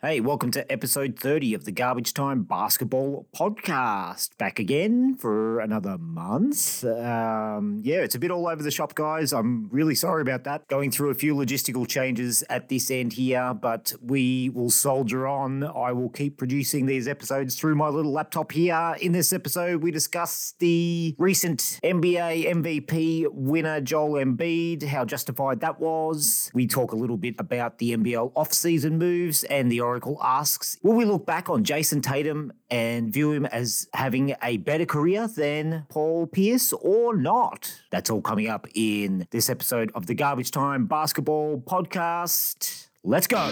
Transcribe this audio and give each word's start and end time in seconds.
Hey, 0.00 0.20
welcome 0.20 0.52
to 0.52 0.70
episode 0.70 1.18
30 1.18 1.54
of 1.54 1.64
the 1.64 1.72
Garbage 1.72 2.14
Time 2.14 2.44
Basketball 2.44 3.26
Podcast. 3.34 4.28
Back 4.38 4.60
again 4.60 5.16
for 5.16 5.58
another 5.58 5.98
month. 5.98 6.84
Um, 6.84 7.80
yeah, 7.82 8.02
it's 8.02 8.14
a 8.14 8.20
bit 8.20 8.30
all 8.30 8.46
over 8.46 8.62
the 8.62 8.70
shop, 8.70 8.94
guys. 8.94 9.32
I'm 9.32 9.68
really 9.70 9.96
sorry 9.96 10.22
about 10.22 10.44
that. 10.44 10.68
Going 10.68 10.92
through 10.92 11.10
a 11.10 11.14
few 11.14 11.34
logistical 11.34 11.84
changes 11.84 12.44
at 12.48 12.68
this 12.68 12.92
end 12.92 13.14
here, 13.14 13.52
but 13.54 13.92
we 14.00 14.50
will 14.50 14.70
soldier 14.70 15.26
on. 15.26 15.64
I 15.64 15.90
will 15.90 16.10
keep 16.10 16.38
producing 16.38 16.86
these 16.86 17.08
episodes 17.08 17.56
through 17.56 17.74
my 17.74 17.88
little 17.88 18.12
laptop 18.12 18.52
here. 18.52 18.94
In 19.00 19.10
this 19.10 19.32
episode, 19.32 19.82
we 19.82 19.90
discuss 19.90 20.54
the 20.60 21.16
recent 21.18 21.80
NBA 21.82 22.46
MVP 22.46 23.26
winner, 23.32 23.80
Joel 23.80 24.24
Embiid, 24.24 24.84
how 24.84 25.04
justified 25.04 25.58
that 25.58 25.80
was. 25.80 26.52
We 26.54 26.68
talk 26.68 26.92
a 26.92 26.96
little 26.96 27.16
bit 27.16 27.34
about 27.40 27.78
the 27.78 27.96
NBL 27.96 28.30
off-season 28.36 28.96
moves 28.96 29.42
and 29.42 29.72
the 29.72 29.87
Oracle 29.88 30.18
asks, 30.22 30.76
will 30.82 30.92
we 30.92 31.06
look 31.06 31.24
back 31.24 31.48
on 31.48 31.64
Jayson 31.64 32.02
Tatum 32.02 32.52
and 32.70 33.10
view 33.10 33.32
him 33.32 33.46
as 33.46 33.88
having 33.94 34.34
a 34.42 34.58
better 34.58 34.84
career 34.84 35.26
than 35.26 35.86
Paul 35.88 36.26
Pierce 36.26 36.74
or 36.74 37.16
not? 37.16 37.80
That's 37.90 38.10
all 38.10 38.20
coming 38.20 38.48
up 38.48 38.66
in 38.74 39.26
this 39.30 39.48
episode 39.48 39.90
of 39.94 40.04
the 40.04 40.14
Garbage 40.14 40.50
Time 40.50 40.84
Basketball 40.84 41.62
Podcast. 41.66 42.88
Let's 43.02 43.26
go. 43.26 43.50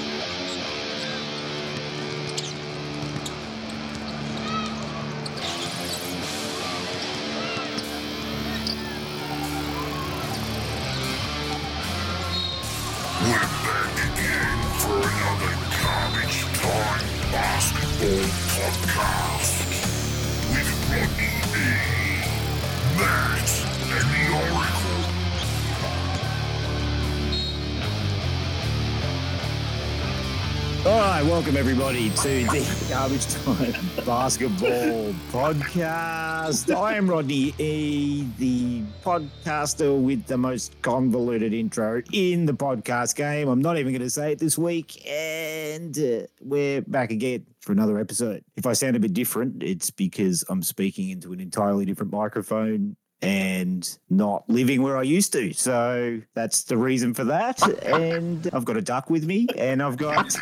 Right, 31.16 31.24
welcome 31.24 31.56
everybody 31.56 32.10
to 32.10 32.28
the 32.28 32.86
Garbage 32.90 33.24
Time 33.26 34.04
Basketball 34.04 35.14
Podcast. 35.32 36.76
I 36.76 36.94
am 36.94 37.08
Rodney 37.08 37.54
E, 37.56 38.28
the 38.36 38.82
podcaster 39.02 39.98
with 39.98 40.26
the 40.26 40.36
most 40.36 40.76
convoluted 40.82 41.54
intro 41.54 42.02
in 42.12 42.44
the 42.44 42.52
podcast 42.52 43.16
game. 43.16 43.48
I'm 43.48 43.62
not 43.62 43.78
even 43.78 43.94
going 43.94 44.02
to 44.02 44.10
say 44.10 44.32
it 44.32 44.38
this 44.38 44.58
week, 44.58 45.08
and 45.08 45.98
uh, 45.98 46.26
we're 46.42 46.82
back 46.82 47.10
again 47.10 47.46
for 47.60 47.72
another 47.72 47.98
episode. 47.98 48.44
If 48.58 48.66
I 48.66 48.74
sound 48.74 48.94
a 48.96 49.00
bit 49.00 49.14
different, 49.14 49.62
it's 49.62 49.90
because 49.90 50.44
I'm 50.50 50.62
speaking 50.62 51.08
into 51.08 51.32
an 51.32 51.40
entirely 51.40 51.86
different 51.86 52.12
microphone 52.12 52.94
and 53.22 53.98
not 54.10 54.48
living 54.48 54.82
where 54.82 54.96
I 54.96 55.02
used 55.02 55.32
to. 55.32 55.52
So 55.52 56.20
that's 56.34 56.64
the 56.64 56.76
reason 56.76 57.14
for 57.14 57.24
that. 57.24 57.60
And 57.86 58.48
I've 58.52 58.64
got 58.64 58.76
a 58.76 58.82
duck 58.82 59.10
with 59.10 59.24
me, 59.24 59.46
and 59.56 59.82
I've 59.82 59.96
got 59.96 60.34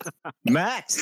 Mat 0.44 0.96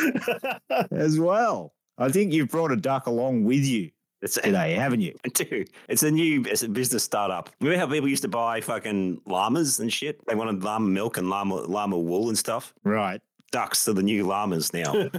as 0.90 1.18
well. 1.18 1.72
I 1.98 2.08
think 2.10 2.32
you've 2.32 2.48
brought 2.48 2.72
a 2.72 2.76
duck 2.76 3.06
along 3.06 3.44
with 3.44 3.64
you 3.64 3.90
It's 4.22 4.34
today, 4.34 4.74
haven't 4.74 5.00
you? 5.00 5.14
Dude, 5.34 5.70
it's 5.88 6.02
a 6.02 6.10
new 6.10 6.44
it's 6.46 6.62
a 6.62 6.68
business 6.68 7.02
startup. 7.02 7.50
Remember 7.60 7.78
how 7.78 7.92
people 7.92 8.08
used 8.08 8.22
to 8.22 8.28
buy 8.28 8.60
fucking 8.60 9.20
llamas 9.26 9.80
and 9.80 9.92
shit? 9.92 10.20
They 10.26 10.34
wanted 10.34 10.62
llama 10.62 10.86
milk 10.88 11.16
and 11.18 11.28
llama 11.28 11.56
llama 11.56 11.98
wool 11.98 12.28
and 12.28 12.38
stuff. 12.38 12.72
Right. 12.84 13.20
Ducks 13.50 13.88
are 13.88 13.94
the 13.94 14.02
new 14.02 14.26
llamas 14.26 14.72
now. 14.72 15.10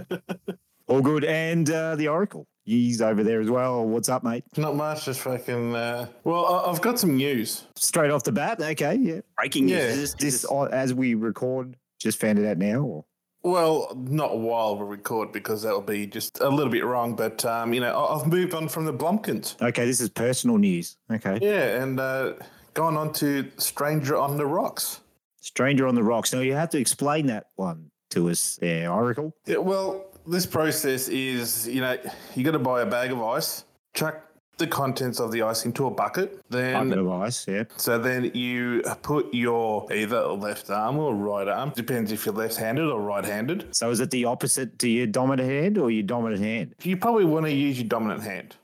All 0.86 1.00
good. 1.02 1.24
And 1.24 1.68
uh, 1.70 1.96
the 1.96 2.08
Oracle. 2.08 2.46
He's 2.70 3.02
over 3.02 3.24
there 3.24 3.40
as 3.40 3.50
well. 3.50 3.84
What's 3.84 4.08
up, 4.08 4.22
mate? 4.22 4.44
Not 4.56 4.76
much, 4.76 5.04
just 5.04 5.20
fucking. 5.22 5.74
Uh, 5.74 6.06
well, 6.22 6.46
I- 6.46 6.70
I've 6.70 6.80
got 6.80 7.00
some 7.00 7.16
news. 7.16 7.64
Straight 7.74 8.12
off 8.12 8.22
the 8.22 8.30
bat. 8.30 8.60
Okay. 8.62 8.94
Yeah. 8.94 9.20
Breaking 9.36 9.66
news. 9.66 9.76
Yeah, 9.76 9.86
Is 9.88 9.96
this, 9.96 10.14
This, 10.14 10.34
is 10.34 10.44
uh, 10.48 10.62
as 10.66 10.94
we 10.94 11.14
record, 11.14 11.76
just 11.98 12.20
found 12.20 12.38
it 12.38 12.46
out 12.48 12.58
now. 12.58 12.76
Or? 12.80 13.04
Well, 13.42 13.92
not 13.96 14.38
while 14.38 14.76
we 14.78 14.84
record 14.84 15.32
because 15.32 15.62
that 15.62 15.72
will 15.72 15.80
be 15.80 16.06
just 16.06 16.40
a 16.40 16.48
little 16.48 16.70
bit 16.70 16.84
wrong. 16.84 17.16
But 17.16 17.44
um, 17.44 17.74
you 17.74 17.80
know, 17.80 17.92
I- 17.92 18.16
I've 18.20 18.28
moved 18.28 18.54
on 18.54 18.68
from 18.68 18.84
the 18.84 18.92
Blumpkins. 18.94 19.60
Okay. 19.60 19.84
This 19.84 20.00
is 20.00 20.08
personal 20.08 20.56
news. 20.56 20.96
Okay. 21.10 21.38
Yeah, 21.42 21.82
and 21.82 21.98
uh, 21.98 22.34
gone 22.74 22.96
on 22.96 23.12
to 23.14 23.50
Stranger 23.56 24.16
on 24.16 24.36
the 24.36 24.46
Rocks. 24.46 25.00
Stranger 25.40 25.88
on 25.88 25.96
the 25.96 26.04
Rocks. 26.04 26.32
Now, 26.32 26.38
you 26.40 26.52
have 26.54 26.70
to 26.70 26.78
explain 26.78 27.26
that 27.26 27.46
one 27.56 27.90
to 28.10 28.28
us 28.30 28.56
there, 28.60 28.92
Oracle. 28.92 29.34
Yeah, 29.46 29.56
well, 29.56 30.04
this 30.26 30.46
process 30.46 31.08
is 31.08 31.66
you 31.68 31.80
know 31.80 31.96
you 32.34 32.44
got 32.44 32.52
to 32.52 32.58
buy 32.58 32.82
a 32.82 32.86
bag 32.86 33.12
of 33.12 33.22
ice, 33.22 33.64
chuck 33.94 34.26
the 34.58 34.66
contents 34.66 35.20
of 35.20 35.32
the 35.32 35.40
ice 35.42 35.64
into 35.64 35.86
a 35.86 35.90
bucket, 35.90 36.38
then 36.50 36.90
Bucket 36.90 36.98
of 36.98 37.10
ice. 37.10 37.48
Yeah. 37.48 37.64
So 37.78 37.98
then 37.98 38.30
you 38.34 38.82
put 39.02 39.32
your 39.32 39.90
either 39.90 40.20
left 40.26 40.68
arm 40.68 40.98
or 40.98 41.14
right 41.14 41.48
arm, 41.48 41.70
depends 41.74 42.12
if 42.12 42.26
you're 42.26 42.34
left-handed 42.34 42.84
or 42.84 43.00
right-handed. 43.00 43.74
So 43.74 43.90
is 43.90 44.00
it 44.00 44.10
the 44.10 44.26
opposite 44.26 44.78
to 44.80 44.88
your 44.88 45.06
dominant 45.06 45.48
hand 45.48 45.78
or 45.78 45.90
your 45.90 46.02
dominant 46.02 46.42
hand? 46.42 46.74
You 46.82 46.98
probably 46.98 47.24
want 47.24 47.46
to 47.46 47.52
use 47.52 47.78
your 47.78 47.88
dominant 47.88 48.22
hand 48.22 48.56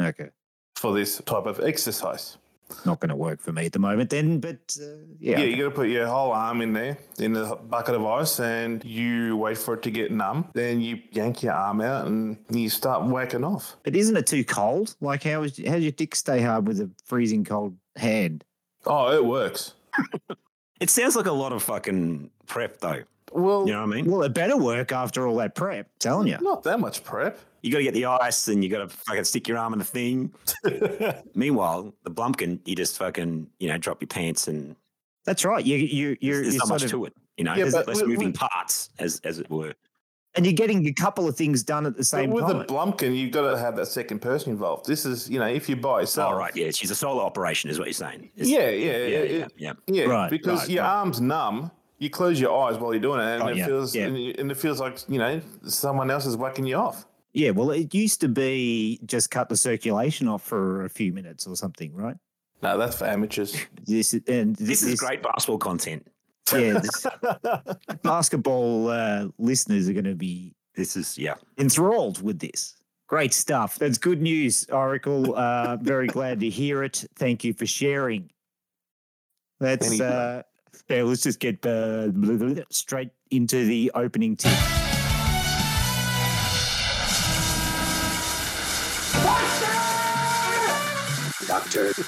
Okay. 0.00 0.30
for 0.76 0.94
this 0.94 1.18
type 1.26 1.44
of 1.44 1.60
exercise. 1.60 2.38
Not 2.84 3.00
going 3.00 3.10
to 3.10 3.16
work 3.16 3.40
for 3.40 3.52
me 3.52 3.66
at 3.66 3.72
the 3.72 3.78
moment 3.78 4.10
then, 4.10 4.40
but 4.40 4.76
uh, 4.80 4.86
yeah. 5.18 5.38
Yeah, 5.38 5.44
you 5.44 5.56
got 5.56 5.64
to 5.64 5.70
put 5.70 5.88
your 5.88 6.06
whole 6.06 6.32
arm 6.32 6.60
in 6.60 6.72
there 6.72 6.98
in 7.18 7.32
the 7.32 7.56
bucket 7.56 7.94
of 7.94 8.04
ice, 8.04 8.40
and 8.40 8.84
you 8.84 9.36
wait 9.36 9.58
for 9.58 9.74
it 9.74 9.82
to 9.82 9.90
get 9.90 10.10
numb. 10.10 10.48
Then 10.54 10.80
you 10.80 11.00
yank 11.12 11.42
your 11.42 11.52
arm 11.52 11.80
out 11.80 12.06
and 12.06 12.38
you 12.50 12.70
start 12.70 13.04
whacking 13.04 13.44
off. 13.44 13.76
But 13.82 13.94
isn't 13.96 14.16
it 14.16 14.26
too 14.26 14.44
cold? 14.44 14.96
Like, 15.00 15.22
how 15.24 15.42
is 15.42 15.58
how 15.58 15.74
does 15.74 15.82
your 15.82 15.92
dick 15.92 16.14
stay 16.14 16.40
hard 16.40 16.66
with 16.66 16.80
a 16.80 16.90
freezing 17.04 17.44
cold 17.44 17.76
hand? 17.96 18.44
Oh, 18.86 19.12
it 19.12 19.24
works. 19.24 19.74
it 20.80 20.90
sounds 20.90 21.16
like 21.16 21.26
a 21.26 21.32
lot 21.32 21.52
of 21.52 21.62
fucking 21.62 22.30
prep 22.46 22.80
though. 22.80 23.04
Well, 23.34 23.66
You 23.66 23.72
know 23.72 23.80
what 23.86 23.92
I 23.92 23.96
mean? 23.96 24.10
Well, 24.10 24.22
it 24.22 24.32
better 24.32 24.56
work 24.56 24.92
after 24.92 25.26
all 25.26 25.36
that 25.36 25.54
prep. 25.54 25.88
Telling 25.98 26.28
you. 26.28 26.38
not 26.40 26.62
that 26.62 26.78
much 26.80 27.02
prep. 27.04 27.38
You 27.62 27.72
gotta 27.72 27.84
get 27.84 27.94
the 27.94 28.04
ice 28.06 28.46
and 28.48 28.62
you 28.62 28.70
gotta 28.70 28.88
fucking 28.88 29.24
stick 29.24 29.48
your 29.48 29.58
arm 29.58 29.72
in 29.72 29.78
the 29.80 29.84
thing. 29.84 30.32
Meanwhile, 31.34 31.94
the 32.04 32.10
blumpkin, 32.10 32.60
you 32.64 32.76
just 32.76 32.96
fucking, 32.98 33.48
you 33.58 33.68
know, 33.68 33.78
drop 33.78 34.00
your 34.00 34.08
pants 34.08 34.48
and 34.48 34.76
That's 35.24 35.44
right. 35.44 35.64
You 35.64 35.76
you 35.76 36.16
you're, 36.20 36.42
there's 36.42 36.54
you're 36.54 36.60
not 36.60 36.68
much 36.68 36.84
of, 36.84 36.90
to 36.90 37.04
it. 37.06 37.14
You 37.36 37.44
know, 37.44 37.54
Yeah, 37.54 37.64
there's 37.64 37.86
less 37.86 38.02
we- 38.02 38.08
moving 38.08 38.28
we- 38.28 38.32
parts 38.34 38.90
as 38.98 39.20
as 39.24 39.38
it 39.38 39.50
were. 39.50 39.74
and 40.36 40.44
you're 40.44 40.52
getting 40.52 40.86
a 40.86 40.92
couple 40.92 41.26
of 41.28 41.36
things 41.36 41.62
done 41.62 41.86
at 41.86 41.94
the 41.94 41.98
But 42.00 42.06
same 42.06 42.30
with 42.30 42.44
time. 42.44 42.60
a 42.60 42.64
Blumpkin, 42.66 43.16
you've 43.16 43.32
got 43.32 43.50
to 43.50 43.56
have 43.58 43.76
that 43.76 43.86
second 43.86 44.20
person 44.20 44.50
involved. 44.52 44.84
This 44.86 45.06
is, 45.06 45.28
you 45.30 45.38
know, 45.38 45.46
if 45.46 45.68
you 45.68 45.76
buy 45.76 45.90
oh, 45.90 45.98
yourself. 46.00 46.34
Oh, 46.34 46.36
right. 46.38 46.54
Yeah. 46.54 46.70
She's 46.70 46.90
a 46.90 46.94
solo 46.94 47.22
operation, 47.24 47.70
is 47.70 47.78
what 47.78 47.86
you're 47.86 47.92
saying. 47.94 48.30
Yeah, 48.36 48.68
yeah, 48.68 48.68
yeah, 48.68 48.96
yeah, 48.96 49.06
yeah, 49.06 49.22
yeah. 49.22 49.46
yeah. 49.56 49.72
Yeah, 49.86 50.04
Right, 50.04 50.30
because 50.30 50.60
right, 50.60 50.68
your 50.70 50.82
right. 50.84 50.90
arm's 50.90 51.20
numb. 51.20 51.70
You 52.04 52.10
close 52.10 52.38
your 52.38 52.52
eyes 52.64 52.76
while 52.78 52.92
you're 52.92 53.00
doing 53.00 53.20
it, 53.20 53.32
and 53.32 53.40
Got 53.42 53.52
it 53.52 53.56
ya, 53.56 53.66
feels 53.66 53.94
yeah. 53.96 54.06
and, 54.06 54.50
it 54.50 54.56
feels 54.56 54.78
like 54.78 54.98
you 55.08 55.18
know 55.18 55.40
someone 55.66 56.10
else 56.10 56.26
is 56.26 56.36
whacking 56.36 56.66
you 56.66 56.76
off. 56.76 57.06
yeah. 57.32 57.50
Well, 57.50 57.70
it 57.70 57.94
used 57.94 58.20
to 58.20 58.28
be 58.28 59.00
just 59.06 59.30
cut 59.30 59.48
the 59.48 59.56
circulation 59.56 60.28
off 60.28 60.42
for 60.42 60.84
a 60.84 60.90
few 60.90 61.12
minutes 61.12 61.46
or 61.46 61.56
something, 61.56 61.94
right? 61.94 62.16
No, 62.62 62.76
that's 62.78 62.96
for 62.98 63.06
amateurs. 63.06 63.56
This 63.86 64.14
is- 64.14 64.22
and 64.28 64.54
This 64.56 64.82
is 64.82 65.00
great 65.00 65.22
basketball 65.22 65.58
content. 65.58 66.06
Yeah, 66.52 66.78
this, 66.84 67.06
basketball 68.02 68.88
uh, 68.88 69.28
listeners 69.38 69.88
are 69.88 69.94
going 69.94 70.04
to 70.04 70.14
be 70.14 70.54
This 70.74 70.96
is 70.96 71.16
yeah. 71.16 71.34
enthralled 71.58 72.22
with 72.22 72.38
this. 72.38 72.76
Great 73.06 73.32
stuff. 73.34 73.78
That's 73.78 73.98
good 73.98 74.20
news, 74.22 74.66
Oracle. 74.70 75.34
Uh, 75.36 75.76
very 75.76 76.06
glad 76.06 76.40
to 76.40 76.50
hear 76.50 76.82
it. 76.82 77.04
Thank 77.16 77.44
you 77.44 77.52
for 77.54 77.66
sharing. 77.66 78.30
Let's 79.60 80.00
uh, 80.00 80.42
yeah, 80.88 81.02
let's 81.02 81.22
just 81.22 81.40
get 81.40 81.64
uh, 81.66 82.10
straight 82.70 83.10
into 83.30 83.64
the 83.66 83.90
opening 83.94 84.36
tip. 84.36 84.52
Doctor. 91.46 91.92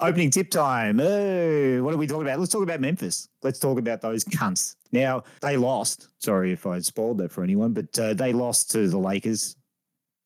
Opening 0.00 0.30
tip 0.30 0.48
time. 0.48 1.00
Oh, 1.00 1.82
what 1.82 1.92
are 1.92 1.96
we 1.96 2.06
talking 2.06 2.22
about? 2.22 2.38
Let's 2.38 2.52
talk 2.52 2.62
about 2.62 2.80
Memphis. 2.80 3.28
Let's 3.42 3.58
talk 3.58 3.80
about 3.80 4.00
those 4.00 4.24
cunts. 4.24 4.76
Now, 4.92 5.24
they 5.40 5.56
lost. 5.56 6.08
Sorry 6.18 6.52
if 6.52 6.66
I 6.66 6.78
spoiled 6.78 7.18
that 7.18 7.32
for 7.32 7.42
anyone, 7.42 7.72
but 7.72 7.98
uh, 7.98 8.14
they 8.14 8.32
lost 8.32 8.70
to 8.72 8.86
the 8.86 8.98
Lakers. 8.98 9.56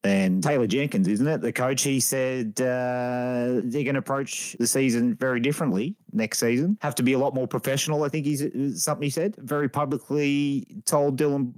And 0.04 0.43
Taylor 0.43 0.66
Jenkins, 0.66 1.06
isn't 1.06 1.28
it? 1.28 1.43
The 1.43 1.52
coach, 1.52 1.82
he 1.82 2.00
said 2.00 2.60
uh, 2.60 3.60
they're 3.62 3.84
going 3.84 3.94
to 3.94 4.00
approach 4.00 4.56
the 4.58 4.66
season 4.66 5.14
very 5.14 5.38
differently 5.38 5.94
next 6.12 6.40
season. 6.40 6.76
Have 6.81 6.96
to 6.96 7.04
be 7.04 7.12
a 7.12 7.19
lot 7.19 7.34
more 7.34 7.46
professional, 7.46 8.02
I 8.02 8.08
think 8.08 8.26
he's 8.26 8.82
something 8.82 9.04
he 9.04 9.10
said. 9.10 9.37
Very 9.37 9.69
publicly 9.69 10.66
told 10.87 11.16
Dillon 11.16 11.54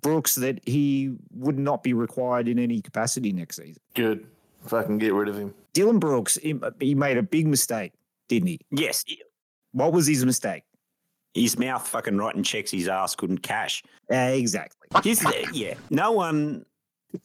Brooks 0.00 0.36
that 0.36 0.60
he 0.64 1.16
would 1.32 1.58
not 1.58 1.82
be 1.82 1.92
required 1.92 2.46
in 2.46 2.60
any 2.60 2.80
capacity 2.80 3.32
next 3.32 3.56
season. 3.56 3.82
Good. 3.94 4.26
Fucking 4.66 4.98
get 4.98 5.12
rid 5.12 5.28
of 5.28 5.36
him. 5.36 5.52
Dillon 5.72 5.98
Brooks, 5.98 6.36
he, 6.40 6.54
he 6.78 6.94
made 6.94 7.16
a 7.16 7.22
big 7.22 7.48
mistake, 7.48 7.92
didn't 8.28 8.46
he? 8.46 8.60
Yes. 8.70 9.04
What 9.72 9.92
was 9.92 10.06
his 10.06 10.24
mistake? 10.24 10.62
His 11.34 11.58
mouth 11.58 11.86
fucking 11.86 12.16
writing 12.16 12.44
checks 12.44 12.70
his 12.70 12.86
ass 12.86 13.16
couldn't 13.16 13.38
cash. 13.38 13.82
Uh, 14.10 14.16
exactly. 14.16 14.88
He's, 15.02 15.24
yeah, 15.52 15.74
no 15.90 16.12
one. 16.12 16.64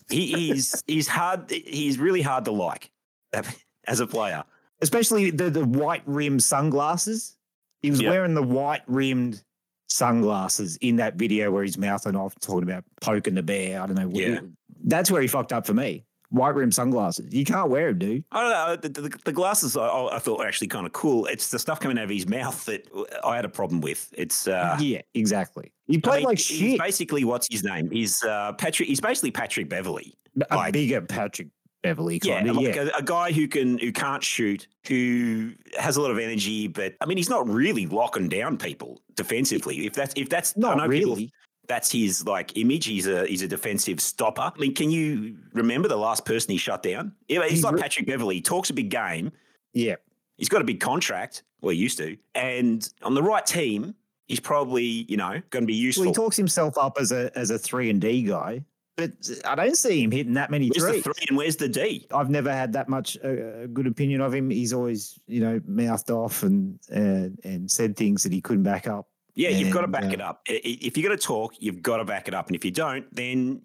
He, 0.10 0.28
he's 0.34 0.84
he's 0.88 1.08
hard. 1.08 1.50
He's 1.52 1.98
really 2.00 2.22
hard 2.22 2.46
to 2.46 2.52
like 2.52 2.92
as 3.88 4.00
a 4.00 4.08
player. 4.08 4.44
Especially 4.82 5.30
the, 5.32 5.50
the 5.50 5.66
white 5.66 6.04
rimmed 6.06 6.44
sunglasses. 6.44 7.38
He 7.82 7.90
was 7.90 8.02
Yep. 8.02 8.10
wearing 8.12 8.34
the 8.34 8.44
white 8.44 8.82
rimmed 8.88 9.44
sunglasses 9.88 10.78
in 10.78 10.98
that 10.98 11.16
video 11.16 11.52
where 11.52 11.64
he's 11.64 11.78
mouthing 11.78 12.16
off 12.16 12.34
talking 12.42 12.64
about 12.64 12.84
poking 13.02 13.36
the 13.36 13.44
bear. 13.44 13.82
I 13.82 13.86
don't 13.86 13.96
know. 13.96 14.08
what- 14.08 14.16
Yeah. 14.22 14.40
That's 14.86 15.10
where 15.12 15.22
he 15.22 15.28
fucked 15.28 15.54
up 15.54 15.66
for 15.66 15.74
me. 15.74 16.04
White 16.34 16.56
rimmed 16.56 16.74
sunglasses. 16.74 17.32
You 17.32 17.46
can't 17.46 17.70
wear 17.70 17.90
them, 17.90 18.00
dude. 18.00 18.24
I 18.32 18.42
don't 18.42 18.52
know. 18.52 18.76
The, 18.90 19.02
the, 19.10 19.18
the 19.26 19.32
glasses 19.32 19.78
I, 19.78 19.88
I 19.88 20.18
thought 20.18 20.40
were 20.40 20.48
actually 20.48 20.68
kind 20.68 20.86
of 20.88 20.92
cool. 20.92 21.28
It's 21.28 21.50
the 21.52 21.60
stuff 21.60 21.80
coming 21.80 22.00
out 22.00 22.06
of 22.06 22.10
his 22.10 22.28
mouth 22.28 22.66
that 22.66 22.88
I 23.24 23.36
had 23.36 23.46
a 23.46 23.50
problem 23.50 23.82
with. 23.82 24.12
It's 24.18 24.48
uh, 24.48 24.76
yeah, 24.80 25.02
exactly. 25.14 25.72
He 25.86 25.98
I 25.98 26.00
played 26.02 26.18
mean, 26.22 26.26
like 26.26 26.40
shit. 26.40 26.80
basically 26.80 27.24
what's 27.24 27.48
his 27.52 27.64
name? 27.64 27.90
He's 27.92 28.24
uh, 28.24 28.54
Patrick. 28.54 28.90
He's 28.90 29.00
basically 29.00 29.30
Patrick 29.30 29.70
Beverley. 29.70 30.16
a 30.50 30.56
like- 30.56 30.74
bigger 30.74 31.02
Patrick 31.02 31.50
Beverley 31.84 32.20
Yeah, 32.24 32.38
kind 32.38 32.50
of. 32.50 32.56
like 32.56 32.74
Yeah. 32.76 32.90
A, 32.96 32.98
a 33.00 33.04
guy 33.04 33.32
who 33.32 33.48
can 33.48 33.78
who 33.78 33.92
can't 33.92 34.24
shoot, 34.24 34.68
who 34.88 35.52
has 35.78 35.98
a 35.98 36.02
lot 36.02 36.10
of 36.10 36.18
energy, 36.18 36.68
but 36.68 36.96
I 37.00 37.06
mean, 37.06 37.18
he's 37.18 37.30
not 37.30 37.48
really 37.48 37.86
locking 37.86 38.28
down 38.30 38.58
people 38.58 39.02
defensively. 39.16 39.86
If 39.86 39.94
that's 39.94 40.14
if 40.18 40.30
that's 40.30 40.54
I 40.58 40.62
Not 40.62 40.78
know 40.78 40.90
people- 40.90 41.12
really. 41.16 41.32
That's 41.68 41.92
his 41.92 42.26
like 42.26 42.58
image. 42.58 42.86
He's 42.86 43.08
a 43.08 43.26
he's 43.26 43.42
a 43.42 43.48
defensive 43.48 44.02
stopper. 44.02 44.52
I 44.56 44.60
mean, 44.60 44.74
can 44.76 44.92
you 44.92 45.38
remember 45.54 45.88
the 45.88 45.96
last 45.98 46.26
person 46.26 46.52
he 46.52 46.58
shut 46.58 46.84
down? 46.84 47.14
Yeah, 47.28 47.48
he's 47.48 47.64
like 47.64 47.78
Patrick 47.78 48.06
Beverley. 48.06 48.36
He 48.36 48.42
talks 48.42 48.70
a 48.70 48.74
big 48.74 48.90
game. 48.90 49.32
Yeah. 49.74 49.96
He's 50.38 50.50
got 50.50 50.62
a 50.62 50.66
big 50.66 50.80
contract. 50.82 51.44
Well, 51.62 51.72
he 51.72 51.78
used 51.80 51.98
to, 52.00 52.18
and 52.36 52.88
on 53.04 53.14
the 53.14 53.24
right 53.24 53.46
team, 53.46 53.96
he's 54.28 54.42
probably 54.42 54.84
you 54.84 55.16
know 55.16 55.42
going 55.52 55.64
to 55.64 55.68
be 55.68 55.74
Well, 55.74 55.82
useful. 55.86 56.04
he 56.06 56.12
talks 56.12 56.36
himself 56.36 56.78
up 56.78 56.98
as 57.00 57.12
a 57.14 57.32
as 57.38 57.50
a 57.50 57.58
three 57.58 57.90
and 57.90 58.02
D 58.02 58.24
guy, 58.24 58.66
but 58.98 59.12
I 59.46 59.56
don't 59.56 59.78
see 59.78 60.04
him 60.04 60.12
hitting 60.12 60.34
that 60.34 60.52
many 60.52 60.70
where's 60.70 60.96
the 60.98 61.02
three 61.02 61.26
and 61.30 61.38
where's 61.38 61.56
the 61.56 61.70
D? 61.70 62.08
I've 62.14 62.30
never 62.30 62.52
had 62.52 62.74
that 62.74 62.90
much 62.90 63.18
uh, 63.24 63.62
a 63.64 63.68
good 63.68 63.88
opinion 63.88 64.20
of 64.20 64.34
him. 64.34 64.50
He's 64.50 64.74
always, 64.74 65.18
you 65.28 65.40
know, 65.40 65.62
mouthed 65.66 66.12
off 66.12 66.44
and 66.44 66.78
and, 66.90 67.40
and 67.46 67.72
said 67.72 67.96
things 67.96 68.24
that 68.24 68.34
he 68.34 68.42
couldn't 68.42 68.64
back 68.64 68.86
up. 68.88 69.08
Yeah, 69.36 69.50
you've 69.50 69.74
got 69.74 69.82
to 69.82 69.88
back 69.88 70.06
uh, 70.06 70.10
it 70.10 70.22
up. 70.22 70.42
If 70.46 70.98
you're 70.98 71.08
going 71.08 71.18
to 71.18 71.24
talk, 71.26 71.54
you've 71.60 71.82
got 71.82 71.98
to 71.98 72.06
back 72.06 72.28
it 72.28 72.34
up, 72.34 72.48
and 72.48 72.56
if 72.56 72.64
you 72.64 72.72
don't, 72.72 73.06
then 73.16 73.62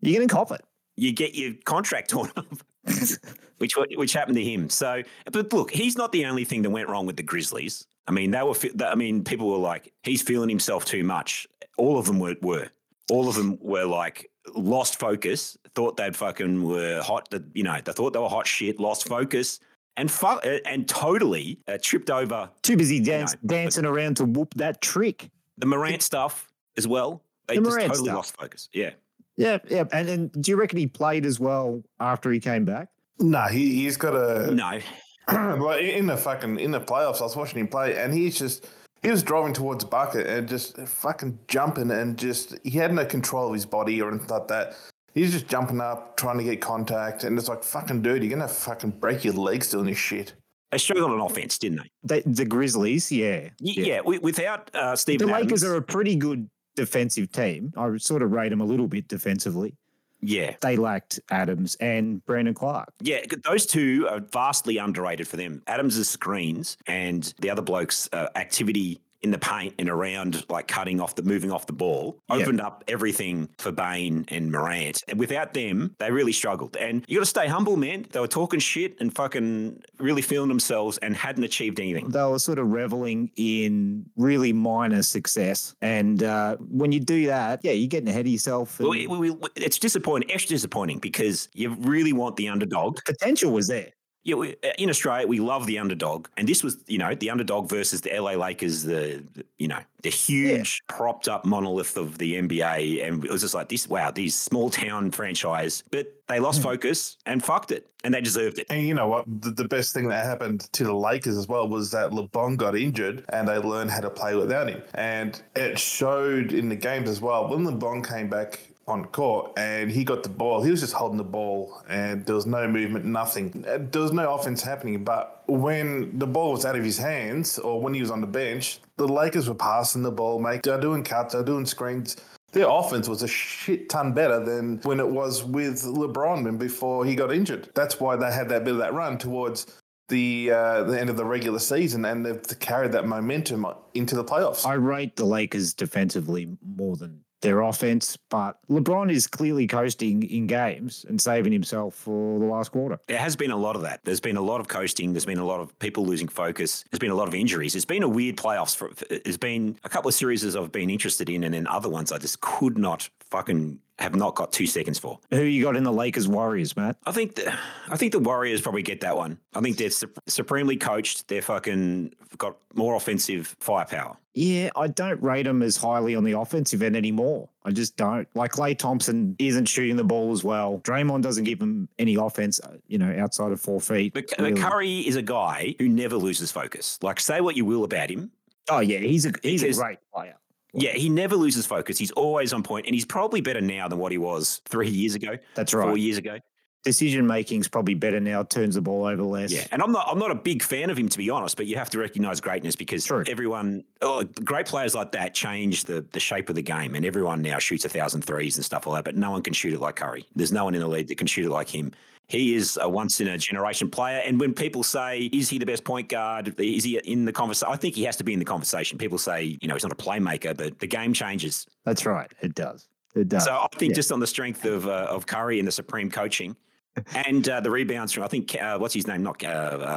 You're 0.00 0.16
going 0.18 0.28
to 0.28 0.34
cop 0.34 0.50
it. 0.50 0.62
you 0.96 1.12
get 1.12 1.34
your 1.34 1.52
contract 1.64 2.10
torn 2.14 2.30
up, 2.36 2.46
which 3.58 3.74
which 3.96 4.12
happened 4.12 4.36
to 4.36 4.44
him. 4.44 4.68
So, 4.68 5.02
but 5.30 5.52
look, 5.52 5.70
he's 5.70 5.96
not 5.96 6.12
the 6.12 6.26
only 6.26 6.44
thing 6.44 6.62
that 6.62 6.70
went 6.70 6.88
wrong 6.88 7.06
with 7.06 7.16
the 7.16 7.22
Grizzlies. 7.22 7.86
I 8.08 8.12
mean, 8.12 8.32
they 8.32 8.42
were. 8.42 8.54
I 8.84 8.94
mean, 8.96 9.22
people 9.22 9.48
were 9.50 9.58
like, 9.58 9.92
he's 10.02 10.22
feeling 10.22 10.48
himself 10.48 10.84
too 10.84 11.04
much. 11.04 11.46
All 11.78 11.98
of 11.98 12.06
them 12.06 12.18
were. 12.18 12.34
were. 12.42 12.68
All 13.10 13.28
of 13.28 13.34
them 13.36 13.58
were 13.60 13.84
like 13.84 14.30
lost 14.54 14.98
focus. 14.98 15.56
Thought 15.74 15.96
they'd 15.96 16.16
fucking 16.16 16.64
were 16.64 17.00
hot. 17.02 17.30
that- 17.30 17.44
You 17.54 17.62
know, 17.62 17.78
they 17.84 17.92
thought 17.92 18.12
they 18.12 18.18
were 18.18 18.28
hot 18.28 18.46
shit. 18.46 18.80
Lost 18.80 19.06
focus. 19.06 19.60
And 19.96 20.10
fu- 20.10 20.26
uh, 20.26 20.58
and 20.66 20.88
totally 20.88 21.58
uh, 21.68 21.76
tripped 21.80 22.10
over 22.10 22.48
Too 22.62 22.76
busy 22.76 22.98
dance, 23.00 23.34
know, 23.34 23.40
but- 23.42 23.54
dancing 23.54 23.84
around 23.84 24.16
to 24.18 24.24
whoop 24.24 24.54
that 24.54 24.80
trick. 24.80 25.30
the 25.58 25.66
Morant 25.66 26.02
stuff 26.02 26.48
as 26.78 26.88
well. 26.88 27.22
They 27.46 27.56
The 27.56 27.62
just 27.62 27.70
Morant 27.74 27.88
totally 27.92 28.06
stuff. 28.06 28.16
lost 28.16 28.36
focus. 28.38 28.68
Yeah. 28.72 28.90
Yeah, 29.36 29.58
yeah. 29.68 29.84
And, 29.92 30.08
and 30.08 30.32
do 30.42 30.50
you 30.50 30.56
reckon 30.56 30.78
he 30.78 30.86
played 30.86 31.26
as 31.26 31.38
well 31.40 31.82
after 32.00 32.30
he 32.30 32.40
came 32.40 32.64
back? 32.64 32.88
Nah, 33.18 33.48
he, 33.48 33.74
he's 33.82 33.96
got 33.96 34.14
a 34.14 34.50
No. 34.54 34.78
like 35.32 35.82
in 35.82 36.06
the 36.06 36.16
fucking 36.16 36.58
in 36.58 36.70
the 36.70 36.80
playoffs. 36.80 37.20
I 37.20 37.24
was 37.24 37.36
watching 37.36 37.60
him 37.60 37.68
play, 37.68 37.96
and 37.96 38.12
he's 38.14 38.36
just 38.38 38.66
he 39.02 39.10
was 39.10 39.22
driving 39.22 39.52
towards 39.52 39.84
bucket 39.84 40.26
and 40.26 40.48
just 40.48 40.76
fucking 40.78 41.38
jumping, 41.48 41.90
and 41.90 42.18
just 42.18 42.56
he 42.64 42.70
had 42.70 42.92
no 42.94 43.04
control 43.04 43.48
of 43.48 43.54
his 43.54 43.66
body 43.66 44.00
or 44.02 44.08
anything 44.10 44.28
like 44.28 44.48
that. 44.48 44.74
He's 45.14 45.32
just 45.32 45.46
jumping 45.48 45.80
up, 45.80 46.16
trying 46.16 46.38
to 46.38 46.44
get 46.44 46.60
contact, 46.60 47.24
and 47.24 47.38
it's 47.38 47.48
like 47.48 47.62
fucking 47.62 48.02
dude, 48.02 48.22
you're 48.22 48.30
gonna 48.30 48.48
fucking 48.48 48.92
break 48.92 49.24
your 49.24 49.34
legs 49.34 49.70
doing 49.70 49.86
this 49.86 49.98
shit. 49.98 50.34
They 50.70 50.78
struggled 50.78 51.10
on 51.12 51.20
offense, 51.20 51.58
didn't 51.58 51.82
they? 52.02 52.22
The, 52.22 52.30
the 52.30 52.44
Grizzlies, 52.46 53.12
yeah. 53.12 53.50
Y- 53.60 53.74
Yeah. 53.76 53.96
wi- 53.98 54.20
without 54.22 54.70
uh, 54.74 54.92
The 54.92 54.96
Steven 54.96 55.28
Lakers 55.28 55.62
Adams, 55.62 55.64
are 55.64 55.76
a 55.76 55.82
pretty 55.82 56.16
good 56.16 56.48
defensive 56.76 57.30
team. 57.30 57.72
I 57.76 57.94
sort 57.98 58.22
of 58.22 58.32
rate 58.32 58.48
them 58.48 58.62
a 58.62 58.64
little 58.64 58.88
bit 58.88 59.06
defensively. 59.06 59.74
yeah. 60.22 60.54
They 60.62 60.76
lacked 60.76 61.20
Adams 61.30 61.74
and 61.80 62.24
Brandon 62.24 62.54
Clarke. 62.54 62.88
Yeah, 63.02 63.20
those 63.44 63.66
two 63.66 64.06
are 64.08 64.20
vastly 64.32 64.78
underrated 64.78 65.28
for 65.28 65.36
them. 65.36 65.62
Adams' 65.66 66.08
screens 66.08 66.78
and 66.86 67.34
the 67.40 67.50
other 67.50 67.60
bloke's 67.60 68.08
uh, 68.14 68.28
activity 68.36 69.00
in 69.22 69.30
the 69.30 69.38
paint 69.38 69.74
and 69.78 69.88
around, 69.88 70.44
like 70.50 70.66
cutting 70.68 71.00
off 71.00 71.14
the 71.14 71.22
moving 71.22 71.52
off 71.52 71.66
the 71.66 71.72
ball, 71.72 72.18
opened 72.28 72.60
up 72.60 72.82
everything 72.88 73.48
for 73.58 73.70
Bane 73.72 74.24
and 74.28 74.50
Morant. 74.50 75.02
And 75.08 75.18
without 75.18 75.54
them, 75.54 75.94
they 75.98 76.10
really 76.10 76.32
struggled. 76.32 76.76
And 76.76 77.04
you 77.08 77.16
got 77.18 77.22
to 77.22 77.26
stay 77.26 77.46
humble, 77.46 77.76
man. 77.76 78.06
They 78.10 78.20
were 78.20 78.26
talking 78.28 78.58
shit 78.60 78.96
and 79.00 79.14
fucking 79.14 79.82
really 79.98 80.22
feeling 80.22 80.48
themselves 80.48 80.98
and 80.98 81.14
hadn't 81.16 81.44
achieved 81.44 81.78
anything. 81.78 82.08
They 82.08 82.22
were 82.24 82.38
sort 82.38 82.58
of 82.58 82.70
reveling 82.72 83.30
in 83.36 84.06
really 84.16 84.52
minor 84.52 85.02
success. 85.02 85.74
And 85.80 86.22
uh, 86.22 86.56
when 86.58 86.90
you 86.92 87.00
do 87.00 87.26
that, 87.26 87.60
yeah, 87.62 87.72
you're 87.72 87.88
getting 87.88 88.08
ahead 88.08 88.26
of 88.26 88.32
yourself. 88.32 88.80
And 88.80 88.88
Well, 88.88 89.22
it- 89.22 89.52
it's 89.56 89.78
disappointing, 89.78 90.30
extra 90.30 90.50
disappointing 90.56 90.98
because 90.98 91.48
you 91.54 91.76
really 91.80 92.12
want 92.12 92.36
the 92.36 92.48
underdog. 92.48 92.98
potential 93.04 93.52
was 93.52 93.68
there. 93.68 93.90
Yeah, 94.24 94.36
we, 94.36 94.52
uh, 94.62 94.68
in 94.78 94.88
Australia, 94.88 95.26
we 95.26 95.40
love 95.40 95.66
the 95.66 95.78
underdog, 95.80 96.28
and 96.36 96.46
this 96.48 96.62
was, 96.62 96.76
you 96.86 96.98
know, 96.98 97.12
the 97.14 97.28
underdog 97.28 97.68
versus 97.68 98.02
the 98.02 98.10
LA 98.16 98.32
Lakers, 98.32 98.84
the, 98.84 99.24
the- 99.34 99.44
you 99.58 99.66
know, 99.68 99.78
the 100.02 100.10
huge 100.10 100.80
propped 100.88 101.28
up 101.28 101.44
monolith 101.44 101.96
of 101.96 102.18
the 102.18 102.34
NBA, 102.34 103.04
and 103.06 103.24
it 103.24 103.30
was 103.30 103.40
just 103.42 103.54
like 103.54 103.68
this. 103.68 103.88
Wow, 103.88 104.10
these 104.12 104.34
small 104.36 104.70
town 104.70 105.10
franchise, 105.10 105.82
but 105.90 106.06
they 106.28 106.38
lost 106.40 106.62
focus 106.62 107.16
and 107.26 107.42
fucked 107.44 107.70
it, 107.72 107.88
and 108.04 108.14
they 108.14 108.20
deserved 108.20 108.58
it. 108.60 108.66
And 108.70 108.86
you 108.86 108.94
know 108.94 109.08
what? 109.08 109.24
The, 109.42 109.50
the 109.50 109.66
best 109.68 109.92
thing 109.92 110.08
that 110.08 110.24
happened 110.24 110.72
to 110.72 110.84
the 110.84 110.94
Lakers 110.94 111.36
as 111.36 111.48
well 111.48 111.68
was 111.68 111.90
that 111.92 112.10
LeBron 112.10 112.56
got 112.56 112.76
injured 112.76 113.24
and 113.28 113.46
they 113.46 113.58
learned 113.58 113.90
how 113.90 114.00
to 114.00 114.10
play 114.10 114.34
without 114.34 114.68
him. 114.68 114.82
And 114.94 115.40
it 115.54 115.78
showed 115.78 116.52
in 116.52 116.68
the 116.68 116.76
games 116.76 117.08
as 117.08 117.20
well. 117.20 117.48
When 117.48 117.64
LeBron 117.64 118.06
came 118.08 118.28
back 118.28 118.71
on 118.88 119.04
court 119.06 119.52
and 119.56 119.90
he 119.90 120.04
got 120.04 120.22
the 120.22 120.28
ball, 120.28 120.62
he 120.62 120.70
was 120.70 120.80
just 120.80 120.92
holding 120.92 121.18
the 121.18 121.24
ball 121.24 121.82
and 121.88 122.26
there 122.26 122.34
was 122.34 122.46
no 122.46 122.66
movement, 122.66 123.04
nothing. 123.04 123.64
Uh, 123.68 123.78
There 123.90 124.02
was 124.02 124.12
no 124.12 124.34
offense 124.34 124.62
happening. 124.62 125.04
But 125.04 125.44
when 125.46 126.18
the 126.18 126.26
ball 126.26 126.52
was 126.52 126.64
out 126.64 126.76
of 126.76 126.84
his 126.84 126.98
hands 126.98 127.58
or 127.58 127.80
when 127.80 127.94
he 127.94 128.00
was 128.00 128.10
on 128.10 128.20
the 128.20 128.26
bench, 128.26 128.80
the 128.96 129.06
Lakers 129.06 129.48
were 129.48 129.54
passing 129.54 130.02
the 130.02 130.10
ball, 130.10 130.38
mate. 130.38 130.62
They're 130.62 130.80
doing 130.80 131.04
cuts, 131.04 131.34
they're 131.34 131.44
doing 131.44 131.66
screens. 131.66 132.16
Their 132.52 132.68
offense 132.68 133.08
was 133.08 133.22
a 133.22 133.28
shit 133.28 133.88
ton 133.88 134.12
better 134.12 134.44
than 134.44 134.78
when 134.82 135.00
it 135.00 135.08
was 135.08 135.42
with 135.42 135.82
LeBron 135.82 136.58
before 136.58 137.04
he 137.06 137.14
got 137.14 137.32
injured. 137.32 137.70
That's 137.74 137.98
why 137.98 138.16
they 138.16 138.30
had 138.30 138.48
that 138.50 138.64
bit 138.64 138.72
of 138.72 138.78
that 138.78 138.92
run 138.92 139.16
towards 139.16 139.78
the 140.08 140.50
uh, 140.50 140.82
the 140.82 141.00
end 141.00 141.08
of 141.08 141.16
the 141.16 141.24
regular 141.24 141.58
season, 141.58 142.04
and 142.04 142.26
they've 142.26 142.58
carried 142.60 142.92
that 142.92 143.06
momentum 143.06 143.66
into 143.94 144.14
the 144.14 144.24
playoffs. 144.24 144.66
I 144.66 144.74
rate 144.74 145.16
the 145.16 145.24
Lakers 145.24 145.72
defensively 145.72 146.54
more 146.76 146.96
than 146.96 147.20
their 147.42 147.60
offense, 147.60 148.16
but 148.30 148.58
LeBron 148.70 149.12
is 149.12 149.26
clearly 149.26 149.66
coasting 149.66 150.22
in 150.22 150.46
games 150.46 151.04
and 151.08 151.20
saving 151.20 151.52
himself 151.52 151.94
for 151.94 152.38
the 152.38 152.46
last 152.46 152.70
quarter. 152.70 152.98
There 153.06 153.18
has 153.18 153.36
been 153.36 153.50
a 153.50 153.56
lot 153.56 153.76
of 153.76 153.82
that. 153.82 154.00
There's 154.04 154.20
been 154.20 154.36
a 154.36 154.42
lot 154.42 154.60
of 154.60 154.68
coasting. 154.68 155.12
There's 155.12 155.26
been 155.26 155.38
a 155.38 155.44
lot 155.44 155.60
of 155.60 155.76
people 155.78 156.06
losing 156.06 156.28
focus. 156.28 156.84
There's 156.90 157.00
been 157.00 157.10
a 157.10 157.14
lot 157.16 157.28
of 157.28 157.34
injuries. 157.34 157.76
It's 157.76 157.84
been 157.84 158.02
a 158.02 158.08
weird 158.08 158.36
playoffs. 158.36 158.74
For, 158.74 158.90
there's 159.08 159.36
been 159.36 159.78
a 159.84 159.88
couple 159.88 160.08
of 160.08 160.14
series 160.14 160.56
I've 160.56 160.72
been 160.72 160.90
interested 160.90 161.28
in, 161.28 161.44
and 161.44 161.52
then 161.52 161.66
other 161.66 161.88
ones 161.88 162.12
I 162.12 162.18
just 162.18 162.40
could 162.40 162.78
not 162.78 163.10
fucking 163.30 163.80
have 164.02 164.14
not 164.14 164.34
got 164.34 164.52
two 164.52 164.66
seconds 164.66 164.98
for. 164.98 165.18
Who 165.30 165.42
you 165.42 165.62
got 165.62 165.76
in 165.76 165.84
the 165.84 165.92
Lakers 165.92 166.28
Warriors, 166.28 166.76
Mat? 166.76 166.96
I 167.06 167.12
think 167.12 167.36
the, 167.36 167.54
I 167.88 167.96
think 167.96 168.12
the 168.12 168.18
Warriors 168.18 168.60
probably 168.60 168.82
get 168.82 169.00
that 169.00 169.16
one. 169.16 169.38
I 169.54 169.60
think 169.60 169.76
they're 169.78 169.90
sup- 169.90 170.18
supremely 170.26 170.76
coached. 170.76 171.28
They're 171.28 171.42
fucking 171.42 172.14
got 172.38 172.56
more 172.74 172.94
offensive 172.96 173.56
firepower. 173.60 174.16
Yeah, 174.34 174.70
I 174.76 174.88
don't 174.88 175.22
rate 175.22 175.44
them 175.44 175.62
as 175.62 175.76
highly 175.76 176.14
on 176.14 176.24
the 176.24 176.32
offensive 176.32 176.82
end 176.82 176.96
anymore. 176.96 177.48
I 177.64 177.70
just 177.70 177.96
don't. 177.96 178.26
Like 178.34 178.52
Klay 178.52 178.76
Thompson 178.76 179.36
isn't 179.38 179.66
shooting 179.66 179.96
the 179.96 180.04
ball 180.04 180.32
as 180.32 180.42
well. 180.42 180.80
Draymond 180.84 181.22
doesn't 181.22 181.44
give 181.44 181.60
him 181.60 181.88
any 181.98 182.14
offense, 182.14 182.58
uh, 182.60 182.76
you 182.88 182.98
know, 182.98 183.14
outside 183.18 183.52
of 183.52 183.60
four 183.60 183.80
feet. 183.80 184.14
But, 184.14 184.32
really. 184.38 184.52
but 184.52 184.60
Curry 184.60 185.00
is 185.00 185.16
a 185.16 185.22
guy 185.22 185.74
who 185.78 185.88
never 185.88 186.16
loses 186.16 186.50
focus. 186.50 186.98
Like 187.02 187.20
say 187.20 187.40
what 187.40 187.56
you 187.56 187.64
will 187.66 187.84
about 187.84 188.10
him, 188.10 188.30
oh 188.70 188.80
yeah, 188.80 188.98
he's 188.98 189.26
a 189.26 189.32
he's 189.42 189.62
a 189.62 189.72
great 189.72 189.98
player. 190.12 190.34
Yeah, 190.74 190.92
he 190.92 191.08
never 191.08 191.36
loses 191.36 191.66
focus. 191.66 191.98
He's 191.98 192.10
always 192.12 192.52
on 192.52 192.62
point, 192.62 192.86
and 192.86 192.94
he's 192.94 193.04
probably 193.06 193.40
better 193.40 193.60
now 193.60 193.88
than 193.88 193.98
what 193.98 194.12
he 194.12 194.18
was 194.18 194.60
three 194.68 194.88
years 194.88 195.14
ago, 195.14 195.36
That's 195.54 195.74
right. 195.74 195.86
four 195.86 195.96
years 195.98 196.18
ago. 196.18 196.38
decision 196.84 197.26
making's 197.26 197.68
probably 197.68 197.94
better 197.94 198.18
now. 198.18 198.42
Turns 198.42 198.74
the 198.74 198.80
ball 198.80 199.04
over 199.04 199.22
less. 199.22 199.52
Yeah, 199.52 199.66
and 199.70 199.80
I'm 199.82 199.92
not 199.92 200.06
I'm 200.10 200.18
not 200.18 200.30
a 200.30 200.34
big 200.34 200.62
fan 200.62 200.90
of 200.90 200.98
him 200.98 201.08
to 201.08 201.18
be 201.18 201.30
honest, 201.30 201.56
but 201.56 201.66
you 201.66 201.76
have 201.76 201.90
to 201.90 201.98
recognise 201.98 202.40
greatness 202.40 202.74
because 202.74 203.04
True. 203.04 203.22
everyone, 203.28 203.84
oh, 204.00 204.24
great 204.44 204.66
players 204.66 204.94
like 204.94 205.12
that 205.12 205.34
change 205.34 205.84
the 205.84 206.04
the 206.12 206.20
shape 206.20 206.48
of 206.48 206.54
the 206.56 206.62
game, 206.62 206.94
and 206.94 207.04
everyone 207.04 207.42
now 207.42 207.58
shoots 207.58 207.84
a 207.84 207.88
thousand 207.88 208.22
threes 208.22 208.56
and 208.56 208.64
stuff 208.64 208.86
like 208.86 208.98
that. 208.98 209.04
But 209.04 209.16
no 209.16 209.30
one 209.30 209.42
can 209.42 209.52
shoot 209.52 209.74
it 209.74 209.80
like 209.80 209.96
Curry. 209.96 210.24
There's 210.34 210.52
no 210.52 210.64
one 210.64 210.74
in 210.74 210.80
the 210.80 210.88
league 210.88 211.08
that 211.08 211.18
can 211.18 211.26
shoot 211.26 211.46
it 211.46 211.50
like 211.50 211.68
him. 211.68 211.92
He 212.28 212.54
is 212.54 212.78
a 212.80 212.88
once 212.88 213.20
in 213.20 213.28
a 213.28 213.36
generation 213.36 213.90
player, 213.90 214.22
and 214.24 214.40
when 214.40 214.54
people 214.54 214.82
say, 214.82 215.28
"Is 215.32 215.48
he 215.50 215.58
the 215.58 215.66
best 215.66 215.84
point 215.84 216.08
guard? 216.08 216.54
Is 216.58 216.84
he 216.84 216.96
in 216.98 217.24
the 217.24 217.32
conversation?" 217.32 217.72
I 217.72 217.76
think 217.76 217.94
he 217.94 218.04
has 218.04 218.16
to 218.16 218.24
be 218.24 218.32
in 218.32 218.38
the 218.38 218.44
conversation. 218.44 218.96
People 218.96 219.18
say, 219.18 219.58
you 219.60 219.68
know, 219.68 219.74
he's 219.74 219.82
not 219.82 219.92
a 219.92 219.96
playmaker, 219.96 220.56
but 220.56 220.78
the 220.78 220.86
game 220.86 221.12
changes. 221.12 221.66
That's 221.84 222.06
right. 222.06 222.32
It 222.40 222.54
does. 222.54 222.88
It 223.14 223.28
does. 223.28 223.44
So 223.44 223.52
I 223.52 223.66
think 223.76 223.90
Yeah. 223.90 223.96
just 223.96 224.10
on 224.12 224.20
the 224.20 224.26
strength 224.26 224.64
of 224.64 224.86
uh, 224.86 225.08
of 225.10 225.26
Curry 225.26 225.58
and 225.58 225.68
the 225.68 225.72
supreme 225.72 226.10
coaching, 226.10 226.56
and 227.26 227.46
uh, 227.48 227.60
the 227.60 227.70
rebounds 227.70 228.12
from 228.12 228.22
I 228.22 228.28
think 228.28 228.54
uh, 228.60 228.78
what's 228.78 228.94
his 228.94 229.06
name, 229.06 229.22
not 229.22 229.44
uh, 229.44 229.48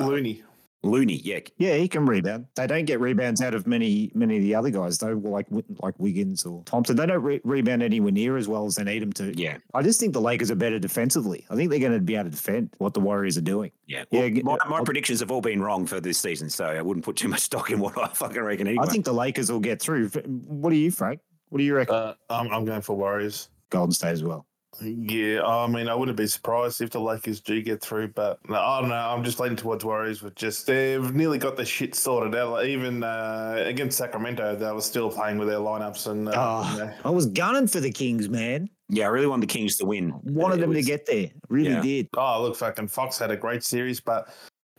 uh, 0.02 0.06
Looney. 0.06 0.44
Looney, 0.86 1.16
yeah, 1.24 1.40
Yeah, 1.58 1.76
he 1.76 1.88
can 1.88 2.06
rebound. 2.06 2.46
They 2.56 2.68
don't 2.68 2.86
get 2.86 3.00
rebounds 3.00 3.42
out 3.42 3.54
of 3.54 3.66
many 3.68 4.12
many 4.14 4.38
of 4.38 4.44
the 4.44 4.56
other 4.56 4.70
guys 4.70 4.98
though, 4.98 5.14
like 5.24 5.48
like 5.82 5.96
Wiggins 6.00 6.46
or 6.46 6.64
Thompson. 6.66 6.96
They 6.96 7.06
don't 7.06 7.22
re- 7.24 7.42
rebound 7.44 7.84
anywhere 7.84 8.12
near 8.12 8.38
as 8.38 8.48
well 8.48 8.66
as 8.66 8.76
they 8.76 8.84
need 8.84 9.02
them 9.02 9.12
to. 9.14 9.38
yeah, 9.38 9.58
I 9.74 9.82
just 9.82 10.00
think 10.00 10.14
the 10.14 10.22
Lakers 10.22 10.52
are 10.52 10.56
better 10.56 10.80
defensively. 10.80 11.46
I 11.50 11.56
think 11.56 11.70
they're 11.72 11.80
going 11.80 11.94
to 11.94 12.00
be 12.00 12.16
able 12.16 12.26
to 12.26 12.30
defend 12.32 12.70
what 12.78 12.94
the 12.94 13.00
Warriors 13.00 13.38
are 13.38 13.42
doing. 13.42 13.72
yeah. 13.88 14.04
Yeah, 14.12 14.22
Well, 14.22 14.30
g- 14.30 14.42
my, 14.44 14.58
my 14.70 14.84
predictions 14.84 15.20
have 15.22 15.32
all 15.32 15.42
been 15.42 15.62
wrong 15.62 15.86
for 15.86 16.00
this 16.00 16.18
season, 16.18 16.50
so 16.50 16.66
I 16.66 16.82
wouldn't 16.82 17.04
put 17.06 17.16
too 17.16 17.28
much 17.28 17.42
stock 17.42 17.72
in 17.72 17.80
what 17.80 17.98
I 17.98 18.08
fucking 18.10 18.42
reckon. 18.42 18.68
Anyway. 18.68 18.84
I 18.86 18.90
think 18.92 19.06
the 19.06 19.14
Lakers 19.14 19.52
will 19.52 19.60
get 19.60 19.82
through. 19.82 20.10
What 20.10 20.70
do 20.70 20.76
you, 20.76 20.92
Frank? 20.92 21.20
What 21.50 21.60
do 21.60 21.64
you 21.64 21.76
reckon? 21.76 21.96
Uh, 21.96 22.14
I'm, 22.30 22.48
I'm 22.52 22.66
going 22.66 22.82
for 22.82 22.96
Warriors. 22.96 23.50
Golden 23.70 23.92
State 23.92 24.10
as 24.12 24.24
well. 24.24 24.46
Yeah, 24.82 25.44
I 25.44 25.68
mean, 25.68 25.88
I 25.88 25.96
wouldn't 25.96 26.18
be 26.18 26.28
surprised 26.28 26.82
if 26.82 26.90
the 26.90 27.00
Lakers 27.00 27.40
do 27.42 27.62
get 27.62 27.82
through, 27.82 28.10
but 28.10 28.40
I 28.50 28.80
don't 28.82 28.90
know. 28.90 28.96
I'm 28.96 29.24
just 29.24 29.40
leaning 29.40 29.56
towards 29.56 29.86
Warriors. 29.86 30.22
With 30.22 30.36
just 30.36 30.68
they've 30.68 31.14
nearly 31.14 31.38
got 31.38 31.56
the 31.56 31.66
shit 31.66 31.96
sorted 31.96 32.36
out. 32.36 32.52
Like, 32.52 32.68
even 32.68 33.04
uh, 33.04 33.56
against 33.66 33.98
Sacramento, 33.98 34.56
they 34.56 34.72
were 34.72 34.82
still 34.82 35.10
playing 35.10 35.38
with 35.38 35.48
their 35.48 35.60
lineups, 35.60 36.08
and 36.12 36.28
uh, 36.30 36.34
Oh, 36.36 36.72
you 36.74 36.80
know, 36.86 36.94
I 37.06 37.10
was 37.10 37.26
gunning 37.28 37.68
for 37.68 37.80
the 37.80 37.92
Kings, 37.92 38.28
man. 38.30 38.70
yeah, 38.90 39.06
I 39.06 39.08
really 39.08 39.28
wanted 39.28 39.50
the 39.50 39.54
Kings 39.54 39.78
to 39.78 39.86
win. 39.86 40.14
Wanted 40.24 40.58
It 40.60 40.62
them 40.62 40.74
to 40.74 40.82
get 40.82 41.06
there. 41.06 41.30
Really 41.50 41.70
Yeah. 41.72 41.82
did. 41.82 42.10
oh 42.18 42.44
look, 42.44 42.56
fucking 42.56 42.88
Fox 42.90 43.18
had 43.20 43.32
a 43.32 43.38
great 43.38 43.64
series, 43.64 44.00
but 44.02 44.30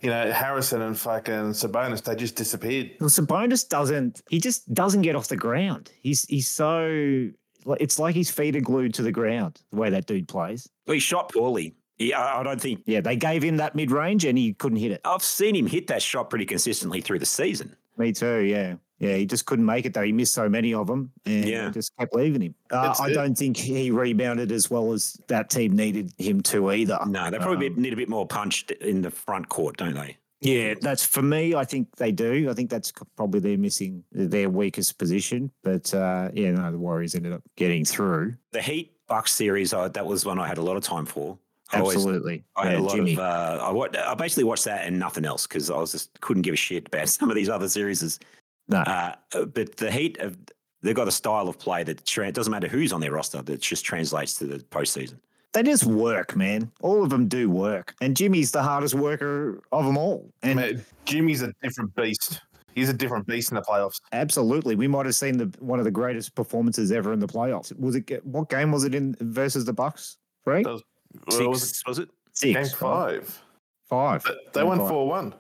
you 0.03 0.11
know 0.11 0.31
Harrison 0.31 0.83
and 0.83 0.99
fucking 0.99 1.53
Sabonis, 1.53 2.03
they 2.05 2.15
just 2.15 2.37
disappeared. 2.37 2.91
Well, 3.01 3.09
Sabonis 3.09 3.67
doesn't. 3.67 4.21
He 4.29 4.41
just 4.41 4.73
doesn't 4.75 5.03
get 5.03 5.17
off 5.17 5.29
the 5.29 5.37
ground. 5.37 5.91
He's 6.03 6.25
he's 6.25 6.49
so. 6.49 7.31
Like, 7.67 7.81
It's 7.81 7.99
like 7.99 8.15
his 8.15 8.31
feet 8.31 8.57
are 8.57 8.61
glued 8.61 8.95
to 8.95 9.03
the 9.03 9.13
ground. 9.13 9.61
The 9.71 9.77
way 9.79 9.91
that 9.91 10.07
dude 10.07 10.29
plays. 10.29 10.69
Well, 10.87 10.95
he 10.95 11.01
shot 11.01 11.33
poorly. 11.33 11.75
He, 11.99 12.13
I 12.13 12.41
I 12.41 12.43
don't 12.43 12.61
think 12.61 12.83
Yeah, 12.87 13.01
they 13.01 13.17
gave 13.17 13.43
him 13.43 13.57
that 13.59 13.75
mid 13.75 13.91
range 13.91 14.25
and 14.25 14.37
he 14.39 14.55
couldn't 14.55 14.79
hit 14.79 14.93
it. 14.93 15.01
I've 15.05 15.23
seen 15.23 15.55
him 15.55 15.67
hit 15.67 15.87
that 15.89 16.03
shot 16.03 16.31
pretty 16.31 16.47
consistently 16.47 17.01
through 17.01 17.19
the 17.19 17.27
season. 17.27 17.75
Me 17.99 18.13
too. 18.13 18.41
Yeah, 18.41 18.75
yeah. 18.99 19.17
He 19.17 19.25
just 19.25 19.47
couldn't 19.47 19.65
make 19.65 19.87
it 19.87 19.95
though. 19.95 20.03
He 20.03 20.13
missed 20.13 20.35
so 20.35 20.49
many 20.51 20.75
of 20.75 20.87
them, 20.87 21.11
and 21.25 21.49
Yeah. 21.49 21.71
just 21.71 21.97
kept 21.97 22.15
leaving 22.15 22.43
him. 22.43 22.55
Uh, 22.71 22.95
I 23.01 23.09
it. 23.11 23.15
don't 23.15 23.35
think 23.37 23.57
he 23.57 23.91
rebounded 23.91 24.53
as 24.53 24.71
well 24.71 24.93
as 24.93 25.19
that 25.29 25.49
team 25.49 25.75
needed 25.75 26.13
him 26.19 26.43
to 26.43 26.71
either. 26.73 26.99
No, 27.07 27.31
they 27.31 27.39
probably 27.39 27.69
Um, 27.69 27.81
need 27.81 27.95
a 27.95 27.97
bit 27.97 28.11
more 28.11 28.27
punch 28.27 28.71
in 28.83 29.01
the 29.01 29.11
front 29.11 29.49
court, 29.49 29.79
don't 29.79 29.95
they? 29.95 30.19
Yeah, 30.41 30.75
that's 30.81 31.05
for 31.05 31.23
me. 31.23 31.55
I 31.55 31.65
think 31.65 31.97
they 31.97 32.13
do. 32.13 32.49
I 32.51 32.55
think 32.55 32.69
that's 32.71 32.93
probably 33.17 33.41
their 33.41 33.57
missing 33.57 34.05
their 34.13 34.51
weakest 34.51 34.99
position. 34.99 35.51
But 35.63 35.93
uh, 35.95 36.31
yeah, 36.35 36.51
no, 36.53 36.71
the 36.71 36.79
Warriors 36.79 37.15
ended 37.15 37.33
up 37.33 37.43
getting 37.57 37.85
through. 37.85 38.35
The 38.53 38.61
Heat 38.63 38.93
Bucks 39.09 39.33
series, 39.33 39.73
I, 39.73 39.89
that 39.89 40.05
was 40.05 40.25
one 40.27 40.39
I 40.39 40.47
had 40.47 40.59
a 40.59 40.63
lot 40.63 40.77
of 40.77 40.83
time 40.83 41.07
for. 41.07 41.39
I 41.73 41.81
always- 41.81 41.97
Absolutely. 41.97 42.45
I 42.55 42.67
had 42.67 42.73
Yeah, 42.75 42.79
a 42.79 42.83
lot 42.83 42.95
Jimmy. 42.95 43.13
of. 43.15 43.19
Uh, 43.19 43.89
I, 44.05 44.13
I 44.13 44.15
basically 44.15 44.45
watched 44.45 44.65
that 44.67 44.87
and 44.87 44.99
nothing 44.99 45.25
else 45.25 45.47
because 45.47 45.71
I 45.71 45.79
was 45.79 45.93
just 45.93 46.21
couldn't 46.21 46.43
give 46.43 46.55
a 46.55 46.57
shit 46.57 46.87
about 46.89 47.09
some 47.09 47.31
of 47.31 47.35
these 47.35 47.49
other 47.49 47.69
series. 47.69 48.19
No. 48.69 48.79
Uh, 48.79 49.15
but 49.47 49.77
the 49.77 49.91
Heat, 49.91 50.21
have, 50.21 50.37
they've 50.83 50.95
got 50.95 51.09
a 51.09 51.13
style 51.13 51.49
of 51.49 51.59
play 51.59 51.83
that 51.83 52.05
tra- 52.05 52.31
doesn't 52.31 52.51
matter 52.51 52.69
who's 52.69 52.93
on 52.93 53.01
their 53.01 53.13
roster, 53.13 53.41
that 53.43 53.61
just 53.63 53.85
translates 53.87 54.35
to 54.35 54.47
the 54.47 54.59
postseason. 54.59 55.19
They 55.57 55.63
just 55.63 55.85
work, 55.87 56.37
man. 56.37 56.71
All 56.83 57.03
of 57.03 57.09
them 57.11 57.29
do 57.29 57.49
work, 57.51 57.95
and 58.03 58.15
Jimmy's 58.17 58.51
the 58.51 58.63
hardest 58.63 58.95
worker 58.95 59.63
of 59.73 59.87
them 59.87 59.97
all. 59.97 60.31
And 60.43 60.57
Mate, 60.57 60.79
Jimmy's 61.07 61.41
a 61.43 61.53
different 61.63 61.95
beast. 61.95 62.41
He's 62.75 62.91
a 62.91 62.93
different 62.93 63.27
beast 63.27 63.51
in 63.51 63.55
the 63.55 63.63
playoffs. 63.63 64.01
Absolutely, 64.13 64.77
we 64.77 64.87
might 64.87 65.07
have 65.07 65.15
seen 65.15 65.39
the 65.39 65.47
one 65.61 65.79
of 65.79 65.87
the 65.87 65.91
greatest 65.91 66.35
performances 66.35 66.93
ever 66.93 67.13
in 67.15 67.21
the 67.21 67.27
playoffs. 67.27 67.75
Was 67.81 67.97
it 67.97 68.25
what 68.27 68.51
game 68.51 68.71
was 68.71 68.85
it 68.85 68.95
in 68.95 69.17
versus 69.21 69.65
the 69.65 69.73
Bucks? 69.73 70.19
Right, 70.45 70.67
was, 70.67 70.83
Six, 71.31 71.41
well, 71.41 71.49
was, 71.49 71.61
was 71.63 71.83
was 71.87 71.99
it? 72.01 72.09
six, 72.33 72.51
it 72.51 72.53
game 72.71 72.79
five. 72.79 73.43
five, 73.89 74.23
They 74.53 74.61
Game 74.61 74.69
won 74.69 74.79
five. 74.81 74.89
4 74.91 75.09
1. 75.09 75.35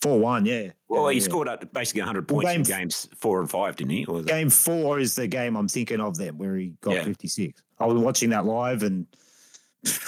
four 0.00 0.18
one. 0.20 0.46
Yeah. 0.46 0.70
Well, 0.88 1.06
Yeah, 1.06 1.14
he 1.14 1.18
yeah. 1.18 1.24
scored 1.24 1.48
up 1.48 1.72
basically 1.72 2.02
100 2.02 2.30
Well, 2.30 2.42
points 2.42 2.54
in 2.54 2.62
game 2.62 2.70
f- 2.72 2.78
games 2.78 3.08
four 3.16 3.40
and 3.40 3.50
five, 3.50 3.74
didn't 3.74 3.90
he? 3.90 4.04
Or 4.06 4.22
Game 4.22 4.48
four 4.50 5.00
is 5.00 5.16
the 5.16 5.26
game 5.26 5.56
I'm 5.56 5.66
thinking 5.66 6.00
of 6.00 6.16
them 6.16 6.38
where 6.38 6.54
he 6.54 6.74
got 6.82 6.94
Yeah. 6.94 7.04
56. 7.04 7.60
I 7.80 7.86
was 7.86 8.00
watching 8.00 8.30
that 8.30 8.44
live 8.46 8.84
and 8.84 9.06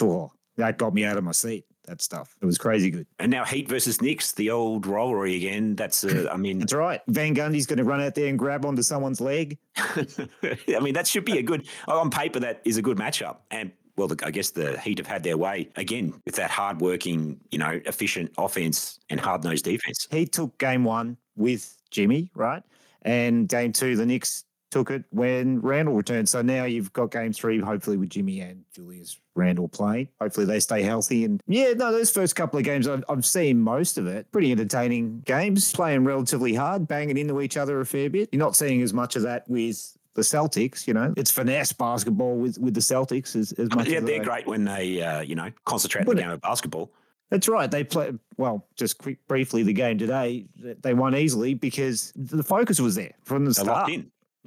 oh, 0.03 0.33
that 0.57 0.79
got 0.79 0.95
me 0.95 1.05
out 1.05 1.17
of 1.17 1.25
my 1.25 1.33
seat. 1.33 1.65
That 1.87 2.03
stuff. 2.03 2.37
It 2.43 2.45
was 2.45 2.59
crazy 2.59 2.91
good. 2.91 3.07
And 3.19 3.31
now 3.31 3.47
Heat 3.47 3.67
versus 3.67 4.03
Knicks, 4.03 4.33
the 4.33 4.51
old 4.51 4.87
rivalry 4.87 5.37
again. 5.37 5.75
That's, 5.75 6.05
uh, 6.05 6.29
I 6.31 6.37
mean, 6.37 6.59
That's 6.61 6.75
right. 6.75 7.01
Van 7.09 7.35
Gundy's 7.35 7.65
going 7.65 7.79
to 7.79 7.85
run 7.85 8.03
out 8.03 8.15
there 8.15 8.27
and 8.27 8.39
grab 8.39 8.67
onto 8.67 8.83
someone's 8.83 9.23
leg. 9.23 9.57
I 9.77 10.81
mean, 10.83 10.93
that 10.93 11.07
should 11.07 11.25
be 11.25 11.39
a 11.39 11.43
good, 11.43 11.67
on 11.87 12.11
paper, 12.11 12.41
that 12.41 12.61
is 12.67 12.77
a 12.77 12.83
good 12.83 12.99
matchup. 12.99 13.39
And, 13.51 13.73
well, 13.97 14.11
I 14.23 14.31
guess 14.31 14.51
the 14.51 14.79
Heat 14.79 14.99
have 14.99 15.07
had 15.07 15.23
their 15.23 15.39
way 15.39 15.71
again 15.77 16.13
with 16.27 16.37
that 16.37 16.51
hard-working, 16.51 17.41
you 17.51 17.59
know, 17.59 17.81
efficient 17.87 18.33
offense 18.37 19.01
and 19.09 19.19
hard-nosed 19.19 19.65
defense. 19.65 20.07
He 20.11 20.27
took 20.27 20.59
game 20.59 20.85
one 20.85 21.17
with 21.37 21.75
Jimmy, 21.91 22.31
right? 22.35 22.63
And 23.03 23.49
game 23.49 23.73
two, 23.73 23.97
the 23.97 24.05
Knicks 24.05 24.45
took 24.71 24.91
it 24.91 25.05
when 25.11 25.61
Randle 25.61 25.95
returned. 25.95 26.29
So 26.29 26.43
now 26.43 26.65
you've 26.65 26.93
got 26.93 27.11
game 27.11 27.33
three, 27.33 27.59
hopefully 27.59 27.97
with 27.97 28.11
Jimmy 28.11 28.41
and 28.41 28.65
Julius 28.75 29.19
Randle 29.35 29.69
playing. 29.69 30.09
Hopefully 30.21 30.47
they 30.47 30.61
stay 30.61 30.83
healthy. 30.83 31.25
And 31.25 31.43
yeah, 31.47 31.73
no, 31.75 31.91
those 31.93 32.11
first 32.11 32.37
couple 32.37 32.59
of 32.59 32.65
games, 32.65 32.87
I've, 32.87 33.05
I've 33.09 33.25
seen 33.25 33.61
most 33.61 33.97
of 33.99 34.07
it. 34.07 34.31
Pretty 34.33 34.53
entertaining 34.53 35.21
games, 35.21 35.73
playing 35.73 36.05
relatively 36.05 36.55
hard, 36.55 36.87
banging 36.87 37.17
into 37.17 37.41
each 37.41 37.57
other 37.57 37.81
a 37.81 37.87
fair 37.87 38.11
bit. 38.11 38.29
You're 38.33 38.41
not 38.41 38.57
seeing 38.57 38.83
as 38.83 38.93
much 38.93 39.17
of 39.17 39.23
that 39.23 39.49
with 39.49 39.97
the 40.15 40.23
Celtics, 40.23 40.87
you 40.87 40.95
know. 40.95 41.15
It's 41.17 41.31
finesse 41.31 41.73
basketball 41.73 42.37
with, 42.37 42.59
with 42.59 42.75
the 42.75 42.81
Celtics 42.81 43.37
as, 43.37 43.53
as 43.53 43.71
much 43.75 43.89
Yeah, 43.89 43.99
as 43.99 44.05
they're 44.05 44.19
they- 44.19 44.25
great 44.25 44.47
when 44.47 44.65
they, 44.65 45.01
uh, 45.03 45.21
you 45.21 45.35
know, 45.35 45.51
concentrate 45.65 46.07
on 46.09 46.15
the 46.17 46.23
game 46.23 46.31
of 46.31 46.41
basketball. 46.41 46.93
That's 47.31 47.47
right. 47.47 47.71
They 47.71 47.85
play 47.85 48.13
well. 48.39 48.67
Just 48.75 48.97
quick, 48.97 49.19
briefly, 49.29 49.63
the 49.63 49.75
game 49.75 49.99
today 49.99 50.47
they 50.57 50.95
won 50.95 51.15
easily 51.15 51.53
because 51.53 52.11
the 52.17 52.43
focus 52.43 52.81
was 52.81 52.95
there 52.95 53.13
from 53.25 53.45
the 53.45 53.51
They're 53.53 53.65
start. 53.65 53.91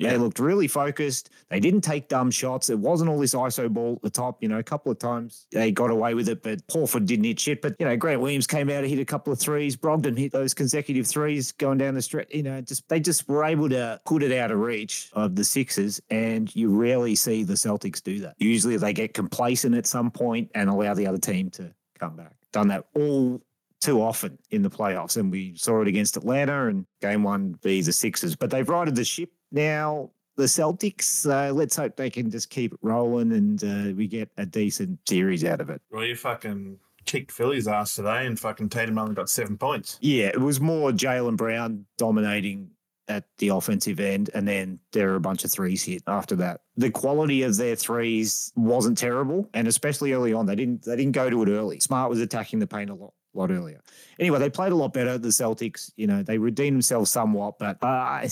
In. 0.02 0.10
They 0.10 0.16
Yeah. 0.16 0.22
looked 0.22 0.40
really 0.40 0.68
focused. 0.68 1.30
They 1.50 1.60
didn't 1.60 1.82
take 1.82 2.08
dumb 2.08 2.32
shots. 2.32 2.70
It 2.70 2.80
wasn't 2.80 3.10
all 3.10 3.20
this 3.20 3.34
ISO 3.34 3.70
ball 3.72 3.94
at 3.98 4.02
the 4.02 4.10
top. 4.10 4.42
You 4.42 4.50
know, 4.50 4.60
a 4.60 4.64
couple 4.64 4.92
of 4.92 5.00
times 5.00 5.46
they 5.52 5.72
got 5.72 5.90
away 5.92 6.14
with 6.14 6.28
it, 6.30 6.44
but 6.44 6.66
Horford 6.68 7.06
didn't 7.06 7.26
hit 7.26 7.40
shit. 7.40 7.62
But 7.62 7.76
you 7.80 7.86
know, 7.86 7.96
Grant 7.96 8.22
Williams 8.22 8.48
came 8.48 8.70
out 8.70 8.84
and 8.84 8.88
hit 8.88 9.00
a 9.00 9.06
couple 9.06 9.32
of 9.32 9.40
threes. 9.40 9.76
Brogdon 9.76 10.18
hit 10.18 10.32
those 10.32 10.54
consecutive 10.54 11.08
threes 11.08 11.52
going 11.52 11.78
down 11.78 11.94
the 11.94 12.02
stretch. 12.02 12.34
You 12.34 12.44
know, 12.44 12.62
just 12.62 12.88
they 12.90 13.00
just 13.00 13.28
were 13.30 13.44
able 13.44 13.70
to 13.70 14.00
put 14.06 14.24
it 14.24 14.32
out 14.38 14.52
of 14.52 14.60
reach 14.60 15.10
of 15.14 15.36
the 15.36 15.44
Sixers, 15.44 16.02
and 16.10 16.54
you 16.56 16.70
rarely 16.70 17.16
see 17.16 17.44
the 17.44 17.54
Celtics 17.54 18.02
do 18.02 18.20
that. 18.22 18.36
Usually, 18.40 18.78
they 18.78 18.94
get 18.94 19.14
complacent 19.14 19.76
at 19.76 19.86
some 19.86 20.12
point 20.12 20.50
and 20.56 20.70
allow 20.70 20.94
the 20.94 21.08
other 21.08 21.18
team 21.20 21.50
to 21.52 21.74
come 22.00 22.16
back. 22.16 22.34
Done 22.52 22.68
that 22.70 22.86
all 22.96 23.42
too 23.80 24.02
often 24.02 24.38
in 24.52 24.62
the 24.62 24.70
playoffs, 24.70 25.18
and 25.18 25.32
we 25.32 25.56
saw 25.56 25.82
it 25.82 25.88
against 25.88 26.16
Atlanta 26.16 26.68
and 26.68 26.86
game 27.02 27.24
one 27.24 27.58
be 27.64 27.82
the 27.82 27.92
Sixers. 27.92 28.36
But 28.36 28.52
they've 28.52 28.68
righted 28.70 28.96
the 28.96 29.04
ship 29.04 29.32
now. 29.52 30.12
The 30.38 30.44
Celtics, 30.44 31.30
uh, 31.30 31.54
let's 31.54 31.76
hope 31.76 31.98
they 31.98 32.10
can 32.10 32.32
just 32.32 32.50
keep 32.50 32.74
it 32.74 32.80
rolling 32.82 33.34
and 33.34 33.64
uh, 33.64 33.94
we 33.96 34.08
get 34.08 34.32
a 34.38 34.46
decent 34.46 34.98
series 35.08 35.44
out 35.44 35.60
of 35.60 35.70
it. 35.70 35.82
Well, 35.92 36.06
you 36.06 36.16
fucking 36.16 36.80
kicked 37.06 37.32
Philly's 37.32 37.68
ass 37.68 37.96
today, 37.96 38.26
and 38.26 38.40
fucking 38.40 38.70
Tatum 38.70 38.98
only 38.98 39.14
got 39.14 39.30
seven 39.30 39.58
points. 39.58 39.98
Yeah, 40.02 40.28
it 40.28 40.40
was 40.40 40.60
more 40.60 40.92
Jaylen 40.92 41.36
Brown 41.36 41.86
dominating 41.98 42.72
at 43.08 43.26
the 43.40 43.50
offensive 43.50 44.00
end, 44.00 44.30
and 44.34 44.48
then 44.48 44.80
there 44.94 45.08
were 45.08 45.16
a 45.16 45.22
bunch 45.22 45.44
of 45.44 45.52
threes 45.52 45.84
hit 45.84 46.04
after 46.08 46.36
that. 46.38 46.62
The 46.78 46.90
quality 46.90 47.44
of 47.44 47.58
their 47.58 47.76
threes 47.76 48.54
wasn't 48.56 48.98
terrible, 48.98 49.50
and 49.54 49.68
especially 49.68 50.14
early 50.14 50.34
on, 50.34 50.46
they 50.46 50.56
didn't 50.56 50.84
they 50.84 50.96
didn't 50.96 51.12
go 51.12 51.30
to 51.30 51.44
it 51.44 51.50
early. 51.50 51.80
Smart 51.80 52.10
was 52.10 52.22
attacking 52.22 52.60
the 52.60 52.68
paint 52.68 52.90
a 52.90 52.94
lot 52.94 53.14
lot 53.34 53.52
earlier. 53.52 53.82
Anyway, 54.20 54.40
they 54.40 54.50
played 54.50 54.72
a 54.72 54.76
lot 54.76 54.94
better. 54.94 55.18
The 55.18 55.30
Celtics, 55.30 55.92
you 55.96 56.08
know, 56.08 56.22
they 56.22 56.38
redeemed 56.38 56.76
themselves 56.76 57.12
somewhat, 57.12 57.60
but 57.60 57.78
uh, 57.82 58.28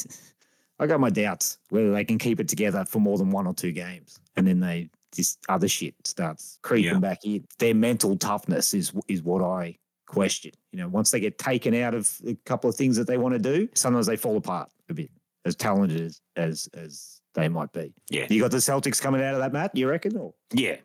I 0.79 0.87
got 0.87 0.99
my 0.99 1.09
doubts 1.09 1.57
whether 1.69 1.91
they 1.91 2.05
can 2.05 2.17
keep 2.17 2.39
it 2.39 2.47
together 2.47 2.85
for 2.85 2.99
more 2.99 3.17
than 3.17 3.31
one 3.31 3.45
or 3.47 3.53
two 3.53 3.71
games, 3.71 4.19
and 4.35 4.47
then 4.47 4.59
they 4.59 4.89
this 5.15 5.37
other 5.49 5.67
shit 5.67 5.95
starts 6.05 6.59
creeping 6.61 6.93
Yeah. 6.93 6.99
back 6.99 7.25
in. 7.25 7.43
Their 7.57 7.73
mental 7.75 8.15
toughness 8.17 8.73
is 8.73 8.91
is 9.07 9.23
what 9.23 9.41
I 9.43 9.75
question. 10.07 10.51
You 10.71 10.79
know, 10.79 10.87
once 10.87 11.11
they 11.11 11.19
get 11.19 11.37
taken 11.37 11.73
out 11.75 11.93
of 11.93 12.09
a 12.27 12.35
couple 12.45 12.69
of 12.69 12.75
things 12.75 12.95
that 12.97 13.07
they 13.07 13.17
want 13.17 13.33
to 13.33 13.39
do, 13.39 13.67
sometimes 13.75 14.05
they 14.07 14.15
fall 14.17 14.37
apart 14.37 14.69
a 14.89 14.93
bit. 14.93 15.09
As 15.45 15.55
talented 15.55 16.01
as 16.01 16.21
as, 16.35 16.69
as 16.73 17.21
they 17.33 17.47
might 17.47 17.71
be. 17.71 17.93
Yeah. 18.09 18.27
You 18.29 18.41
got 18.41 18.51
the 18.51 18.57
Celtics 18.57 19.01
coming 19.01 19.21
out 19.23 19.33
of 19.35 19.39
that, 19.39 19.53
Mat? 19.53 19.71
You 19.73 19.87
reckon? 19.89 20.17
Or 20.17 20.33
Yeah. 20.53 20.77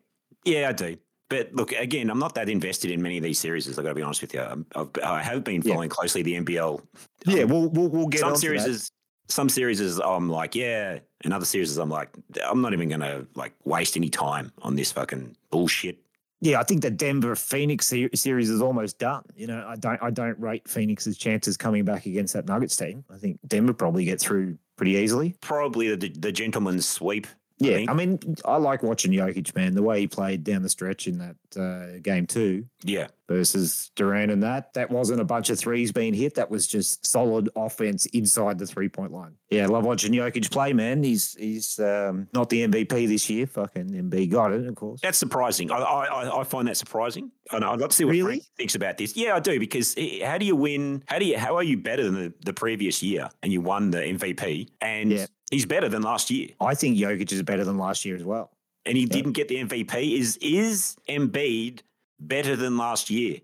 Yeah, 0.44 0.68
I 0.68 0.72
do. 0.72 0.96
But 1.30 1.52
look, 1.54 1.72
again, 1.72 2.08
I'm 2.10 2.18
not 2.18 2.34
that 2.36 2.48
invested 2.48 2.90
in 2.90 3.02
many 3.02 3.16
of 3.16 3.24
these 3.24 3.38
series. 3.38 3.66
I've 3.68 3.76
got 3.76 3.88
to 3.90 3.94
be 3.94 4.02
honest 4.02 4.20
with 4.20 4.32
you. 4.34 4.40
I've, 4.74 4.90
I 5.02 5.22
have 5.22 5.42
been 5.42 5.62
Yeah. 5.62 5.72
following 5.72 5.88
closely 5.88 6.22
the 6.22 6.34
NBL. 6.34 6.80
Yeah, 7.26 7.42
Um, 7.42 7.48
we'll 7.50 7.68
we'll, 7.70 7.88
we'll 7.88 8.06
get 8.06 8.20
some 8.20 8.32
on 8.32 8.36
series 8.38 8.90
some 9.28 9.48
series 9.48 9.80
is 9.80 9.98
I'm 9.98 10.28
like 10.28 10.54
yeah, 10.54 10.98
and 11.22 11.32
other 11.32 11.44
series 11.44 11.70
is 11.70 11.78
I'm 11.78 11.90
like 11.90 12.10
I'm 12.44 12.60
not 12.60 12.72
even 12.72 12.88
gonna 12.88 13.26
like 13.34 13.52
waste 13.64 13.96
any 13.96 14.10
time 14.10 14.52
on 14.62 14.76
this 14.76 14.92
fucking 14.92 15.36
bullshit. 15.50 15.98
Yeah, 16.40 16.60
I 16.60 16.64
think 16.64 16.82
the 16.82 16.90
Denver 16.90 17.34
Phoenix 17.36 17.86
series 17.86 18.50
is 18.50 18.60
almost 18.60 18.98
done. 18.98 19.24
You 19.34 19.46
know, 19.46 19.64
I 19.66 19.76
don't 19.76 20.02
I 20.02 20.10
don't 20.10 20.38
rate 20.38 20.68
Phoenix's 20.68 21.16
chances 21.16 21.56
coming 21.56 21.84
back 21.84 22.04
against 22.04 22.34
that 22.34 22.46
Nuggets 22.46 22.76
team. 22.76 23.04
I 23.12 23.16
think 23.16 23.38
Denver 23.46 23.72
probably 23.72 24.04
get 24.04 24.20
through 24.20 24.58
pretty 24.76 24.92
easily. 24.92 25.36
Probably 25.40 25.94
the 25.94 26.10
the 26.10 26.32
gentleman's 26.32 26.86
sweep. 26.86 27.26
Yeah, 27.58 27.76
think. 27.76 27.90
I 27.90 27.94
mean, 27.94 28.18
I 28.44 28.56
like 28.56 28.82
watching 28.82 29.12
Jokic, 29.12 29.54
man. 29.54 29.74
The 29.74 29.82
way 29.82 30.00
he 30.00 30.06
played 30.06 30.44
down 30.44 30.62
the 30.62 30.68
stretch 30.68 31.06
in 31.06 31.18
that 31.18 31.36
uh, 31.58 31.98
game 32.02 32.26
too. 32.26 32.66
Yeah, 32.82 33.06
versus 33.28 33.90
Durant 33.96 34.30
and 34.30 34.42
that, 34.42 34.72
that 34.74 34.90
wasn't 34.90 35.20
a 35.20 35.24
bunch 35.24 35.50
of 35.50 35.58
threes 35.58 35.92
being 35.92 36.14
hit. 36.14 36.34
That 36.34 36.50
was 36.50 36.66
just 36.66 37.06
solid 37.06 37.48
offense 37.56 38.06
inside 38.06 38.58
the 38.58 38.66
three 38.66 38.88
point 38.88 39.12
line. 39.12 39.34
Yeah, 39.50 39.64
I 39.64 39.66
love 39.66 39.84
watching 39.84 40.12
Jokic 40.12 40.50
play, 40.50 40.72
man. 40.72 41.02
He's 41.02 41.34
he's 41.34 41.78
um, 41.78 42.28
not 42.34 42.50
the 42.50 42.66
MVP 42.66 43.08
this 43.08 43.28
year. 43.30 43.46
Fucking 43.46 43.88
Embiid 43.90 44.30
got 44.30 44.52
it, 44.52 44.66
of 44.66 44.74
course. 44.74 45.00
that's 45.00 45.18
surprising. 45.18 45.70
I 45.70 45.76
I, 45.78 46.40
I- 46.40 46.44
find 46.44 46.68
that 46.68 46.76
surprising. 46.76 47.30
I 47.50 47.58
know, 47.58 47.70
I'd 47.70 47.80
love 47.80 47.90
to 47.90 47.96
see 47.96 48.04
what 48.04 48.12
Really? 48.12 48.24
Frank 48.40 48.42
thinks 48.56 48.74
about 48.74 48.98
this. 48.98 49.16
Yeah, 49.16 49.34
I 49.36 49.40
do 49.40 49.58
because 49.58 49.94
eh, 49.96 50.24
how 50.26 50.38
do 50.38 50.44
you 50.46 50.56
win? 50.56 51.02
How 51.08 51.18
do 51.18 51.24
you 51.24 51.38
how 51.38 51.56
are 51.56 51.62
you 51.62 51.76
better 51.78 52.02
than 52.04 52.14
the, 52.14 52.32
the 52.44 52.52
previous 52.52 53.02
year 53.02 53.28
and 53.42 53.52
you 53.52 53.60
won 53.60 53.90
the 53.90 53.98
MVP 53.98 54.68
and 54.80 55.10
Yeah. 55.10 55.26
he's 55.50 55.64
better 55.66 55.88
than 55.88 56.02
last 56.02 56.30
year 56.30 56.48
I 56.60 56.74
think 56.74 56.96
Jokic 56.98 57.32
is 57.32 57.42
better 57.42 57.64
than 57.64 57.78
last 57.78 58.04
year 58.04 58.16
as 58.16 58.24
well. 58.24 58.50
and 58.86 58.96
he 58.96 59.06
didn't 59.06 59.32
get 59.32 59.48
the 59.48 59.56
MVP. 59.56 60.18
Is 60.18 60.36
is 60.42 60.96
Embiid 61.08 61.80
better 62.28 62.56
than 62.56 62.76
last 62.76 63.10
year? 63.10 63.38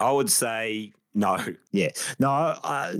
I 0.00 0.10
would 0.12 0.30
say 0.30 0.92
no. 1.14 1.38
Yeah. 1.72 1.90
No, 2.18 2.28
uh, 2.30 2.94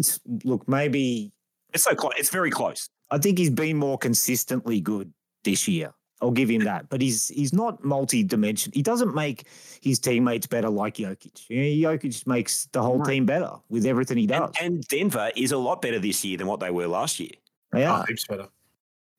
look, 0.45 0.67
maybe 0.69 1.33
It's 1.75 1.85
so 1.85 1.95
close. 1.95 2.15
It's 2.17 2.31
very 2.31 2.51
close. 2.51 2.89
I 3.11 3.19
think 3.19 3.39
he's 3.39 3.51
been 3.51 3.77
more 3.77 3.99
consistently 3.99 4.81
good 4.81 5.13
this 5.45 5.69
year. 5.69 5.93
I'll 6.23 6.31
give 6.31 6.49
him 6.49 6.65
that. 6.65 6.89
But 6.89 7.03
he's 7.03 7.29
he's 7.29 7.53
not 7.53 7.85
multi-dimensional. 7.85 8.75
He 8.75 8.83
doesn't 8.83 9.15
make 9.15 9.45
his 9.83 9.99
teammates 9.99 10.47
better 10.47 10.71
like 10.71 10.95
Jokic. 10.97 11.45
You 11.51 11.83
know, 11.87 11.91
Jokic 11.99 12.27
makes 12.27 12.67
the 12.73 12.83
whole 12.83 12.99
No. 12.99 13.05
team 13.05 13.27
better 13.27 13.51
with 13.69 13.85
everything 13.85 14.17
he 14.17 14.27
does. 14.27 14.51
And, 14.59 14.77
and 14.77 14.89
Denver 14.89 15.31
is 15.37 15.53
a 15.53 15.59
lot 15.59 15.83
better 15.83 15.99
this 15.99 16.25
year 16.25 16.39
than 16.39 16.47
what 16.47 16.59
they 16.61 16.71
were 16.71 16.87
last 16.87 17.21
year. 17.21 17.33
yeah. 17.75 18.01
Oh, 18.01 18.05
heaps 18.09 18.27
better. 18.27 18.49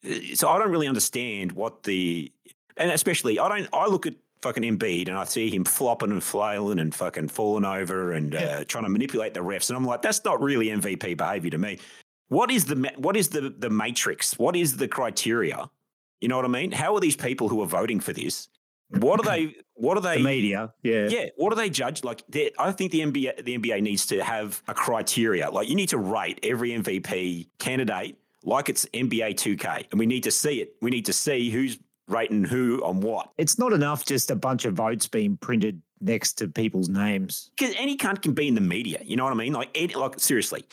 Uh, 0.03 0.15
So 0.33 0.49
I 0.49 0.57
don't 0.57 0.71
really 0.71 0.87
understand 0.87 1.51
what 1.51 1.83
the 1.83 2.31
and 2.77 2.89
especially 2.91 3.37
I 3.37 3.47
don't 3.47 3.69
I 3.73 3.85
look 3.87 4.07
at 4.07 4.15
fucking 4.41 4.63
Embiid 4.63 5.07
and 5.07 5.17
I 5.17 5.23
see 5.25 5.49
him 5.49 5.63
flopping 5.63 6.11
and 6.11 6.23
flailing 6.23 6.79
and 6.79 6.93
fucking 6.93 7.29
falling 7.29 7.65
over 7.65 8.13
and 8.13 8.35
uh, 8.35 8.63
trying 8.65 8.83
to 8.83 8.89
manipulate 8.89 9.33
the 9.33 9.41
refs 9.41 9.69
and 9.69 9.77
I'm 9.77 9.85
like 9.85 10.01
that's 10.01 10.23
not 10.23 10.41
really 10.41 10.67
MVP 10.67 11.17
behavior 11.17 11.51
to 11.51 11.57
me. 11.57 11.79
What 12.29 12.51
is 12.51 12.65
the 12.65 12.91
what 12.97 13.15
is 13.15 13.29
the 13.29 13.53
the 13.57 13.69
matrix? 13.69 14.37
What 14.37 14.55
is 14.55 14.77
the 14.77 14.87
criteria? 14.87 15.69
You 16.21 16.27
know 16.27 16.35
what 16.35 16.45
I 16.45 16.49
mean? 16.49 16.71
How 16.71 16.95
are 16.95 16.99
these 16.99 17.15
people 17.15 17.49
who 17.49 17.61
are 17.61 17.67
voting 17.67 17.99
for 17.99 18.13
this? 18.13 18.49
What 18.89 19.19
are 19.19 19.23
they? 19.23 19.55
What 19.79 19.95
are 19.95 20.01
the 20.01 20.15
they? 20.15 20.23
media. 20.23 20.73
Yeah. 20.81 21.07
Yeah, 21.07 21.27
what 21.35 21.51
do 21.51 21.55
they 21.55 21.69
judge? 21.69 22.03
Like, 22.03 22.23
I 22.57 22.71
think 22.71 22.91
the 22.91 23.01
NBA, 23.01 23.45
the 23.45 23.59
NBA 23.59 23.83
needs 23.83 24.07
to 24.07 24.23
have 24.23 24.63
a 24.67 24.73
criteria. 24.73 25.51
Like, 25.51 25.69
you 25.69 25.75
need 25.75 25.89
to 25.89 25.99
rate 25.99 26.39
every 26.41 26.71
MVP 26.71 27.47
candidate 27.59 28.17
like 28.43 28.69
it's 28.69 28.85
NBA 28.87 29.35
2K, 29.35 29.85
and 29.91 29.99
we 29.99 30.07
need 30.07 30.23
to 30.23 30.31
see 30.31 30.61
it. 30.61 30.77
We 30.81 30.89
need 30.89 31.05
to 31.05 31.13
see 31.13 31.51
who's 31.51 31.77
rating 32.07 32.43
who 32.43 32.83
on 32.83 33.01
what. 33.01 33.29
It's 33.37 33.57
not 33.59 33.73
enough 33.73 34.05
just 34.05 34.31
a 34.31 34.35
bunch 34.35 34.65
of 34.65 34.73
votes 34.73 35.07
being 35.07 35.37
printed 35.37 35.81
next 35.99 36.33
to 36.33 36.47
people's 36.47 36.89
names. 36.89 37.51
Because 37.57 37.75
any 37.77 37.97
cunt 37.97 38.21
can 38.21 38.33
be 38.33 38.47
in 38.47 38.55
the 38.55 38.61
media. 38.61 38.99
You 39.03 39.15
know 39.17 39.23
what 39.23 39.33
I 39.33 39.37
mean? 39.37 39.53
Like, 39.53 39.69
any, 39.75 39.93
like 39.95 40.19
seriously. 40.19 40.63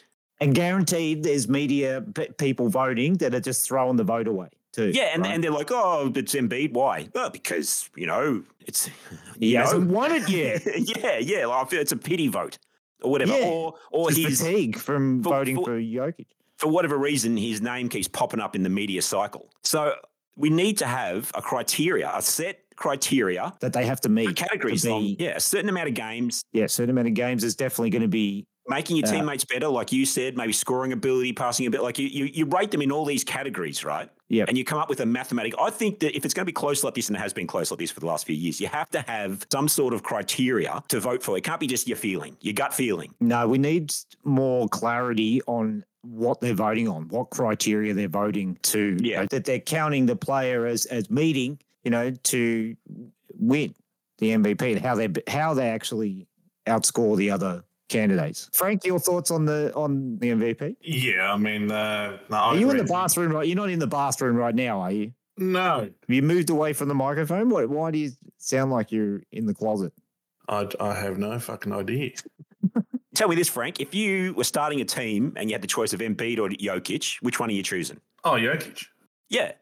And 0.41 0.55
guaranteed 0.55 1.23
there's 1.23 1.49
media 1.49 2.05
p- 2.15 2.29
people 2.39 2.69
voting 2.69 3.15
that 3.19 3.35
are 3.35 3.41
just 3.41 3.67
throwing 3.67 3.97
the 3.97 4.05
vote 4.05 4.27
away 4.29 4.49
too. 4.73 4.91
Yeah, 4.93 5.11
and, 5.15 5.23
right? 5.23 5.35
and 5.35 5.43
they're 5.43 5.51
like, 5.53 5.71
oh, 5.71 6.13
it's 6.15 6.35
Embiid. 6.35 6.73
Why? 6.73 7.09
Well, 7.15 7.31
because 7.31 7.89
you 7.97 8.07
know 8.07 8.43
it's 8.61 8.91
he 9.39 9.53
you 9.53 9.55
know. 9.55 9.61
hasn't 9.61 9.91
won 9.91 10.13
it 10.13 10.29
yet. 10.29 10.63
yeah, 10.99 11.19
yeah. 11.19 11.47
Like, 11.47 11.67
I 11.67 11.69
feel 11.71 11.81
it's 11.81 11.93
a 11.93 11.97
pity 11.97 12.29
vote 12.29 12.59
or 13.03 13.13
whatever. 13.13 13.39
Yeah. 13.39 13.47
Or 13.47 13.75
or 13.93 14.11
he's 14.11 14.41
fatigue 14.41 14.77
from 14.77 15.23
for- 15.23 15.31
voting 15.31 15.57
for- 15.57 15.65
for 15.67 15.79
Jokic. 15.81 16.27
for 16.59 16.67
whatever 16.69 16.99
reason, 16.99 17.37
his 17.37 17.63
name 17.63 17.89
keeps 17.89 18.09
popping 18.09 18.41
up 18.41 18.57
in 18.57 18.65
the 18.65 18.69
media 18.71 19.03
cycle. 19.03 19.49
So 19.63 19.95
we 20.37 20.51
need 20.51 20.79
to 20.79 20.87
have 20.87 21.31
a 21.35 21.43
criteria, 21.43 22.11
a 22.15 22.23
set 22.23 22.61
criteria, 22.77 23.53
that 23.61 23.73
they 23.73 23.87
have 23.87 24.01
to 24.03 24.09
meet. 24.09 24.37
categories. 24.37 24.83
to 24.83 24.99
be, 24.99 25.17
yeah, 25.19 25.37
a 25.37 25.41
certain 25.41 25.69
amount 25.69 25.89
of 25.89 25.95
games, 25.95 26.43
yeah, 26.53 26.65
a 26.65 26.69
certain 26.69 26.91
amount 26.91 27.09
of 27.09 27.15
games 27.15 27.45
is 27.45 27.55
definitely 27.55 27.91
going 27.91 28.03
to 28.03 28.09
be. 28.09 28.47
making 28.67 28.97
your 28.97 29.05
Yeah. 29.07 29.13
teammates 29.21 29.45
better, 29.45 29.69
like 29.69 29.93
you 29.93 30.07
said, 30.07 30.39
maybe 30.39 30.53
scoring 30.55 30.91
ability, 30.93 31.35
passing 31.35 31.67
a 31.67 31.71
bit. 31.71 31.83
Like 31.83 31.99
you, 31.99 32.09
you, 32.09 32.25
you 32.33 32.47
rate 32.47 32.71
them 32.71 32.81
in 32.81 32.91
all 32.91 33.05
these 33.05 33.23
categories, 33.23 33.85
right? 33.85 34.09
Yep. 34.31 34.49
And 34.49 34.57
you 34.57 34.65
come 34.65 34.79
up 34.79 34.89
with 34.89 35.01
a 35.01 35.07
mathematical. 35.07 35.61
I 35.61 35.69
think 35.69 35.99
that 36.01 36.17
if 36.17 36.25
it's 36.25 36.33
going 36.33 36.45
to 36.45 36.49
be 36.49 36.53
close 36.55 36.83
like 36.83 36.95
this, 36.95 37.09
and 37.09 37.17
it 37.17 37.21
has 37.21 37.35
been 37.35 37.47
close 37.47 37.71
like 37.71 37.79
this 37.79 37.91
for 37.91 38.01
the 38.01 38.07
last 38.07 38.25
few 38.25 38.35
years, 38.35 38.59
you 38.63 38.69
have 38.69 38.89
to 38.91 39.03
have 39.03 39.47
some 39.53 39.69
sort 39.69 39.93
of 39.93 40.03
criteria 40.03 40.83
to 40.89 40.99
vote 40.99 41.23
for. 41.23 41.37
It 41.37 41.45
can't 41.45 41.61
be 41.61 41.67
just 41.67 41.87
your 41.87 41.99
feeling, 41.99 42.39
your 42.41 42.55
gut 42.55 42.73
feeling. 42.73 43.13
No, 43.21 43.47
we 43.47 43.59
need 43.59 43.93
more 44.25 44.67
clarity 44.69 45.43
on 45.47 45.85
what 46.05 46.41
they're 46.41 46.55
voting 46.55 46.89
on, 46.89 47.09
what 47.09 47.31
criteria 47.31 47.95
they're 47.95 48.09
voting 48.09 48.59
to. 48.63 48.97
you 49.01 49.11
Yeah. 49.13 49.21
know, 49.23 49.27
that 49.31 49.45
they're 49.45 49.61
counting 49.61 50.07
the 50.07 50.17
player 50.17 50.67
as 50.67 50.87
as 50.87 51.11
meeting, 51.11 51.59
you 51.83 51.91
know, 51.91 52.11
to 52.11 52.77
win 53.39 53.75
the 54.19 54.31
MVP 54.31 54.73
and 54.73 54.81
how 54.81 54.95
they 54.95 55.09
how 55.29 55.55
they 55.55 55.69
actually 55.69 56.27
outscore 56.67 57.17
the 57.17 57.31
other 57.31 57.65
candidates. 57.89 58.49
Frank, 58.55 58.85
your 58.85 58.99
thoughts 58.99 59.31
on 59.31 59.45
the 59.45 59.73
on 59.75 60.19
the 60.19 60.31
MVP? 60.31 60.77
Yeah, 60.81 61.33
I 61.33 61.37
mean, 61.37 61.71
uh, 61.71 62.19
no, 62.31 62.37
I 62.37 62.41
Are 62.41 62.57
you 62.57 62.71
in 62.71 62.77
the 62.79 62.85
bathroom 62.85 63.33
right? 63.33 63.47
You're 63.47 63.57
not 63.57 63.71
in 63.71 63.79
the 63.79 63.87
bathroom 63.87 64.37
right 64.37 64.55
now, 64.55 64.81
are 64.81 64.93
you? 64.93 65.13
No, 65.37 65.81
Have 65.81 65.91
you 66.09 66.23
moved 66.23 66.49
away 66.51 66.73
from 66.73 66.87
the 66.89 66.95
microphone? 66.95 67.49
Why, 67.51 67.65
why 67.65 67.91
do 67.91 67.99
you 67.99 68.13
sound 68.39 68.71
like 68.71 68.93
you're 68.93 69.21
in 69.33 69.47
the 69.47 69.55
closet? 69.55 69.93
I, 70.49 70.69
I 70.79 70.95
have 70.95 71.19
no 71.19 71.39
fucking 71.41 71.73
idea. 71.73 72.13
Tell 73.15 73.29
me 73.29 73.37
this, 73.37 73.49
Frank. 73.49 73.81
If 73.81 73.95
you 73.95 74.35
were 74.35 74.45
starting 74.45 74.81
a 74.81 74.85
team 74.85 75.33
and 75.37 75.49
you 75.49 75.55
had 75.55 75.63
the 75.63 75.69
choice 75.69 75.93
of 75.93 76.01
Embiid 76.01 76.39
or 76.39 76.49
Jokic, 76.49 77.17
which 77.23 77.39
one 77.39 77.49
are 77.49 77.53
you 77.53 77.63
choosing? 77.63 78.01
Oh, 78.25 78.33
Jokic. 78.33 78.85
Yeah. 79.29 79.53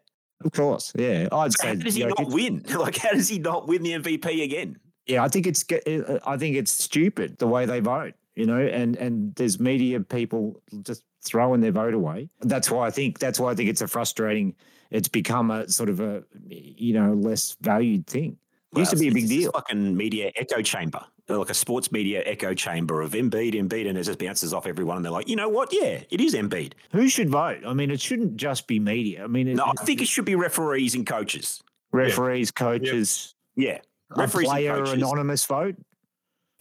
Of 0.44 0.52
course, 0.52 0.92
yeah. 0.96 1.28
I'd 1.30 1.52
So 1.52 1.62
say 1.62 1.68
how 1.68 1.74
does 1.74 1.94
he 1.94 2.02
Jokic. 2.02 2.18
not 2.18 2.30
win? 2.32 2.64
Like, 2.78 2.96
how 2.96 3.10
does 3.12 3.28
he 3.28 3.38
not 3.38 3.68
win 3.68 3.82
the 3.82 3.92
MVP 3.92 4.42
again? 4.42 4.78
Yeah, 5.06 5.22
I 5.24 5.28
think 5.28 5.46
it's 5.46 5.64
uh, 5.70 6.18
I 6.26 6.36
think 6.36 6.56
it's 6.56 6.72
stupid 6.72 7.38
the 7.38 7.46
way 7.46 7.66
they 7.66 7.80
vote, 7.80 8.14
you 8.36 8.46
know, 8.46 8.60
and 8.60 8.96
and 8.96 9.34
there's 9.34 9.58
media 9.60 10.00
people 10.00 10.62
just 10.82 11.02
throwing 11.24 11.60
their 11.60 11.72
vote 11.72 11.94
away. 11.94 12.28
That's 12.40 12.70
why 12.70 12.86
I 12.86 12.90
think 12.90 13.18
that's 13.18 13.38
why 13.40 13.50
I 13.50 13.54
think 13.54 13.68
it's 13.68 13.82
a 13.82 13.88
frustrating. 13.88 14.54
It's 14.90 15.08
become 15.08 15.50
a 15.50 15.68
sort 15.68 15.88
of 15.90 16.00
a 16.00 16.22
you 16.48 16.94
know 16.94 17.14
less 17.14 17.56
valued 17.60 18.06
thing. 18.06 18.36
It 18.74 18.78
used 18.78 18.92
to 18.92 18.96
be 18.96 19.08
a 19.08 19.12
big 19.12 19.28
deal. 19.28 19.50
Fucking 19.52 19.96
media 19.96 20.30
echo 20.36 20.62
chamber, 20.62 21.00
They're 21.00 21.11
Uh, 21.30 21.38
like 21.38 21.50
a 21.50 21.54
sports 21.54 21.92
media 21.92 22.20
echo 22.26 22.52
chamber 22.52 23.00
of 23.00 23.12
Embiid, 23.12 23.54
Embiid, 23.54 23.88
and 23.88 23.96
it 23.96 24.02
just 24.02 24.18
bounces 24.18 24.52
off 24.52 24.66
everyone. 24.66 24.96
And 24.96 25.04
they're 25.04 25.12
like, 25.12 25.28
you 25.28 25.36
know 25.36 25.48
what? 25.48 25.68
Yeah, 25.72 26.00
it 26.10 26.20
is 26.20 26.34
Embiid. 26.34 26.72
Who 26.90 27.08
should 27.08 27.30
vote? 27.30 27.60
I 27.64 27.74
mean, 27.74 27.92
it 27.92 28.00
shouldn't 28.00 28.36
just 28.36 28.66
be 28.66 28.80
media. 28.80 29.22
I 29.22 29.28
mean, 29.28 29.46
it, 29.46 29.54
No, 29.54 29.66
I 29.66 29.84
think 29.84 30.02
it 30.02 30.08
should 30.08 30.24
be 30.24 30.34
referees 30.34 30.96
and 30.96 31.06
coaches. 31.06 31.62
referees, 31.92 32.50
coaches, 32.50 33.36
Yeah, 33.54 33.78
a 34.10 34.20
referees 34.20 34.48
and 34.48 34.52
player 34.52 34.76
coaches. 34.78 34.92
anonymous 34.94 35.46
vote. 35.46 35.76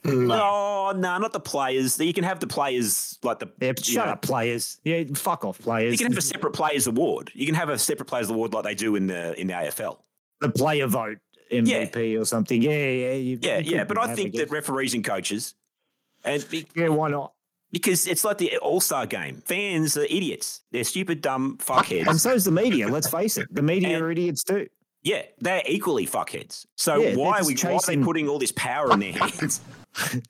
No. 0.03 0.11
No, 0.13 0.91
no, 0.91 1.17
not 1.19 1.31
the 1.33 1.39
players. 1.39 1.99
You 1.99 2.13
can 2.13 2.23
have 2.23 2.39
the 2.39 2.47
players 2.47 3.17
like 3.23 3.39
the. 3.39 3.47
Yeah, 3.61 3.73
you 3.77 3.83
shut 3.83 4.05
know, 4.07 4.11
up, 4.13 4.21
players. 4.21 4.79
Yeah, 4.83 5.03
fuck 5.15 5.45
off, 5.45 5.59
players. 5.59 5.91
You 5.93 5.97
can 5.97 6.11
have 6.11 6.17
a 6.17 6.21
separate 6.33 6.53
players 6.53 6.87
award. 6.87 7.31
You 7.33 7.45
can 7.45 7.55
have 7.55 7.69
a 7.69 7.77
separate 7.77 8.05
players 8.07 8.29
award 8.29 8.53
like 8.53 8.63
they 8.63 8.75
do 8.75 8.95
in 8.95 9.07
the 9.07 9.39
in 9.39 9.47
the 9.47 9.53
AFL. 9.53 9.97
the 10.39 10.49
player 10.49 10.87
vote 10.87 11.17
MVP 11.51 12.19
or 12.19 12.25
something. 12.25 12.61
Yeah, 12.61 12.71
yeah, 12.71 13.13
you, 13.13 13.39
Yeah, 13.41 13.57
you 13.59 13.75
yeah. 13.77 13.83
But 13.83 13.97
I 13.97 14.13
think 14.15 14.35
that 14.35 14.49
referees 14.51 14.93
and 14.93 15.03
coaches, 15.03 15.53
and 16.23 16.47
be- 16.49 16.67
yeah, 16.75 16.87
why 16.89 17.09
not? 17.09 17.33
because 17.71 18.05
it's 18.07 18.23
like 18.25 18.37
the 18.37 18.57
All 18.57 18.81
Star 18.81 19.05
game. 19.05 19.41
Fans 19.45 19.95
are 19.97 20.03
idiots. 20.05 20.61
They're 20.71 20.83
stupid, 20.83 21.21
dumb 21.21 21.57
fuckheads. 21.57 22.07
And 22.07 22.19
so's 22.19 22.43
the 22.43 22.51
media. 22.51 22.87
Let's 22.89 23.07
face 23.09 23.37
it, 23.37 23.47
the 23.53 23.61
media 23.61 23.95
And- 23.95 24.03
are 24.03 24.11
idiots 24.11 24.43
too. 24.43 24.67
Yeah, 25.03 25.23
they're 25.39 25.63
equally 25.65 26.05
fuckheads. 26.05 26.65
So 26.77 26.97
Yeah, 27.01 27.15
why 27.15 27.39
are 27.39 27.45
we 27.45 27.55
why 27.55 27.71
are 27.71 27.79
chasing- 27.79 28.01
they 28.01 28.05
putting 28.05 28.29
all 28.29 28.37
this 28.39 28.51
power 28.51 28.91
in 28.93 28.99
their 28.99 29.13
hands? 29.13 29.61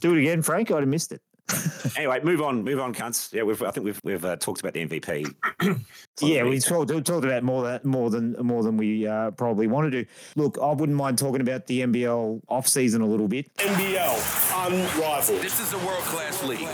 Do 0.00 0.14
it 0.14 0.20
again, 0.20 0.42
Frank. 0.42 0.70
I'd 0.70 0.80
have 0.80 0.88
missed 0.88 1.10
it. 1.12 1.20
anyway, 1.96 2.20
move 2.22 2.40
on, 2.40 2.62
move 2.64 2.80
on, 2.80 2.94
cunts. 2.94 3.32
Yeah, 3.32 3.42
we've 3.42 3.62
I 3.62 3.70
think 3.70 3.84
we've 3.84 4.00
we've 4.02 4.24
uh, 4.24 4.36
talked 4.36 4.60
about 4.60 4.72
the 4.74 4.86
MVP. 4.86 5.34
Yeah, 6.20 6.44
we 6.44 6.60
talked, 6.60 6.92
we 6.92 7.02
talked 7.02 7.24
about 7.24 7.42
more 7.42 7.64
that 7.64 7.84
more 7.84 8.08
than 8.08 8.34
more 8.40 8.62
than 8.62 8.76
we 8.76 9.04
uh, 9.04 9.32
probably 9.32 9.66
want 9.66 9.90
to 9.90 10.04
do. 10.04 10.08
Look, 10.36 10.58
I 10.62 10.72
wouldn't 10.72 10.96
mind 10.96 11.18
talking 11.18 11.40
about 11.40 11.66
the 11.66 11.80
NBL 11.80 12.40
off 12.48 12.68
season 12.68 13.02
a 13.02 13.06
little 13.06 13.26
bit. 13.26 13.52
NBL, 13.56 14.66
unrivaled. 14.66 15.42
This 15.42 15.58
is 15.58 15.72
a 15.72 15.78
world 15.78 16.04
class 16.04 16.42
league. 16.44 16.68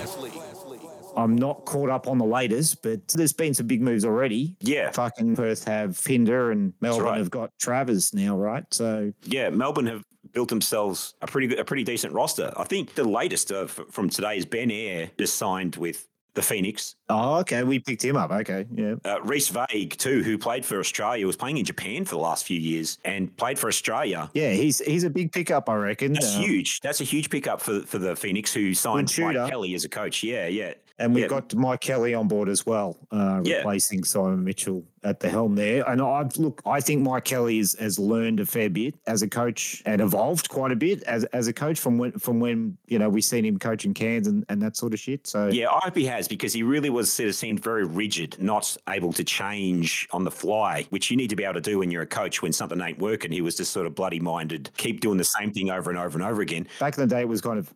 I'm 1.16 1.36
not 1.36 1.64
caught 1.64 1.88
up 1.88 2.06
on 2.06 2.18
the 2.18 2.24
latest, 2.24 2.82
but 2.82 3.08
there's 3.08 3.32
been 3.32 3.54
some 3.54 3.66
big 3.66 3.80
moves 3.80 4.04
already. 4.04 4.56
Yeah, 4.60 4.90
Fucking 4.90 5.36
Perth 5.36 5.64
have 5.64 6.02
Pinder 6.04 6.50
and 6.50 6.74
Melbourne 6.80 7.04
right. 7.04 7.18
have 7.18 7.30
got 7.30 7.58
Travers 7.58 8.12
now, 8.14 8.36
right? 8.36 8.64
So 8.72 9.12
yeah. 9.24 9.48
Melbourne 9.50 9.86
have 9.86 10.04
built 10.32 10.48
themselves 10.48 11.14
a 11.22 11.26
pretty 11.26 11.46
good, 11.48 11.58
a 11.58 11.64
pretty 11.64 11.84
decent 11.84 12.12
roster. 12.12 12.52
I 12.56 12.64
think 12.64 12.94
the 12.94 13.04
latest 13.04 13.50
uh, 13.52 13.62
f- 13.64 13.80
from 13.90 14.08
today 14.10 14.36
is 14.36 14.44
Ben 14.46 14.70
Ayre 14.70 15.10
just 15.18 15.36
signed 15.36 15.76
with 15.76 16.06
the 16.34 16.42
Phoenix. 16.42 16.94
oh, 17.08 17.38
okay, 17.40 17.64
we 17.64 17.80
picked 17.80 18.04
him 18.04 18.16
up. 18.16 18.30
Okay, 18.30 18.64
yeah. 18.72 18.94
Uh, 19.04 19.20
Reese 19.22 19.48
Vague 19.48 19.96
too, 19.98 20.22
who 20.22 20.38
played 20.38 20.64
for 20.64 20.78
Australia, 20.78 21.26
was 21.26 21.34
playing 21.36 21.58
in 21.58 21.64
Japan 21.64 22.04
for 22.04 22.14
the 22.14 22.20
last 22.20 22.46
few 22.46 22.58
years 22.58 22.98
and 23.04 23.36
played 23.36 23.58
for 23.58 23.66
Australia. 23.66 24.30
Yeah, 24.32 24.52
he's 24.52 24.78
he's 24.78 25.02
a 25.02 25.10
big 25.10 25.32
pickup, 25.32 25.68
I 25.68 25.74
reckon. 25.74 26.12
That's 26.12 26.36
Um, 26.36 26.42
huge. 26.42 26.78
That's 26.82 27.00
a 27.00 27.04
huge 27.04 27.30
pickup 27.30 27.60
for 27.60 27.80
for 27.80 27.98
the 27.98 28.14
Phoenix, 28.14 28.54
who 28.54 28.74
signed. 28.74 29.12
Mike 29.18 29.50
Kelly 29.50 29.74
as 29.74 29.84
a 29.84 29.88
coach. 29.88 30.22
Yeah, 30.22 30.46
yeah. 30.46 30.74
And 31.00 31.14
we've 31.14 31.22
Yeah. 31.24 31.28
got 31.28 31.54
Mike 31.54 31.80
Kelly 31.80 32.12
on 32.14 32.28
board 32.28 32.48
as 32.50 32.66
well, 32.66 32.96
uh, 33.10 33.40
Yeah. 33.42 33.56
replacing 33.56 34.04
Simon 34.04 34.44
Mitchell 34.44 34.84
at 35.02 35.18
the 35.18 35.30
helm 35.30 35.54
there. 35.54 35.82
And 35.88 36.02
I've 36.02 36.36
look, 36.36 36.60
I 36.66 36.78
think 36.82 37.00
Mike 37.00 37.24
Kelly 37.24 37.58
is, 37.58 37.74
has 37.80 37.98
learned 37.98 38.38
a 38.38 38.44
fair 38.44 38.68
bit 38.68 38.94
as 39.06 39.22
a 39.22 39.28
coach 39.28 39.82
and 39.86 40.02
evolved 40.02 40.50
quite 40.50 40.72
a 40.72 40.76
bit 40.76 41.02
as, 41.04 41.24
as 41.32 41.48
a 41.48 41.54
coach 41.54 41.80
from 41.80 41.96
when 41.96 42.12
from 42.12 42.38
when 42.38 42.76
you 42.86 42.98
know 42.98 43.08
we 43.08 43.22
seen 43.22 43.46
him 43.46 43.58
coaching 43.58 43.94
Cairns 43.94 44.26
and, 44.28 44.44
and 44.50 44.60
that 44.60 44.76
sort 44.76 44.92
of 44.92 45.00
shit. 45.00 45.26
So 45.26 45.48
Yeah, 45.48 45.70
I 45.70 45.80
hope 45.84 45.96
he 45.96 46.04
has 46.04 46.28
because 46.28 46.52
he 46.52 46.62
really 46.62 46.90
was 46.90 47.10
sort 47.10 47.30
of 47.30 47.34
seemed 47.34 47.62
very 47.62 47.84
rigid, 47.86 48.36
not 48.38 48.76
able 48.90 49.14
to 49.14 49.24
change 49.24 50.06
on 50.12 50.22
the 50.24 50.30
fly, 50.30 50.84
which 50.90 51.10
you 51.10 51.16
need 51.16 51.30
to 51.30 51.36
be 51.36 51.44
able 51.44 51.54
to 51.54 51.60
do 51.62 51.78
when 51.78 51.90
you're 51.90 52.02
a 52.02 52.06
coach 52.06 52.42
when 52.42 52.52
something 52.52 52.78
ain't 52.78 52.98
working. 52.98 53.32
He 53.32 53.40
was 53.40 53.56
just 53.56 53.72
sort 53.72 53.86
of 53.86 53.94
bloody 53.94 54.20
minded, 54.20 54.68
keep 54.76 55.00
doing 55.00 55.16
the 55.16 55.24
same 55.24 55.50
thing 55.50 55.70
over 55.70 55.88
and 55.88 55.98
over 55.98 56.18
and 56.18 56.28
over 56.28 56.42
again. 56.42 56.66
back 56.78 56.98
in 56.98 57.08
the 57.08 57.14
day, 57.14 57.22
it 57.22 57.28
was 57.28 57.40
kind 57.40 57.58
of. 57.58 57.72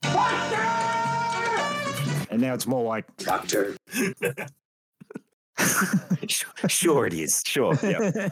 And 2.34 2.42
now 2.42 2.52
it's 2.52 2.66
more 2.66 2.82
like 2.82 3.04
Doctor. 3.18 3.76
sure, 6.68 7.06
it 7.06 7.14
is. 7.14 7.42
Sure. 7.46 7.78
Yeah. 7.80 8.28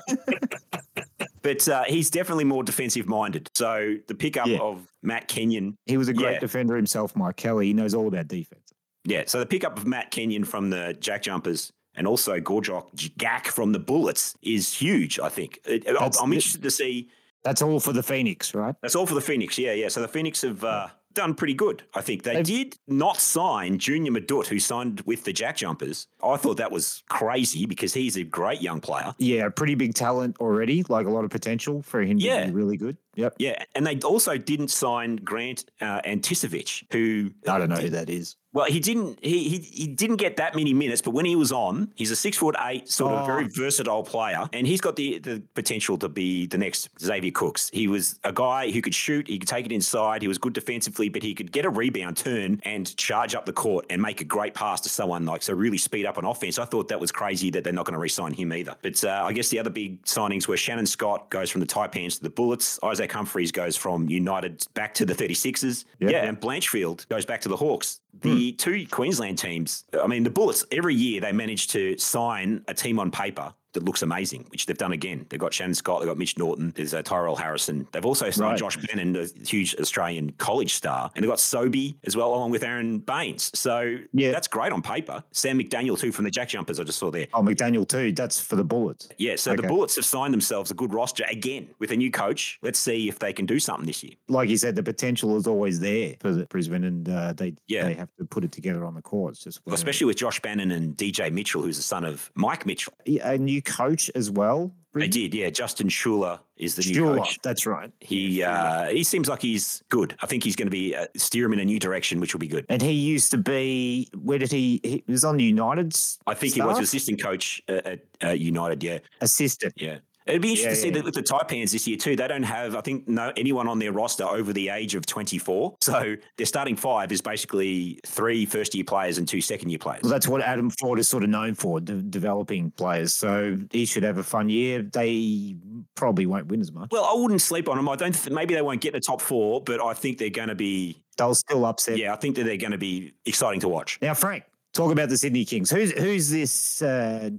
but 1.42 1.68
uh, 1.68 1.84
he's 1.84 2.10
definitely 2.10 2.42
more 2.42 2.64
defensive 2.64 3.06
minded. 3.06 3.48
So 3.54 3.94
the 4.08 4.14
pickup 4.16 4.48
Yeah. 4.48 4.58
of 4.58 4.88
Matt 5.04 5.28
Kenyon. 5.28 5.76
he 5.86 5.96
was 5.96 6.08
a 6.08 6.12
great 6.12 6.32
Yeah. 6.34 6.38
defender 6.40 6.74
himself, 6.74 7.14
Mike 7.14 7.36
Kelly. 7.36 7.66
He 7.66 7.74
knows 7.74 7.94
all 7.94 8.08
about 8.08 8.26
defense. 8.26 8.72
Yeah. 9.04 9.22
So 9.26 9.38
the 9.38 9.46
pickup 9.46 9.76
of 9.78 9.86
Matt 9.86 10.10
Kenyon 10.10 10.42
from 10.42 10.70
the 10.70 10.96
Jack 10.98 11.22
Jumpers 11.22 11.72
and 11.94 12.04
also 12.06 12.40
Gorjok 12.40 12.90
Gak 13.18 13.46
from 13.46 13.70
the 13.70 13.78
Bullets 13.78 14.34
is 14.42 14.72
huge, 14.74 15.20
I 15.20 15.28
think. 15.28 15.60
It- 15.64 15.86
I'm- 15.86 15.94
That's- 15.94 16.20
I'm 16.20 16.32
interested 16.32 16.62
to 16.62 16.72
see. 16.72 17.08
That's 17.44 17.62
all 17.62 17.78
for 17.78 17.92
the 17.92 18.02
Phoenix, 18.02 18.52
right? 18.52 18.74
That's 18.82 18.96
all 18.96 19.06
for 19.06 19.14
the 19.14 19.20
Phoenix. 19.20 19.58
Yeah, 19.58 19.74
yeah. 19.74 19.88
So 19.88 20.00
the 20.00 20.08
Phoenix 20.08 20.42
have 20.42 20.64
uh, 20.64 20.88
done 21.14 21.34
pretty 21.34 21.54
good, 21.54 21.82
I 21.94 22.00
think. 22.00 22.22
They 22.22 22.34
They've- 22.36 22.44
did 22.46 22.78
not 22.88 23.18
sign 23.20 23.78
Junior 23.78 24.12
Madut, 24.12 24.46
who 24.46 24.58
signed 24.58 25.00
with 25.02 25.24
the 25.24 25.32
Jack 25.32 25.56
Jumpers. 25.56 26.06
I 26.22 26.36
thought 26.36 26.56
that 26.58 26.70
was 26.72 27.02
crazy 27.08 27.66
because 27.66 27.94
he's 27.94 28.16
a 28.16 28.24
great 28.24 28.60
young 28.62 28.80
player. 28.80 29.14
Yeah, 29.18 29.48
pretty 29.48 29.74
big 29.74 29.94
talent 29.94 30.36
already, 30.40 30.84
like 30.88 31.06
a 31.06 31.10
lot 31.10 31.24
of 31.24 31.30
potential 31.30 31.82
for 31.82 32.02
him 32.02 32.18
Yeah. 32.18 32.40
to 32.40 32.46
be 32.46 32.52
really 32.52 32.76
good. 32.76 32.96
Yep. 33.14 33.34
Yeah, 33.38 33.62
and 33.74 33.86
they 33.86 33.98
also 34.00 34.36
didn't 34.38 34.68
sign 34.68 35.16
Grant 35.16 35.64
uh, 35.80 36.00
Anticevic, 36.02 36.84
who 36.92 37.30
I 37.48 37.58
don't 37.58 37.68
know 37.68 37.76
who 37.76 37.90
that 37.90 38.08
is. 38.08 38.36
well, 38.54 38.66
he 38.66 38.80
didn't 38.80 39.18
he, 39.22 39.48
he 39.50 39.58
he 39.58 39.86
didn't 39.86 40.16
get 40.16 40.36
that 40.38 40.54
many 40.54 40.72
minutes, 40.72 41.02
but 41.02 41.10
when 41.12 41.24
he 41.26 41.36
was 41.36 41.52
on, 41.52 41.92
he's 41.94 42.10
a 42.10 42.16
six 42.16 42.36
foot 42.38 42.56
eight, 42.64 42.88
sort 42.88 43.12
of 43.12 43.22
Oh. 43.22 43.26
very 43.26 43.48
versatile 43.48 44.02
player, 44.02 44.48
and 44.54 44.66
he's 44.66 44.80
got 44.80 44.96
the 44.96 45.18
the 45.18 45.42
potential 45.54 45.98
to 45.98 46.08
be 46.08 46.46
the 46.46 46.56
next 46.58 46.88
Xavier 47.00 47.30
Cooks. 47.32 47.68
He 47.72 47.86
was 47.86 48.18
a 48.24 48.32
guy 48.32 48.70
who 48.70 48.80
could 48.80 48.94
shoot, 48.94 49.28
he 49.28 49.38
could 49.38 49.48
take 49.48 49.66
it 49.66 49.72
inside, 49.72 50.22
he 50.22 50.28
was 50.28 50.38
good 50.38 50.54
defensively, 50.54 51.08
but 51.10 51.22
he 51.22 51.34
could 51.34 51.52
get 51.52 51.64
a 51.66 51.70
rebound, 51.70 52.16
turn, 52.16 52.60
and 52.64 52.96
charge 52.96 53.34
up 53.34 53.44
the 53.44 53.52
court 53.52 53.84
and 53.90 54.00
make 54.00 54.20
a 54.22 54.24
great 54.24 54.54
pass 54.54 54.80
to 54.82 54.88
someone 54.88 55.26
like 55.26 55.42
so 55.42 55.52
really 55.52 55.78
speed 55.78 56.06
up 56.06 56.16
on 56.16 56.24
offense. 56.24 56.58
I 56.58 56.64
thought 56.64 56.88
that 56.88 57.00
was 57.00 57.12
crazy 57.12 57.50
that 57.50 57.62
they're 57.64 57.72
not 57.74 57.84
going 57.84 57.94
to 57.94 58.00
re-sign 58.00 58.32
him 58.32 58.52
either. 58.52 58.74
But 58.80 59.02
uh, 59.04 59.22
I 59.24 59.32
guess 59.34 59.50
the 59.50 59.58
other 59.58 59.70
big 59.70 60.02
signings 60.04 60.48
were 60.48 60.56
Shannon 60.56 60.86
Scott 60.86 61.28
goes 61.30 61.50
from 61.50 61.60
the 61.60 61.66
Taipans 61.66 62.16
to 62.16 62.22
the 62.22 62.30
Bullets, 62.30 62.78
Isaac 62.82 63.01
Humphreys 63.10 63.50
goes 63.50 63.76
from 63.76 64.08
United 64.08 64.64
back 64.74 64.94
to 64.94 65.04
the 65.04 65.14
36ers, 65.14 65.84
Yeah. 65.98 66.10
yeah, 66.10 66.24
and 66.26 66.40
Blanchfield 66.40 67.08
goes 67.08 67.24
back 67.24 67.40
to 67.40 67.48
the 67.48 67.56
Hawks. 67.56 68.00
The 68.20 68.50
hmm. 68.50 68.56
two 68.56 68.86
Queensland 68.90 69.38
teams, 69.38 69.84
I 70.00 70.06
mean, 70.06 70.22
the 70.22 70.30
Bullets, 70.30 70.64
every 70.70 70.94
year 70.94 71.20
they 71.20 71.32
manage 71.32 71.68
to 71.68 71.98
sign 71.98 72.62
a 72.68 72.74
team 72.74 72.98
on 72.98 73.10
paper 73.10 73.54
that 73.72 73.84
looks 73.84 74.02
amazing, 74.02 74.44
which 74.50 74.66
they've 74.66 74.76
done 74.78 74.92
again. 74.92 75.26
They've 75.28 75.40
got 75.40 75.52
Shannon 75.54 75.74
Scott, 75.74 76.00
they've 76.00 76.08
got 76.08 76.18
Mitch 76.18 76.38
Norton, 76.38 76.72
there's 76.76 76.94
uh, 76.94 77.02
Tyrell 77.02 77.36
Harrison. 77.36 77.86
They've 77.92 78.04
also 78.04 78.30
signed 78.30 78.50
Right. 78.52 78.58
Josh 78.58 78.76
Bannon, 78.76 79.16
a 79.16 79.26
huge 79.46 79.74
Australian 79.76 80.32
college 80.38 80.74
star, 80.74 81.10
and 81.14 81.22
they've 81.22 81.30
got 81.30 81.40
Sobey 81.40 81.96
as 82.04 82.16
well, 82.16 82.34
along 82.34 82.50
with 82.50 82.62
Aron 82.62 82.98
Baynes. 82.98 83.50
So 83.54 83.96
Yeah. 84.12 84.32
that's 84.32 84.48
great 84.48 84.72
on 84.72 84.82
paper. 84.82 85.22
Sam 85.32 85.58
McDaniel, 85.58 85.98
too, 85.98 86.12
from 86.12 86.24
the 86.24 86.30
Jack 86.30 86.48
Jumpers, 86.48 86.78
I 86.80 86.84
just 86.84 86.98
saw 86.98 87.10
there. 87.10 87.26
Oh, 87.34 87.42
McDaniel 87.42 87.86
too. 87.88 88.12
That's 88.12 88.40
for 88.40 88.56
the 88.56 88.64
Bullets. 88.64 89.08
Yeah, 89.18 89.36
so 89.36 89.54
the 89.56 89.62
Bullets 89.62 89.96
have 89.96 90.04
signed 90.04 90.32
themselves 90.34 90.70
a 90.70 90.74
good 90.74 90.92
roster 90.92 91.24
again 91.30 91.68
with 91.78 91.90
a 91.92 91.96
new 91.96 92.10
coach. 92.10 92.58
Let's 92.62 92.78
see 92.78 93.08
if 93.08 93.18
they 93.18 93.32
can 93.32 93.46
do 93.46 93.58
something 93.58 93.86
this 93.86 94.02
year. 94.02 94.14
Like 94.28 94.48
you 94.48 94.56
said, 94.56 94.74
the 94.76 94.82
potential 94.82 95.36
is 95.36 95.46
always 95.46 95.80
there 95.80 96.14
for 96.20 96.30
the 96.32 96.44
Brisbane, 96.46 96.84
and 96.84 97.08
uh, 97.08 97.32
they 97.32 97.54
Yeah. 97.68 97.84
they 97.84 97.94
have 97.94 98.08
to 98.18 98.24
put 98.24 98.44
it 98.44 98.52
together 98.52 98.84
on 98.84 98.94
the 98.94 99.02
court. 99.02 99.34
It's 99.34 99.44
just 99.44 99.60
Well, 99.64 99.74
especially 99.74 100.06
with 100.06 100.16
Josh 100.16 100.40
Bannon 100.40 100.70
and 100.72 100.96
DJ 100.96 101.30
Mitchell, 101.30 101.62
who's 101.62 101.76
the 101.76 101.82
son 101.82 102.04
of 102.04 102.30
Mike 102.34 102.66
Mitchell. 102.66 102.92
Yeah, 103.06 103.30
a 103.32 103.38
new 103.62 103.72
coach 103.72 104.10
as 104.14 104.30
well. 104.30 104.72
They 104.94 105.08
did, 105.08 105.34
yeah. 105.34 105.48
Justin 105.48 105.88
Schueller 105.88 106.38
is 106.58 106.74
the 106.74 106.82
new 106.82 107.16
coach. 107.16 107.38
that's 107.42 107.64
right. 107.66 107.90
He 108.00 108.42
uh, 108.42 108.90
he 108.90 109.04
seems 109.04 109.26
like 109.26 109.40
he's 109.40 109.82
good. 109.88 110.14
I 110.20 110.26
think 110.26 110.44
he's 110.44 110.54
going 110.54 110.66
to 110.66 110.70
be 110.70 110.94
uh, 110.94 111.06
steer 111.16 111.46
him 111.46 111.54
in 111.54 111.60
a 111.60 111.64
new 111.64 111.78
direction, 111.78 112.20
which 112.20 112.34
will 112.34 112.40
be 112.40 112.46
good. 112.46 112.66
And 112.68 112.82
he 112.82 112.92
used 112.92 113.30
to 113.30 113.38
be. 113.38 114.10
Where 114.22 114.38
did 114.38 114.52
he? 114.52 114.80
He 114.82 115.04
was 115.08 115.24
on 115.24 115.38
United's. 115.38 116.18
I 116.26 116.34
think 116.34 116.54
he 116.54 116.60
was 116.60 116.78
assistant 116.78 117.22
coach 117.22 117.62
at, 117.68 117.86
at 117.86 118.00
uh, 118.22 118.28
United. 118.32 118.82
Yeah, 118.84 118.98
assistant. 119.22 119.72
yeah. 119.76 119.98
It'd 120.26 120.40
be 120.42 120.50
interesting 120.50 120.70
Yeah, 120.70 120.74
to 120.74 120.80
see 120.80 120.86
yeah. 120.88 120.94
that 120.94 121.04
with 121.04 121.14
the 121.14 121.22
Taipans 121.22 121.72
this 121.72 121.86
year 121.86 121.96
too. 121.96 122.16
They 122.16 122.28
don't 122.28 122.42
have, 122.42 122.76
I 122.76 122.80
think, 122.80 123.08
no 123.08 123.32
anyone 123.36 123.66
on 123.68 123.78
their 123.78 123.92
roster 123.92 124.24
over 124.24 124.52
the 124.52 124.68
age 124.68 124.94
of 124.94 125.04
24. 125.06 125.76
So 125.80 126.16
their 126.36 126.46
starting 126.46 126.76
five 126.76 127.10
is 127.12 127.20
basically 127.20 127.98
three 128.06 128.46
first 128.46 128.74
year 128.74 128.84
players 128.84 129.18
and 129.18 129.26
two 129.26 129.40
second 129.40 129.70
year 129.70 129.78
players. 129.78 130.02
Well, 130.02 130.10
that's 130.12 130.28
what 130.28 130.40
Adam 130.42 130.70
Forde 130.70 130.98
is 130.98 131.08
sort 131.08 131.22
of 131.24 131.30
known 131.30 131.54
for, 131.54 131.80
de- 131.80 132.02
developing 132.02 132.70
players. 132.72 133.12
So 133.14 133.58
he 133.70 133.84
should 133.84 134.02
have 134.04 134.18
a 134.18 134.22
fun 134.22 134.48
year. 134.48 134.82
They 134.82 135.56
probably 135.94 136.26
won't 136.26 136.46
win 136.46 136.60
as 136.60 136.72
much. 136.72 136.90
Well, 136.92 137.04
I 137.04 137.14
wouldn't 137.14 137.42
sleep 137.42 137.68
on 137.68 137.76
them. 137.76 137.88
I 137.88 137.96
don't. 137.96 138.12
Th- 138.14 138.32
maybe 138.32 138.54
they 138.54 138.62
won't 138.62 138.80
get 138.80 138.92
the 138.92 139.00
top 139.00 139.20
four, 139.20 139.60
but 139.62 139.82
I 139.84 139.94
think 139.94 140.18
they're 140.18 140.30
going 140.30 140.48
to 140.48 140.54
be. 140.54 141.02
They'll 141.18 141.34
still 141.34 141.64
upset. 141.66 141.98
Yeah, 141.98 142.12
I 142.12 142.16
think 142.16 142.36
that 142.36 142.44
they're 142.44 142.56
going 142.56 142.72
to 142.72 142.78
be 142.78 143.12
exciting 143.26 143.60
to 143.60 143.68
watch. 143.68 143.98
Now, 144.00 144.14
Frank, 144.14 144.44
talk 144.72 144.92
about 144.92 145.08
the 145.08 145.16
Sydney 145.16 145.44
Kings. 145.44 145.70
Who's 145.70 145.92
who's 145.92 146.30
this 146.30 146.82
uh, 146.82 147.30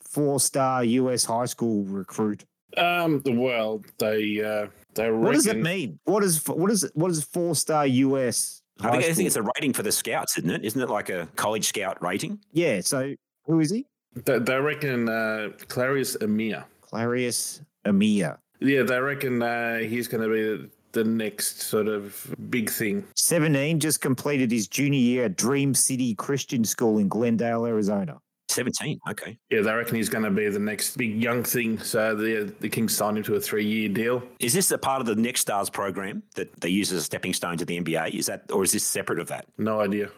four 0.00 0.40
star 0.40 0.84
US 0.84 1.24
high 1.24 1.46
school 1.46 1.84
recruit? 1.84 2.44
Um, 2.76 3.22
well, 3.24 3.82
they 3.98 4.42
uh, 4.42 4.66
they 4.94 5.10
What 5.10 5.34
does 5.34 5.46
it 5.46 5.58
mean? 5.58 5.98
What 6.04 6.22
is 6.24 6.46
what 6.46 6.70
is 6.70 6.90
what 6.94 7.10
is 7.10 7.24
four 7.24 7.54
star 7.54 7.86
US? 7.86 8.62
I 8.80 8.90
think, 8.90 9.04
high 9.04 9.10
I 9.10 9.12
think 9.12 9.26
it's 9.28 9.36
a 9.36 9.42
rating 9.42 9.72
for 9.72 9.84
the 9.84 9.92
scouts, 9.92 10.36
isn't 10.36 10.50
it? 10.50 10.64
Isn't 10.64 10.80
it 10.80 10.90
like 10.90 11.08
a 11.08 11.28
college 11.36 11.66
scout 11.68 12.02
rating? 12.02 12.40
yeah. 12.52 12.80
So 12.80 13.14
who 13.44 13.60
is 13.60 13.70
he? 13.70 13.86
They, 14.24 14.38
they 14.38 14.56
reckon 14.56 15.08
uh, 15.08 15.50
Clarius 15.68 16.16
Amir. 16.16 16.64
Clarius 16.80 17.62
Amir. 17.84 18.38
Yeah, 18.60 18.82
they 18.82 18.98
reckon 18.98 19.42
uh, 19.42 19.78
he's 19.78 20.08
going 20.08 20.22
to 20.22 20.28
be 20.28 20.70
the, 20.94 21.02
the 21.02 21.08
next 21.08 21.62
sort 21.62 21.88
of 21.88 22.34
big 22.50 22.70
thing. 22.70 23.04
17 23.16 23.80
just 23.80 24.00
completed 24.00 24.50
his 24.50 24.68
junior 24.68 24.98
year 24.98 25.24
at 25.24 25.36
Dream 25.36 25.74
City 25.74 26.14
Christian 26.14 26.64
School 26.64 26.98
in 26.98 27.08
Glendale, 27.08 27.66
Arizona. 27.66 28.18
17. 28.48 29.00
Okay. 29.10 29.36
Yeah, 29.50 29.62
they 29.62 29.72
reckon 29.72 29.96
he's 29.96 30.08
going 30.08 30.24
to 30.24 30.30
be 30.30 30.48
the 30.48 30.58
next 30.58 30.96
big 30.96 31.20
young 31.20 31.42
thing. 31.42 31.78
So 31.78 32.14
the 32.14 32.54
the 32.60 32.68
Kings 32.68 32.96
signed 32.96 33.18
him 33.18 33.24
to 33.24 33.34
a 33.34 33.40
three 33.40 33.66
year 33.66 33.88
deal. 33.88 34.22
Is 34.38 34.52
this 34.52 34.70
a 34.70 34.78
part 34.78 35.00
of 35.00 35.06
the 35.06 35.16
Next 35.16 35.40
Stars 35.40 35.68
program 35.70 36.22
that 36.36 36.60
they 36.60 36.68
use 36.68 36.92
as 36.92 37.00
a 37.00 37.04
stepping 37.04 37.32
stone 37.32 37.56
to 37.58 37.64
the 37.64 37.80
NBA? 37.80 38.14
Is 38.14 38.26
that, 38.26 38.44
or 38.52 38.62
is 38.62 38.70
this 38.72 38.84
separate 38.84 39.18
of 39.18 39.28
that? 39.28 39.46
No 39.58 39.80
idea. 39.80 40.08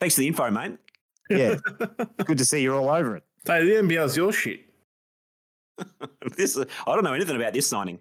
Thanks 0.00 0.14
for 0.14 0.20
the 0.20 0.28
info, 0.28 0.50
mate. 0.50 0.78
Yeah. 1.28 1.56
Good 2.24 2.38
to 2.38 2.44
see 2.44 2.62
you're 2.62 2.74
all 2.74 2.88
over 2.88 3.16
it. 3.16 3.24
Hey, 3.46 3.64
the 3.64 3.74
NBL's 3.74 4.16
your 4.16 4.32
shit. 4.32 4.60
This, 6.36 6.56
I 6.58 6.94
don't 6.94 7.02
know 7.02 7.14
anything 7.14 7.36
about 7.36 7.54
this 7.54 7.66
signing. 7.66 7.98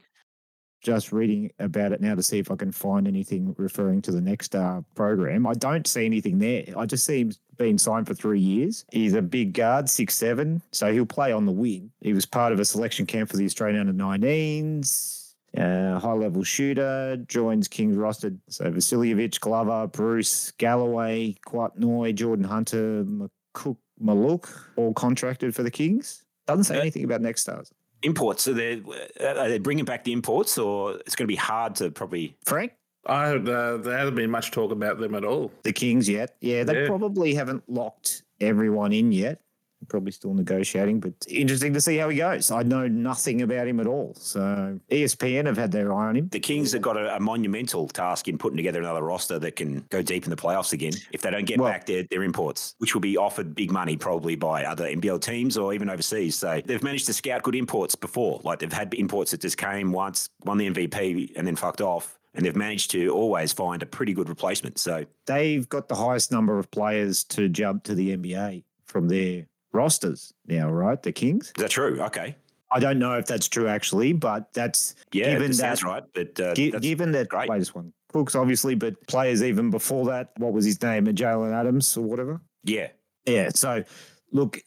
Just 0.81 1.11
reading 1.11 1.51
about 1.59 1.91
it 1.91 1.99
now 1.99 2.15
to 2.15 2.23
see 2.23 2.39
if 2.39 2.49
I 2.49 2.55
can 2.55 2.71
find 2.71 3.07
anything 3.07 3.53
referring 3.57 4.01
to 4.03 4.11
the 4.11 4.21
Next 4.21 4.55
uh, 4.55 4.81
program. 4.95 5.45
I 5.45 5.53
don't 5.53 5.85
see 5.85 6.05
anything 6.05 6.39
there. 6.39 6.65
I 6.77 6.85
just 6.85 7.05
see 7.05 7.21
him 7.21 7.33
being 7.57 7.77
signed 7.77 8.07
for 8.07 8.13
three 8.13 8.39
years. 8.39 8.85
He's 8.91 9.13
a 9.13 9.21
big 9.21 9.53
guard, 9.53 9.89
six 9.89 10.15
seven, 10.15 10.61
so 10.71 10.93
he'll 10.93 11.05
play 11.05 11.31
on 11.31 11.45
the 11.45 11.51
wing. 11.51 11.91
He 11.99 12.13
was 12.13 12.25
part 12.25 12.53
of 12.53 12.59
a 12.59 12.65
selection 12.65 13.05
camp 13.05 13.29
for 13.29 13.37
the 13.37 13.45
Australian 13.45 13.89
under 13.89 13.93
19s. 13.93 15.33
Uh, 15.57 15.97
high 15.99 16.13
level 16.13 16.43
shooter 16.43 17.17
joins 17.27 17.67
Kings 17.67 17.97
roster. 17.97 18.33
So 18.47 18.71
Vasiljevic, 18.71 19.39
Glover, 19.39 19.87
Bruce, 19.87 20.51
Galloway, 20.51 21.35
Kouat 21.45 21.77
Noi, 21.77 22.11
Jordan 22.11 22.45
Hunter, 22.45 23.03
McCook, 23.03 23.77
Maluk, 24.01 24.47
all 24.75 24.93
contracted 24.93 25.55
for 25.55 25.63
the 25.63 25.71
Kings. 25.71 26.23
Doesn't 26.47 26.65
say 26.65 26.79
anything 26.79 27.03
about 27.03 27.21
Next 27.21 27.41
Stars. 27.41 27.71
Imports, 28.03 28.43
so 28.43 28.53
they're, 28.53 28.79
are 29.21 29.49
they 29.49 29.59
bringing 29.59 29.83
back 29.85 30.03
the 30.05 30.13
imports, 30.13 30.57
or 30.57 30.93
it's 31.05 31.15
going 31.15 31.25
to 31.25 31.31
be 31.31 31.35
hard 31.35 31.75
to 31.75 31.91
probably. 31.91 32.35
Frank, 32.45 32.71
I 33.05 33.33
uh, 33.35 33.77
there 33.77 33.97
hasn't 33.97 34.15
been 34.15 34.31
much 34.31 34.51
talk 34.51 34.71
about 34.71 34.99
them 34.99 35.15
at 35.15 35.25
all. 35.25 35.51
The 35.63 35.73
Kings 35.73 36.07
yet? 36.07 36.35
Yeah, 36.39 36.63
they 36.63 36.81
Yeah. 36.83 36.87
probably 36.87 37.33
haven't 37.33 37.69
locked 37.69 38.23
everyone 38.39 38.93
in 38.93 39.11
yet. 39.11 39.41
Probably 39.87 40.11
still 40.11 40.33
negotiating, 40.33 40.99
but 40.99 41.13
interesting 41.27 41.73
to 41.73 41.81
see 41.81 41.97
how 41.97 42.09
he 42.09 42.17
goes. 42.17 42.51
I 42.51 42.63
know 42.63 42.87
nothing 42.87 43.41
about 43.41 43.67
him 43.67 43.79
at 43.79 43.87
all. 43.87 44.13
So 44.19 44.79
ESPN 44.91 45.45
have 45.45 45.57
had 45.57 45.71
their 45.71 45.93
eye 45.93 46.07
on 46.09 46.15
him. 46.17 46.29
The 46.29 46.39
Kings 46.39 46.73
have 46.73 46.81
got 46.81 46.97
a, 46.97 47.15
a 47.15 47.19
monumental 47.19 47.87
task 47.87 48.27
in 48.27 48.37
putting 48.37 48.57
together 48.57 48.79
another 48.79 49.01
roster 49.01 49.39
that 49.39 49.55
can 49.55 49.85
go 49.89 50.01
deep 50.01 50.25
in 50.25 50.29
the 50.29 50.35
playoffs 50.35 50.73
again 50.73 50.93
if 51.11 51.21
they 51.21 51.31
don't 51.31 51.45
get 51.45 51.59
Well- 51.59 51.71
back 51.71 51.85
their, 51.85 52.03
their 52.03 52.23
imports, 52.23 52.75
which 52.79 52.93
will 52.93 53.01
be 53.01 53.17
offered 53.17 53.55
big 53.55 53.71
money 53.71 53.95
probably 53.97 54.35
by 54.35 54.65
other 54.65 54.85
NBL 54.85 55.21
teams 55.21 55.57
or 55.57 55.73
even 55.73 55.89
overseas. 55.89 56.35
So 56.35 56.61
they've 56.65 56.83
managed 56.83 57.05
to 57.07 57.13
scout 57.13 57.41
good 57.43 57.55
imports 57.55 57.95
before. 57.95 58.41
Like 58.43 58.59
they've 58.59 58.71
had 58.71 58.93
imports 58.93 59.31
that 59.31 59.41
just 59.41 59.57
came 59.57 59.91
once, 59.91 60.29
won 60.43 60.57
the 60.57 60.69
MVP, 60.69 61.31
and 61.35 61.47
then 61.47 61.55
fucked 61.55 61.81
off. 61.81 62.19
And 62.35 62.45
they've 62.45 62.55
managed 62.55 62.91
to 62.91 63.09
always 63.09 63.51
find 63.53 63.81
a 63.81 63.87
pretty 63.87 64.13
good 64.13 64.29
replacement. 64.29 64.77
So 64.77 65.05
They've 65.25 65.67
got 65.67 65.87
the 65.87 65.95
highest 65.95 66.31
number 66.31 66.59
of 66.59 66.69
players 66.69 67.23
to 67.25 67.49
jump 67.49 67.83
to 67.85 67.95
the 67.95 68.15
NBA 68.15 68.63
from 68.85 69.07
their 69.07 69.45
rosters 69.71 70.33
now, 70.47 70.69
right? 70.69 71.01
The 71.01 71.11
Kings. 71.11 71.47
is 71.47 71.53
that 71.57 71.69
true? 71.71 72.01
Okay. 72.01 72.35
I 72.71 72.79
don't 72.79 72.99
know 72.99 73.13
if 73.17 73.25
that's 73.25 73.47
true 73.47 73.67
actually, 73.67 74.13
but 74.13 74.53
that's 74.53 74.93
Yeah, 75.11 75.31
given 75.33 75.47
that 75.51 75.55
sounds 75.55 75.83
right. 75.83 76.03
But 76.13 76.39
uh, 76.39 76.53
Gi- 76.53 76.71
given 76.71 77.11
that 77.13 77.29
great. 77.29 77.49
latest 77.49 77.73
one, 77.73 77.93
Cooks 78.13 78.35
obviously, 78.35 78.75
but 78.75 78.95
players 79.07 79.41
even 79.41 79.71
before 79.71 80.05
that, 80.07 80.31
what 80.37 80.53
was 80.53 80.65
his 80.65 80.81
name? 80.81 81.05
Jalen 81.05 81.53
Adams 81.53 81.95
or 81.97 82.01
whatever. 82.03 82.39
yeah, 82.63 82.89
Yeah. 83.25 83.49
So 83.55 83.83
look, 84.31 84.59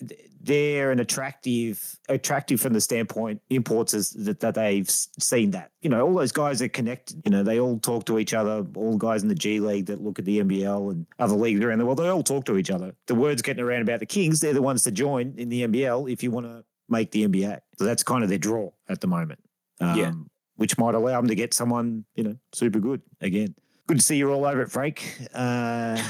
they're 0.44 0.90
an 0.90 0.98
attractive, 0.98 1.98
attractive 2.09 2.61
from 2.61 2.72
the 2.72 2.81
standpoint 2.81 3.40
imports 3.48 3.94
is 3.94 4.11
that, 4.11 4.40
that 4.40 4.57
they've 4.57 4.90
seen 4.90 5.52
that. 5.52 5.70
You 5.81 5.90
know, 5.90 6.05
all 6.05 6.14
those 6.14 6.33
guys 6.33 6.61
are 6.61 6.68
connected. 6.68 7.22
You 7.24 7.31
know, 7.31 7.42
they 7.44 7.61
all 7.61 7.78
talk 7.78 8.07
to 8.07 8.18
each 8.18 8.35
other. 8.35 8.66
All 8.74 8.96
guys 8.96 9.22
in 9.22 9.28
the 9.28 9.37
G 9.37 9.61
League 9.61 9.87
that 9.87 10.02
look 10.02 10.18
at 10.18 10.24
the 10.24 10.40
NBL 10.40 10.90
and 10.90 11.07
other 11.18 11.37
leagues 11.37 11.61
around 11.61 11.78
the 11.78 11.87
world, 11.87 11.98
they 11.98 12.09
all 12.09 12.24
talk 12.24 12.44
to 12.46 12.59
each 12.59 12.70
other. 12.70 12.94
The 13.07 13.14
word's 13.14 13.40
getting 13.40 13.62
around 13.62 13.83
about 13.83 14.00
the 14.00 14.07
Kings. 14.07 14.40
They're 14.40 14.52
the 14.52 14.62
ones 14.62 14.83
to 14.83 14.90
join 14.90 15.35
in 15.37 15.48
the 15.48 15.66
NBL 15.66 16.11
if 16.12 16.22
you 16.24 16.33
want 16.33 16.46
to 16.46 16.64
make 16.88 17.12
the 17.12 17.26
NBA. 17.26 17.61
So 17.78 17.85
that's 17.85 18.02
kind 18.02 18.24
of 18.24 18.28
their 18.28 18.38
draw 18.38 18.70
at 18.88 19.00
the 19.00 19.07
moment. 19.07 19.38
Um, 19.81 19.96
Yeah. 19.98 20.12
Which 20.57 20.76
might 20.76 20.94
allow 20.94 21.18
them 21.20 21.28
to 21.28 21.35
get 21.35 21.55
someone, 21.55 22.05
you 22.14 22.24
know, 22.24 22.37
super 22.52 22.78
good 22.78 23.00
again. 23.20 23.55
Good 23.87 23.98
to 23.98 24.02
see 24.02 24.16
you 24.16 24.31
all 24.31 24.44
over 24.44 24.62
it, 24.62 24.70
Frank. 24.70 25.02
Uh, 25.33 26.00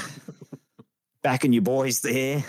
backing 1.23 1.53
your 1.53 1.61
boys 1.61 2.01
there. 2.01 2.43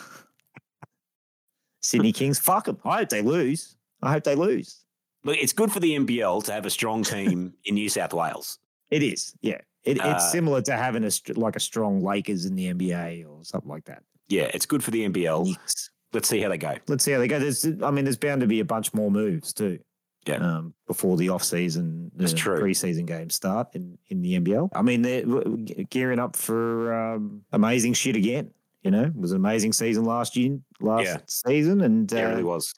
Sydney 1.85 2.13
Kings, 2.13 2.39
fuck 2.39 2.65
them. 2.65 2.79
I 2.85 2.99
hope 2.99 3.11
they 3.11 3.23
lose. 3.23 3.77
I 4.03 4.13
hope 4.13 4.25
they 4.25 4.35
lose. 4.35 4.85
look, 5.25 5.37
it's 5.39 5.53
good 5.53 5.71
for 5.73 5.81
the 5.81 5.95
NBL 5.97 6.45
to 6.45 6.53
have 6.53 6.67
a 6.67 6.71
strong 6.71 7.03
team 7.03 7.55
in 7.65 7.75
New 7.75 7.89
South 7.89 8.13
Wales. 8.15 8.59
It 8.91 9.03
is, 9.03 9.35
yeah. 9.41 9.61
It, 9.85 10.01
Uh, 10.01 10.15
it's 10.15 10.31
similar 10.33 10.63
to 10.63 10.73
having 10.77 11.05
a 11.05 11.11
like 11.35 11.57
a 11.57 11.61
strong 11.61 12.03
Lakers 12.03 12.47
in 12.47 12.55
the 12.55 12.73
NBA 12.73 13.27
or 13.29 13.45
something 13.45 13.69
like 13.71 13.85
that. 13.85 14.03
Yeah, 14.29 14.51
it's 14.55 14.65
good 14.67 14.83
for 14.83 14.91
the 14.91 15.07
NBL. 15.09 15.45
Knicks. 15.47 15.91
Let's 16.15 16.29
see 16.29 16.41
how 16.41 16.49
they 16.49 16.59
go. 16.59 16.77
Let's 16.89 17.05
see 17.05 17.13
how 17.13 17.19
they 17.19 17.29
go. 17.29 17.39
There's, 17.39 17.67
I 17.83 17.91
mean, 17.91 18.05
there's 18.05 18.17
bound 18.17 18.41
to 18.41 18.47
be 18.47 18.61
a 18.61 18.65
bunch 18.65 18.95
more 18.95 19.11
moves 19.11 19.53
too. 19.53 19.79
Yeah. 20.27 20.37
Um, 20.37 20.73
before 20.87 21.19
the 21.19 21.29
off 21.29 21.45
season, 21.45 22.11
the 22.15 22.23
That's 22.23 22.33
true. 22.33 22.59
preseason 22.63 23.05
games 23.05 23.35
start 23.35 23.69
in, 23.75 23.99
in 24.09 24.23
the 24.23 24.41
NBL. 24.41 24.71
I 24.75 24.81
mean, 24.81 25.03
they're 25.03 25.85
gearing 25.91 26.19
up 26.19 26.35
for 26.37 26.95
um, 26.95 27.43
amazing 27.53 27.93
shit 27.93 28.17
again. 28.17 28.51
You 28.85 28.91
know, 28.91 29.05
it 29.05 29.17
was 29.17 29.33
an 29.33 29.39
amazing 29.39 29.73
season 29.73 30.05
last 30.05 30.37
year, 30.37 30.59
last 30.81 31.07
Yeah. 31.07 31.17
season, 31.27 31.81
and 31.81 32.11
Yeah, 32.13 32.19
it 32.19 32.25
uh, 32.25 32.29
really 32.29 32.45
was. 32.45 32.75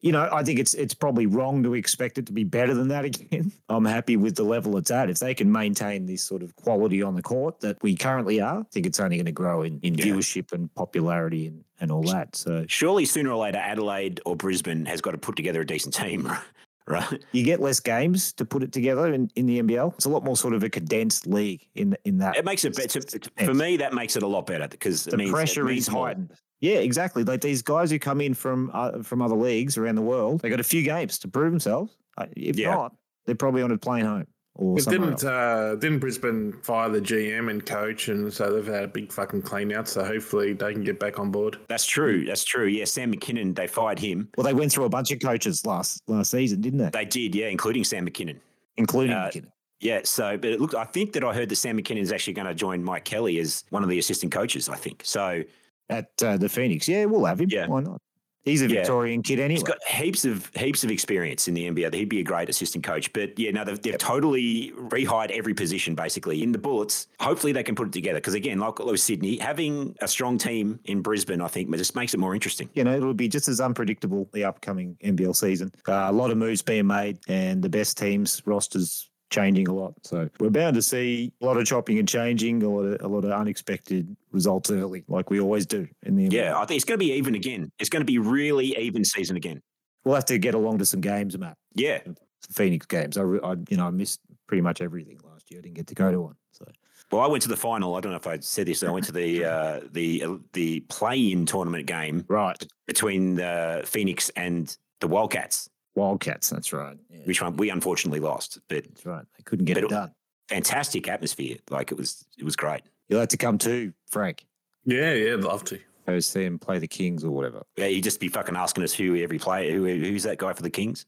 you 0.00 0.10
know, 0.12 0.28
I 0.32 0.42
think 0.42 0.58
it's 0.58 0.74
it's 0.74 0.94
probably 0.94 1.26
wrong 1.26 1.62
to 1.62 1.74
expect 1.74 2.18
it 2.18 2.26
to 2.26 2.32
be 2.32 2.42
better 2.44 2.74
than 2.74 2.88
that 2.88 3.04
again. 3.10 3.52
I'm 3.68 3.84
happy 3.84 4.16
with 4.16 4.34
the 4.34 4.42
level 4.42 4.76
it's 4.78 4.90
at. 4.90 5.08
If 5.10 5.20
they 5.20 5.34
can 5.34 5.50
maintain 5.50 6.06
this 6.06 6.22
sort 6.24 6.42
of 6.42 6.54
quality 6.56 7.02
on 7.02 7.14
the 7.14 7.22
court 7.22 7.60
that 7.60 7.80
we 7.82 7.94
currently 7.94 8.40
are, 8.40 8.60
I 8.60 8.64
think 8.72 8.84
it's 8.86 8.98
only 8.98 9.16
going 9.16 9.26
to 9.26 9.32
grow 9.32 9.62
in, 9.62 9.78
in 9.82 9.94
Yeah. 9.94 10.06
viewership 10.06 10.52
and 10.52 10.72
popularity 10.74 11.46
and, 11.46 11.64
and 11.80 11.92
all 11.92 12.02
that. 12.04 12.34
So 12.34 12.64
Surely 12.68 13.04
sooner 13.04 13.30
or 13.30 13.36
later, 13.44 13.58
Adelaide 13.58 14.20
or 14.26 14.34
Brisbane 14.34 14.86
has 14.86 15.00
got 15.00 15.12
to 15.12 15.18
put 15.18 15.36
together 15.36 15.60
a 15.60 15.66
decent 15.66 15.94
team, 15.94 16.28
right? 16.88 17.24
you 17.32 17.44
get 17.44 17.60
less 17.60 17.80
games 17.80 18.32
to 18.34 18.44
put 18.44 18.62
it 18.62 18.72
together 18.72 19.12
in, 19.12 19.30
in 19.36 19.46
the 19.46 19.60
NBL. 19.62 19.94
It's 19.94 20.04
a 20.06 20.08
lot 20.08 20.24
more 20.24 20.36
sort 20.36 20.54
of 20.54 20.62
a 20.62 20.70
condensed 20.70 21.26
league 21.26 21.66
in 21.74 21.96
in 22.04 22.18
that. 22.18 22.36
It 22.36 22.44
makes 22.44 22.64
it 22.64 22.74
better. 22.76 23.00
For 23.44 23.54
me, 23.54 23.76
that 23.76 23.92
makes 23.94 24.16
it 24.16 24.22
a 24.22 24.26
lot 24.26 24.46
better 24.46 24.68
because 24.68 25.04
the 25.04 25.16
means, 25.16 25.30
pressure 25.30 25.68
is 25.68 25.90
more. 25.90 26.06
heightened. 26.08 26.32
Yeah, 26.60 26.78
exactly. 26.78 27.22
Like 27.22 27.40
these 27.40 27.62
guys 27.62 27.90
who 27.90 27.98
come 27.98 28.20
in 28.20 28.34
from 28.34 28.70
uh, 28.74 29.02
from 29.02 29.22
other 29.22 29.36
leagues 29.36 29.78
around 29.78 29.94
the 29.94 30.02
world, 30.02 30.40
they 30.40 30.50
got 30.50 30.60
a 30.60 30.64
few 30.64 30.82
games 30.82 31.18
to 31.20 31.28
prove 31.28 31.52
themselves. 31.52 31.96
Uh, 32.16 32.26
If 32.36 32.58
Yeah. 32.58 32.74
not, 32.74 32.94
they're 33.26 33.34
probably 33.36 33.62
on 33.62 33.70
a 33.70 33.78
plane 33.78 34.04
home 34.04 34.26
or 34.58 34.74
But 34.74 34.88
didn't 34.88 35.24
uh, 35.24 35.76
didn't 35.76 36.00
Brisbane 36.00 36.52
fire 36.62 36.88
the 36.88 37.00
GM 37.00 37.48
and 37.48 37.64
coach, 37.64 38.08
and 38.08 38.32
so 38.32 38.52
they've 38.52 38.66
had 38.66 38.82
a 38.82 38.88
big 38.88 39.12
fucking 39.12 39.42
clean 39.42 39.72
out. 39.72 39.88
So 39.88 40.04
hopefully 40.04 40.52
they 40.52 40.72
can 40.72 40.82
get 40.82 40.98
back 40.98 41.20
on 41.20 41.30
board. 41.30 41.58
That's 41.68 41.86
true. 41.86 42.24
That's 42.26 42.44
true. 42.44 42.66
Yeah, 42.66 42.84
Sam 42.84 43.10
Mackinnon, 43.10 43.54
they 43.54 43.68
fired 43.68 44.00
him. 44.00 44.28
Well, 44.36 44.44
they 44.44 44.54
went 44.54 44.72
through 44.72 44.84
a 44.84 44.88
bunch 44.88 45.12
of 45.12 45.20
coaches 45.20 45.64
last 45.64 46.02
last 46.08 46.32
season, 46.32 46.60
didn't 46.60 46.80
they? 46.80 46.90
They 46.90 47.04
did, 47.04 47.34
yeah, 47.36 47.46
including 47.46 47.84
Sam 47.84 48.04
Mackinnon. 48.04 48.40
Including 48.76 49.14
uh, 49.14 49.24
Mackinnon. 49.24 49.52
Yeah, 49.80 50.00
so 50.02 50.36
but 50.36 50.50
it 50.50 50.60
looked. 50.60 50.74
I 50.74 50.84
think 50.84 51.12
that 51.12 51.22
I 51.22 51.32
heard 51.32 51.48
that 51.50 51.56
Sam 51.56 51.76
Mackinnon 51.76 52.02
is 52.02 52.10
actually 52.10 52.32
going 52.32 52.48
to 52.48 52.54
join 52.54 52.82
Mike 52.82 53.04
Kelly 53.04 53.38
as 53.38 53.64
one 53.70 53.84
of 53.84 53.88
the 53.88 54.00
assistant 54.00 54.32
coaches. 54.32 54.68
I 54.68 54.76
think 54.76 55.02
so. 55.04 55.44
at 55.88 56.10
uh, 56.20 56.36
the 56.36 56.48
Phoenix. 56.48 56.88
Yeah, 56.88 57.04
we'll 57.04 57.24
have 57.24 57.40
him. 57.40 57.48
Yeah. 57.48 57.68
Why 57.68 57.80
not? 57.80 58.02
He's 58.44 58.62
a 58.62 58.68
Yeah. 58.68 58.76
Victorian 58.76 59.22
kid 59.22 59.40
anyway. 59.40 59.54
He's 59.54 59.62
got 59.62 59.82
heaps 59.86 60.24
of 60.24 60.50
heaps 60.56 60.82
of 60.84 60.90
experience 60.90 61.48
in 61.48 61.54
the 61.54 61.66
NBA. 61.68 61.92
He'd 61.94 62.08
be 62.08 62.20
a 62.20 62.24
great 62.24 62.48
assistant 62.48 62.82
coach. 62.84 63.12
But 63.12 63.38
yeah, 63.38 63.50
no, 63.50 63.64
they've, 63.64 63.80
they've 63.80 63.98
totally 63.98 64.72
rehired 64.76 65.30
every 65.30 65.52
position 65.54 65.94
basically 65.94 66.42
in 66.42 66.52
the 66.52 66.58
Bullets. 66.58 67.08
Hopefully, 67.20 67.52
they 67.52 67.62
can 67.62 67.74
put 67.74 67.88
it 67.88 67.92
together 67.92 68.18
because 68.18 68.34
again, 68.34 68.58
like 68.58 68.78
with 68.78 69.00
Sydney, 69.00 69.36
having 69.36 69.94
a 70.00 70.08
strong 70.08 70.38
team 70.38 70.80
in 70.84 71.02
Brisbane, 71.02 71.40
I 71.40 71.48
think, 71.48 71.74
just 71.76 71.94
makes 71.94 72.14
it 72.14 72.20
more 72.20 72.34
interesting. 72.34 72.70
you 72.74 72.84
know, 72.84 72.96
it'll 72.96 73.12
be 73.14 73.28
just 73.28 73.48
as 73.48 73.60
unpredictable 73.60 74.28
the 74.32 74.44
upcoming 74.44 74.96
NBL 75.04 75.36
season. 75.36 75.70
Uh, 75.86 76.06
a 76.08 76.12
lot 76.12 76.30
of 76.30 76.38
moves 76.38 76.62
being 76.62 76.86
made, 76.86 77.18
and 77.28 77.62
the 77.62 77.68
best 77.68 77.98
teams 77.98 78.40
rosters 78.46 79.07
changing 79.30 79.68
a 79.68 79.72
lot. 79.72 79.94
So 80.02 80.28
we're 80.40 80.50
bound 80.50 80.74
to 80.76 80.82
see 80.82 81.32
a 81.40 81.46
lot 81.46 81.56
of 81.56 81.66
chopping 81.66 81.98
and 81.98 82.08
changing, 82.08 82.62
a 82.62 82.68
lot 82.68 82.82
of 82.82 83.00
a 83.02 83.08
lot 83.08 83.24
of 83.24 83.32
unexpected 83.32 84.16
results 84.32 84.70
early, 84.70 85.04
like 85.08 85.30
we 85.30 85.40
always 85.40 85.66
do 85.66 85.86
in 86.04 86.16
the. 86.16 86.24
Yeah, 86.24 86.58
I 86.58 86.64
think 86.64 86.76
it's 86.76 86.84
going 86.84 86.98
to 86.98 87.04
be 87.04 87.12
even 87.12 87.34
again. 87.34 87.70
It's 87.78 87.90
going 87.90 88.00
to 88.00 88.06
be 88.06 88.18
really 88.18 88.76
even 88.78 89.04
season 89.04 89.36
again. 89.36 89.62
We'll 90.04 90.14
have 90.14 90.24
to 90.26 90.38
get 90.38 90.54
along 90.54 90.78
to 90.78 90.86
some 90.86 91.00
games, 91.00 91.36
Mat. 91.36 91.56
Yeah, 91.74 92.00
Some 92.04 92.16
Phoenix 92.52 92.86
games. 92.86 93.18
I, 93.18 93.22
I 93.22 93.56
you 93.68 93.76
know 93.76 93.86
I 93.86 93.90
missed 93.90 94.20
pretty 94.46 94.62
much 94.62 94.80
everything 94.80 95.18
last 95.24 95.50
year. 95.50 95.60
I 95.60 95.62
didn't 95.62 95.76
get 95.76 95.86
to 95.88 95.94
go 95.94 96.10
to 96.10 96.20
one. 96.20 96.34
So 96.52 96.64
Well, 97.12 97.20
I 97.20 97.26
went 97.26 97.42
to 97.42 97.48
the 97.48 97.56
final. 97.56 97.94
I 97.94 98.00
don't 98.00 98.12
know 98.12 98.16
if 98.16 98.26
I 98.26 98.38
said 98.40 98.66
this. 98.66 98.82
I 98.82 98.90
went 98.90 99.06
to 99.06 99.12
the 99.12 99.44
uh, 99.44 99.80
the 99.92 100.24
uh, 100.24 100.36
the 100.52 100.80
play-in 100.80 101.46
tournament 101.46 101.86
game 101.86 102.24
right, 102.28 102.66
between 102.86 103.36
the 103.36 103.82
Phoenix 103.84 104.30
and 104.30 104.74
the 105.00 105.08
Wildcats, 105.08 105.68
Wildcats. 105.98 106.48
That's 106.50 106.72
right. 106.72 106.96
Yeah, 107.10 107.20
which 107.24 107.42
one 107.42 107.56
we 107.56 107.70
unfortunately 107.70 108.20
lost. 108.20 108.58
But 108.68 108.84
that's 108.84 109.04
right. 109.04 109.24
They 109.36 109.42
couldn't 109.44 109.64
get 109.66 109.74
But 109.74 109.82
it 109.84 109.86
it- 109.86 109.90
done. 109.90 110.14
fantastic 110.48 111.08
atmosphere. 111.08 111.56
Like 111.70 111.90
it 111.92 111.98
was 111.98 112.24
it 112.38 112.44
was 112.44 112.56
great. 112.56 112.82
You'll 113.08 113.20
have 113.20 113.28
to 113.30 113.36
come 113.36 113.58
too, 113.58 113.92
Frank. 114.10 114.46
Yeah, 114.84 115.12
yeah, 115.12 115.34
I'd 115.34 115.40
love 115.40 115.64
to. 115.64 115.78
Go 116.06 116.20
see 116.20 116.44
him 116.44 116.58
play 116.58 116.78
the 116.78 116.88
Kings 116.88 117.22
or 117.24 117.30
whatever. 117.30 117.62
Yeah, 117.76 117.86
you'd 117.86 118.04
just 118.04 118.20
be 118.20 118.28
fucking 118.28 118.56
asking 118.56 118.84
us 118.84 118.94
who 118.94 119.16
every 119.16 119.38
player 119.38 119.72
who 119.72 119.84
who's 119.84 120.22
that 120.22 120.38
guy 120.38 120.52
for 120.54 120.62
the 120.62 120.70
Kings. 120.70 121.04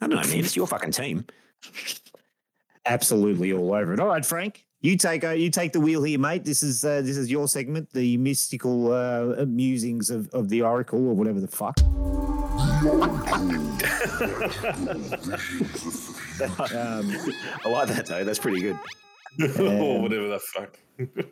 I 0.00 0.06
don't 0.08 0.16
know, 0.20 0.28
man. 0.28 0.40
It's 0.40 0.54
your 0.56 0.66
fucking 0.66 0.90
team. 0.92 1.24
absolutely 2.86 3.52
all 3.52 3.72
over 3.74 3.92
it. 3.94 4.00
All 4.00 4.08
right, 4.08 4.24
Frank, 4.24 4.65
you 4.80 4.96
take 4.96 5.24
uh, 5.24 5.30
you 5.30 5.50
take 5.50 5.72
the 5.72 5.80
wheel 5.80 6.02
here, 6.02 6.18
mate. 6.18 6.44
This 6.44 6.62
is 6.62 6.84
uh, 6.84 7.00
this 7.02 7.16
is 7.16 7.30
your 7.30 7.48
segment, 7.48 7.92
the 7.92 8.16
mystical 8.18 8.92
uh, 8.92 9.44
musings 9.46 10.10
of, 10.10 10.28
of 10.30 10.48
the 10.48 10.62
Oracle 10.62 11.08
or 11.08 11.14
whatever 11.14 11.40
the 11.40 11.48
fuck. 11.48 11.80
um, 16.74 17.10
I 17.64 17.68
like 17.68 17.88
that 17.88 18.06
though. 18.06 18.24
That's 18.24 18.38
pretty 18.38 18.60
good. 18.60 18.78
or 19.58 20.02
whatever 20.02 20.28
the 20.28 20.38
fuck. 20.38 20.78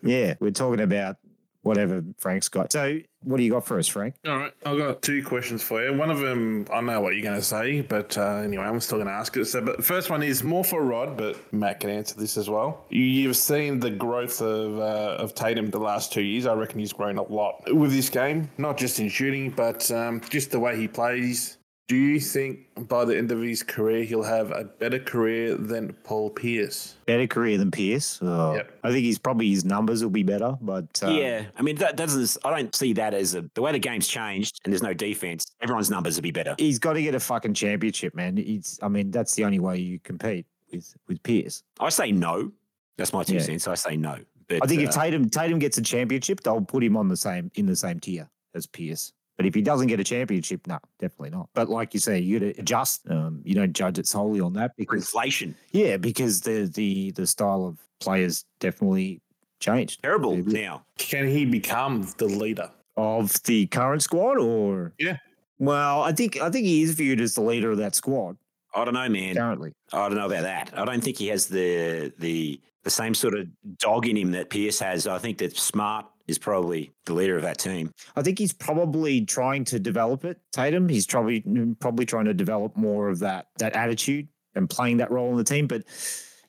yeah, 0.02 0.34
we're 0.40 0.50
talking 0.50 0.80
about 0.80 1.16
whatever 1.64 2.04
Frank's 2.18 2.48
got. 2.48 2.72
So, 2.72 2.98
what 3.22 3.38
do 3.38 3.42
you 3.42 3.50
got 3.50 3.66
for 3.66 3.78
us, 3.78 3.88
Frank? 3.88 4.14
All 4.26 4.36
right, 4.36 4.52
I've 4.66 4.76
got 4.78 5.02
two 5.02 5.24
questions 5.24 5.62
for 5.62 5.82
you. 5.82 5.94
One 5.94 6.10
of 6.10 6.20
them, 6.20 6.66
I 6.72 6.80
know 6.82 7.00
what 7.00 7.14
you're 7.14 7.22
going 7.22 7.38
to 7.38 7.42
say, 7.42 7.80
but 7.80 8.16
uh, 8.16 8.36
anyway, 8.36 8.64
I'm 8.64 8.78
still 8.80 8.98
going 8.98 9.08
to 9.08 9.14
ask 9.14 9.36
it. 9.36 9.46
So, 9.46 9.62
but 9.62 9.82
first 9.82 10.10
one 10.10 10.22
is 10.22 10.44
more 10.44 10.62
for 10.62 10.82
Rod, 10.82 11.16
but 11.16 11.52
Mat 11.52 11.80
can 11.80 11.90
answer 11.90 12.14
this 12.16 12.36
as 12.36 12.50
well. 12.50 12.84
You, 12.90 13.02
you've 13.02 13.36
seen 13.36 13.80
the 13.80 13.90
growth 13.90 14.40
of 14.42 14.78
uh, 14.78 15.16
of 15.18 15.34
Tatum 15.34 15.70
the 15.70 15.78
last 15.78 16.12
two 16.12 16.22
years. 16.22 16.46
I 16.46 16.54
reckon 16.54 16.78
he's 16.78 16.92
grown 16.92 17.16
a 17.16 17.22
lot 17.22 17.62
with 17.74 17.92
this 17.92 18.10
game, 18.10 18.50
not 18.58 18.76
just 18.76 19.00
in 19.00 19.08
shooting, 19.08 19.50
but 19.50 19.90
um, 19.90 20.20
just 20.28 20.50
the 20.50 20.60
way 20.60 20.76
he 20.76 20.86
plays. 20.86 21.56
Do 21.86 21.96
you 21.96 22.18
think 22.18 22.88
by 22.88 23.04
the 23.04 23.14
end 23.16 23.30
of 23.30 23.42
his 23.42 23.62
career 23.62 24.04
he'll 24.04 24.22
have 24.22 24.50
a 24.52 24.64
better 24.64 24.98
career 24.98 25.54
than 25.54 25.92
Paul 26.02 26.30
Pierce? 26.30 26.94
Better 27.04 27.26
career 27.26 27.58
than 27.58 27.70
Pierce. 27.70 28.18
Oh, 28.22 28.54
Yep. 28.54 28.78
I 28.84 28.90
think 28.90 29.04
he's 29.04 29.18
probably 29.18 29.50
his 29.50 29.66
numbers 29.66 30.02
will 30.02 30.10
be 30.10 30.22
better, 30.22 30.56
but 30.62 30.98
uh, 31.02 31.08
yeah, 31.10 31.44
I 31.58 31.62
mean 31.62 31.76
that 31.76 31.96
doesn't. 31.96 32.42
I 32.42 32.56
don't 32.58 32.74
see 32.74 32.94
that 32.94 33.12
as 33.12 33.34
a 33.34 33.44
the 33.54 33.60
way 33.60 33.72
the 33.72 33.78
game's 33.78 34.08
changed 34.08 34.60
and 34.64 34.72
there's 34.72 34.82
no 34.82 34.94
defense. 34.94 35.44
Everyone's 35.60 35.90
numbers 35.90 36.16
will 36.16 36.22
be 36.22 36.30
better. 36.30 36.54
he's 36.58 36.78
got 36.78 36.94
to 36.94 37.02
get 37.02 37.14
a 37.14 37.20
fucking 37.20 37.52
championship, 37.52 38.14
man. 38.14 38.38
He's, 38.38 38.78
I 38.82 38.88
mean, 38.88 39.10
that's 39.10 39.34
the 39.34 39.44
only 39.44 39.58
way 39.60 39.76
you 39.78 39.98
compete 40.00 40.46
with 40.72 40.96
with 41.06 41.22
Pierce. 41.22 41.62
I 41.80 41.90
say 41.90 42.12
no. 42.12 42.50
That's 42.96 43.12
my 43.12 43.24
two 43.24 43.34
Yeah. 43.34 43.40
cents. 43.42 43.68
I 43.68 43.74
say 43.74 43.96
no. 43.98 44.16
But 44.48 44.60
I 44.62 44.66
think 44.66 44.80
if 44.80 44.88
uh, 44.90 44.92
Tatum 45.02 45.28
Tatum 45.28 45.58
gets 45.58 45.76
a 45.76 45.82
championship, 45.82 46.40
they'll 46.40 46.62
put 46.62 46.82
him 46.82 46.96
on 46.96 47.08
the 47.08 47.16
same 47.16 47.50
in 47.56 47.66
the 47.66 47.76
same 47.76 48.00
tier 48.00 48.30
as 48.54 48.66
Pierce. 48.66 49.12
But 49.36 49.46
if 49.46 49.54
he 49.54 49.62
doesn't 49.62 49.88
get 49.88 49.98
a 49.98 50.04
championship, 50.04 50.66
no, 50.66 50.78
definitely 51.00 51.30
not. 51.30 51.48
But 51.54 51.68
like 51.68 51.92
you 51.92 52.00
say, 52.00 52.20
you 52.20 52.38
got 52.38 52.54
to 52.54 52.60
adjust. 52.60 53.08
Um, 53.10 53.40
you 53.44 53.54
don't 53.54 53.72
judge 53.72 53.98
it 53.98 54.06
solely 54.06 54.40
on 54.40 54.52
that 54.54 54.76
because 54.76 55.00
inflation, 55.02 55.56
yeah, 55.72 55.96
because 55.96 56.40
the 56.40 56.70
the 56.72 57.10
the 57.12 57.26
style 57.26 57.64
of 57.66 57.78
players 58.00 58.44
definitely 58.60 59.20
changed 59.60 60.02
terrible 60.02 60.36
Yeah. 60.36 60.60
now. 60.68 60.84
Can 60.98 61.26
he 61.28 61.44
become 61.44 62.06
the 62.18 62.26
leader? 62.26 62.70
of 62.96 63.42
the 63.42 63.66
current 63.66 64.00
squad. 64.02 64.38
Or 64.38 64.92
Yeah. 65.00 65.16
well, 65.58 66.02
I 66.02 66.12
think 66.12 66.40
I 66.40 66.48
think 66.48 66.64
he 66.64 66.82
is 66.82 66.92
viewed 66.94 67.20
as 67.20 67.34
the 67.34 67.40
leader 67.42 67.72
of 67.72 67.78
that 67.78 67.96
squad 67.96 68.36
I 68.72 68.84
don't 68.84 68.94
know, 68.94 69.08
man. 69.08 69.34
currently. 69.34 69.72
I 69.92 70.08
don't 70.08 70.16
know 70.16 70.26
about 70.26 70.42
that. 70.42 70.70
I 70.78 70.84
don't 70.84 71.02
think 71.02 71.18
he 71.18 71.26
has 71.28 71.48
the 71.48 72.12
the 72.20 72.60
the 72.84 72.90
same 72.90 73.14
sort 73.14 73.34
of 73.34 73.48
dog 73.78 74.06
in 74.06 74.16
him 74.16 74.30
that 74.30 74.48
Pierce 74.48 74.78
has. 74.78 75.08
I 75.08 75.18
think 75.18 75.38
that 75.38 75.56
Smart 75.56 76.06
is 76.26 76.38
probably 76.38 76.92
the 77.04 77.14
leader 77.14 77.36
of 77.36 77.42
that 77.42 77.58
team. 77.58 77.92
I 78.16 78.22
think 78.22 78.38
he's 78.38 78.52
probably 78.52 79.24
trying 79.24 79.64
to 79.66 79.78
develop 79.78 80.24
it. 80.24 80.38
Tatum, 80.52 80.88
he's 80.88 81.06
probably 81.06 81.44
probably 81.80 82.06
trying 82.06 82.24
to 82.26 82.34
develop 82.34 82.76
more 82.76 83.08
of 83.08 83.20
that 83.20 83.48
that 83.58 83.74
attitude 83.74 84.28
and 84.54 84.68
playing 84.70 84.98
that 84.98 85.10
role 85.10 85.30
in 85.30 85.36
the 85.36 85.44
team. 85.44 85.66
But 85.66 85.84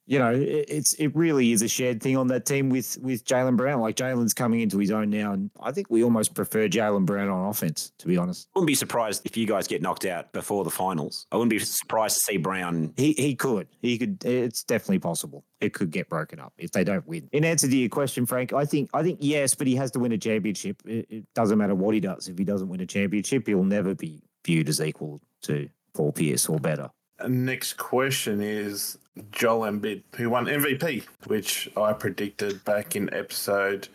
you 0.07 0.19
know, 0.19 0.31
it, 0.31 0.65
it's 0.67 0.93
it 0.93 1.15
really 1.15 1.51
is 1.51 1.61
a 1.61 1.67
shared 1.67 2.01
thing 2.01 2.15
on 2.15 2.27
that 2.27 2.45
team 2.45 2.69
with 2.69 2.97
with 3.01 3.25
Jaylen 3.25 3.57
Brown. 3.57 3.81
Like 3.81 3.95
Jaylen's 3.95 4.33
coming 4.33 4.61
into 4.61 4.77
his 4.77 4.91
own 4.91 5.09
now, 5.09 5.33
and 5.33 5.49
I 5.59 5.71
think 5.71 5.87
we 5.89 6.03
almost 6.03 6.33
prefer 6.33 6.67
Jaylen 6.67 7.05
Brown 7.05 7.29
on 7.29 7.49
offense, 7.49 7.91
to 7.99 8.07
be 8.07 8.17
honest. 8.17 8.47
I 8.55 8.59
wouldn't 8.59 8.67
be 8.67 8.75
surprised 8.75 9.25
if 9.25 9.35
you 9.35 9.47
guys 9.47 9.67
get 9.67 9.81
knocked 9.81 10.05
out 10.05 10.31
before 10.31 10.63
the 10.63 10.69
finals. 10.69 11.25
I 11.31 11.37
wouldn't 11.37 11.49
be 11.49 11.59
surprised 11.59 12.17
to 12.17 12.21
see 12.21 12.37
Brown. 12.37 12.93
He 12.97 13.13
he 13.13 13.35
could 13.35 13.67
he 13.81 13.97
could. 13.97 14.23
It's 14.23 14.63
definitely 14.63 14.99
possible. 14.99 15.43
It 15.59 15.73
could 15.73 15.89
get 15.89 16.09
broken 16.09 16.39
up 16.39 16.53
if 16.57 16.71
they 16.71 16.83
don't 16.83 17.07
win. 17.07 17.27
In 17.31 17.43
answer 17.43 17.67
to 17.67 17.75
your 17.75 17.89
question, 17.89 18.25
Frank, 18.25 18.53
I 18.53 18.65
think 18.65 18.89
I 18.93 19.01
think 19.01 19.19
yes, 19.21 19.55
but 19.55 19.65
he 19.67 19.75
has 19.75 19.91
to 19.91 19.99
win 19.99 20.11
a 20.11 20.17
championship. 20.17 20.81
It, 20.85 21.07
it 21.09 21.33
doesn't 21.33 21.57
matter 21.57 21.75
what 21.75 21.95
he 21.95 21.99
does. 21.99 22.27
If 22.27 22.37
he 22.37 22.43
doesn't 22.43 22.67
win 22.67 22.81
a 22.81 22.85
championship, 22.85 23.47
he'll 23.47 23.63
never 23.63 23.95
be 23.95 24.21
viewed 24.45 24.69
as 24.69 24.81
equal 24.81 25.19
to 25.43 25.67
Paul 25.93 26.11
Pierce 26.11 26.47
or 26.47 26.59
better. 26.59 26.91
Next 27.27 27.77
question 27.77 28.41
is 28.41 28.97
Joel 29.32 29.71
Embiid, 29.71 30.04
who 30.15 30.30
won 30.30 30.45
MVP, 30.45 31.04
which 31.28 31.69
I 31.78 31.93
predicted 31.93 32.63
back 32.65 32.95
in 32.95 33.13
episode 33.13 33.88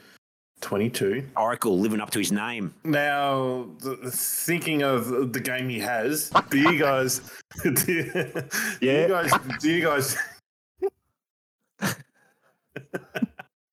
22. 0.63 1.27
Oracle 1.37 1.79
living 1.79 2.01
up 2.01 2.11
to 2.11 2.19
his 2.19 2.33
name. 2.33 2.75
Now, 2.85 3.67
the, 3.81 3.97
the- 3.97 4.11
thinking 4.11 4.83
of 4.83 5.33
the 5.33 5.41
game 5.41 5.69
he 5.69 5.79
has, 5.81 6.31
do 6.51 6.59
you 6.59 6.79
guys, 6.79 7.21
do, 7.63 7.71
you- 7.93 8.13
do 8.13 8.43
Yeah. 8.81 9.03
you 9.03 9.09
guys, 9.09 9.33
do 9.61 9.71
you 9.71 9.83
guys, 9.83 10.17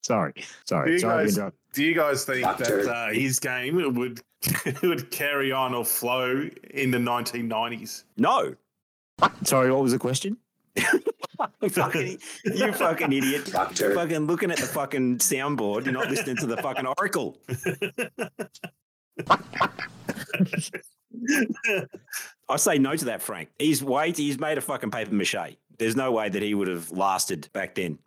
Sorry, 0.04 0.32
do 0.36 0.44
sorry, 0.66 0.92
you 0.94 1.00
sorry. 1.00 1.26
guys, 1.26 1.52
do 1.74 1.84
you 1.84 1.94
guys 1.94 2.24
think 2.24 2.42
Doctor. 2.44 2.86
that 2.86 2.92
uh, 2.96 3.12
his 3.12 3.40
game 3.40 3.76
would 3.76 4.22
would 4.82 5.12
carry 5.12 5.52
on 5.52 5.74
or 5.74 5.84
flow 5.84 6.50
in 6.72 6.92
the 6.92 6.98
1990s? 6.98 8.04
No. 8.16 8.56
Sorry, 9.44 9.70
what 9.72 9.82
was 9.84 9.92
the 9.92 10.00
question? 10.00 10.38
fucking, 11.70 12.20
you 12.46 12.74
fucking 12.74 13.12
idiot. 13.12 13.52
Doctor. 13.52 13.86
You're 13.86 13.96
fucking 13.96 14.28
looking 14.28 14.52
at 14.52 14.58
the 14.58 14.66
fucking 14.66 15.20
soundboard. 15.20 15.86
You're 15.86 15.94
not 15.94 16.10
listening 16.10 16.38
to 16.38 16.48
the 16.48 16.58
fucking 16.58 16.86
Oracle. 16.86 17.38
I 22.50 22.58
say 22.58 22.78
no 22.78 22.96
to 22.96 23.06
that, 23.06 23.22
Frank. 23.22 23.50
He's 23.60 23.84
wait. 23.84 24.18
He's 24.18 24.40
made 24.40 24.58
a 24.58 24.62
fucking 24.62 24.92
paper 24.92 25.13
mache. 25.13 25.58
There's 25.78 25.96
no 25.96 26.12
way 26.12 26.30
that 26.30 26.42
he 26.42 26.54
would 26.54 26.68
have 26.68 26.92
lasted 26.92 27.50
back 27.54 27.76
then. 27.76 28.00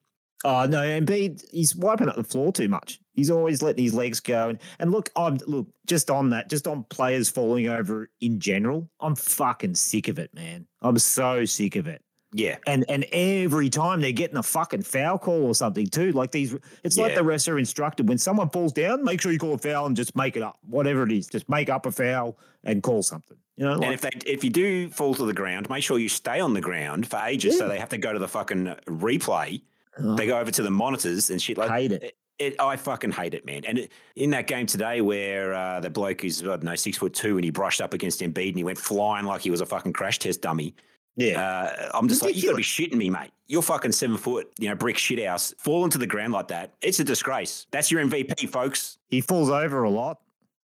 Oh 0.42 0.64
no, 0.64 0.80
Embiid, 0.80 1.44
he's 1.52 1.76
wiping 1.76 2.08
up 2.08 2.16
the 2.16 2.24
floor 2.24 2.50
too 2.50 2.68
much. 2.68 2.98
He's 3.12 3.30
always 3.30 3.60
letting 3.60 3.84
his 3.84 3.92
legs 3.92 4.20
go. 4.20 4.48
And, 4.48 4.58
and 4.78 4.90
look, 4.90 5.10
I'm 5.14 5.36
look 5.46 5.66
just 5.86 6.10
on 6.10 6.30
that, 6.30 6.48
just 6.48 6.66
on 6.66 6.84
players 6.84 7.28
falling 7.28 7.68
over 7.68 8.08
in 8.22 8.40
general. 8.40 8.88
I'm 9.00 9.14
fucking 9.14 9.74
sick 9.74 10.08
of 10.08 10.18
it, 10.18 10.32
man. 10.32 10.66
I'm 10.80 10.98
so 10.98 11.44
sick 11.44 11.76
of 11.76 11.86
it. 11.86 12.02
Yeah. 12.32 12.58
And 12.66 12.84
and 12.88 13.04
every 13.12 13.70
time 13.70 14.00
they're 14.00 14.12
getting 14.12 14.36
a 14.36 14.42
fucking 14.42 14.82
foul 14.82 15.18
call 15.18 15.44
or 15.46 15.54
something 15.54 15.88
too. 15.88 16.12
Like 16.12 16.30
these, 16.30 16.56
it's 16.84 16.96
like 16.96 17.14
the 17.14 17.22
refs 17.22 17.48
are 17.48 17.58
instructed 17.58 18.08
when 18.08 18.18
someone 18.18 18.50
falls 18.50 18.72
down, 18.72 19.04
make 19.04 19.20
sure 19.20 19.32
you 19.32 19.38
call 19.38 19.54
a 19.54 19.58
foul 19.58 19.86
and 19.86 19.96
just 19.96 20.14
make 20.14 20.36
it 20.36 20.42
up, 20.42 20.58
whatever 20.62 21.02
it 21.02 21.12
is. 21.12 21.26
Just 21.26 21.48
make 21.48 21.68
up 21.68 21.86
a 21.86 21.90
foul 21.92 22.38
and 22.62 22.82
call 22.82 23.02
something. 23.02 23.36
You 23.56 23.64
know, 23.66 23.74
And 23.74 23.92
if 23.92 24.00
they 24.00 24.10
if 24.26 24.44
you 24.44 24.50
do 24.50 24.88
fall 24.90 25.14
to 25.14 25.26
the 25.26 25.34
ground, 25.34 25.68
make 25.68 25.82
sure 25.82 25.98
you 25.98 26.08
stay 26.08 26.40
on 26.40 26.54
the 26.54 26.60
ground 26.60 27.06
for 27.06 27.18
ages, 27.18 27.58
so 27.58 27.68
they 27.68 27.78
have 27.78 27.90
to 27.90 27.98
go 27.98 28.12
to 28.12 28.18
the 28.18 28.28
fucking 28.28 28.74
replay. 28.86 29.60
oh, 29.98 30.14
They 30.14 30.26
go 30.26 30.38
over 30.38 30.50
to 30.50 30.62
the 30.62 30.70
monitors 30.70 31.30
and 31.30 31.42
shit 31.42 31.58
like 31.58 31.70
hate 31.70 31.92
it. 31.92 32.16
It, 32.38 32.58
I 32.58 32.76
fucking 32.76 33.10
hate 33.10 33.34
it, 33.34 33.44
man. 33.44 33.66
And 33.66 33.80
it, 33.80 33.92
in 34.16 34.30
that 34.30 34.46
game 34.46 34.64
today, 34.64 35.02
where 35.02 35.52
uh, 35.52 35.80
the 35.80 35.90
bloke 35.90 36.24
is 36.24 36.42
I 36.42 36.46
don't 36.46 36.62
know 36.62 36.74
six 36.74 36.96
foot 36.96 37.12
two, 37.12 37.36
and 37.36 37.44
he 37.44 37.50
brushed 37.50 37.82
up 37.82 37.92
against 37.92 38.20
Embiid, 38.20 38.48
and 38.48 38.56
he 38.56 38.64
went 38.64 38.78
flying 38.78 39.26
like 39.26 39.42
he 39.42 39.50
was 39.50 39.60
a 39.60 39.66
fucking 39.66 39.92
crash 39.92 40.18
test 40.20 40.40
dummy. 40.40 40.74
Yeah. 41.16 41.40
Uh, 41.40 41.90
I'm 41.94 42.08
just 42.08 42.22
like, 42.22 42.34
you 42.36 42.42
got 42.44 42.50
to 42.52 42.56
be 42.56 42.62
shitting 42.62 42.94
me, 42.94 43.10
mate. 43.10 43.30
You're 43.46 43.62
fucking 43.62 43.92
seven 43.92 44.16
foot, 44.16 44.50
you 44.58 44.68
know, 44.68 44.74
brick 44.74 44.96
shit 44.96 45.24
house, 45.26 45.52
falling 45.58 45.90
to 45.90 45.98
the 45.98 46.06
ground 46.06 46.32
like 46.32 46.48
that. 46.48 46.72
It's 46.80 47.00
a 47.00 47.04
disgrace. 47.04 47.66
That's 47.72 47.90
your 47.90 48.02
MVP, 48.04 48.48
folks. 48.50 48.98
he 49.10 49.20
falls 49.20 49.50
over 49.50 49.82
a 49.82 49.90
lot. 49.90 50.18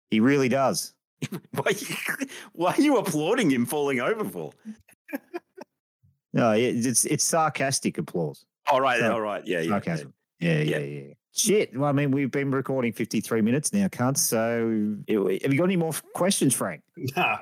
He 0.09 0.19
really 0.19 0.49
does. 0.49 0.93
Why, 1.51 1.63
are 1.65 1.71
you- 1.71 2.27
why 2.53 2.73
are 2.73 2.81
you 2.81 2.97
applauding 2.97 3.51
him 3.51 3.65
falling 3.65 3.99
over 3.99 4.23
for? 4.25 4.51
No, 6.33 6.51
it's 6.51 7.03
it's 7.03 7.25
sarcastic 7.25 7.97
applause. 7.97 8.45
All 8.71 8.79
right, 8.79 8.99
So- 8.99 9.11
all 9.11 9.19
right, 9.21 9.45
yeah, 9.45 9.59
yeah. 9.59 9.69
Sarcasm. 9.69 10.13
Yeah, 10.39 10.61
yeah, 10.61 10.77
Yeah. 10.77 11.01
yeah. 11.07 11.13
Shit. 11.33 11.77
Well, 11.77 11.89
I 11.89 11.91
mean, 11.93 12.11
we've 12.11 12.31
been 12.31 12.51
recording 12.51 12.91
53 12.93 13.41
minutes 13.41 13.71
now, 13.73 13.87
cunts. 13.89 14.17
So 14.19 14.95
have 15.09 15.51
you 15.53 15.57
got 15.57 15.63
any 15.65 15.75
more 15.77 15.91
questions, 16.13 16.53
Frank? 16.53 16.83
Nah, 17.17 17.39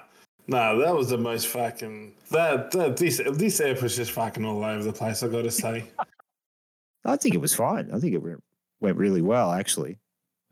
nah, 0.50 0.76
that 0.76 0.96
was 0.96 1.10
the 1.10 1.18
most 1.18 1.48
fucking 1.48 2.14
that, 2.32 2.72
that 2.72 2.98
this 2.98 3.22
this 3.34 3.62
app 3.62 3.82
was 3.82 3.96
just 3.96 4.12
fucking 4.12 4.46
all 4.46 4.64
over 4.64 4.84
the 4.84 4.94
place. 4.94 5.24
I 5.24 5.28
got 5.28 5.44
to 5.44 5.52
say. 5.52 5.86
I 7.06 7.16
think 7.16 7.36
it 7.36 7.42
was 7.42 7.56
fine. 7.56 7.90
I 7.94 8.00
think 8.00 8.14
it 8.14 8.22
went, 8.22 8.44
went 8.82 8.98
really 8.98 9.22
well, 9.22 9.52
actually. 9.52 9.98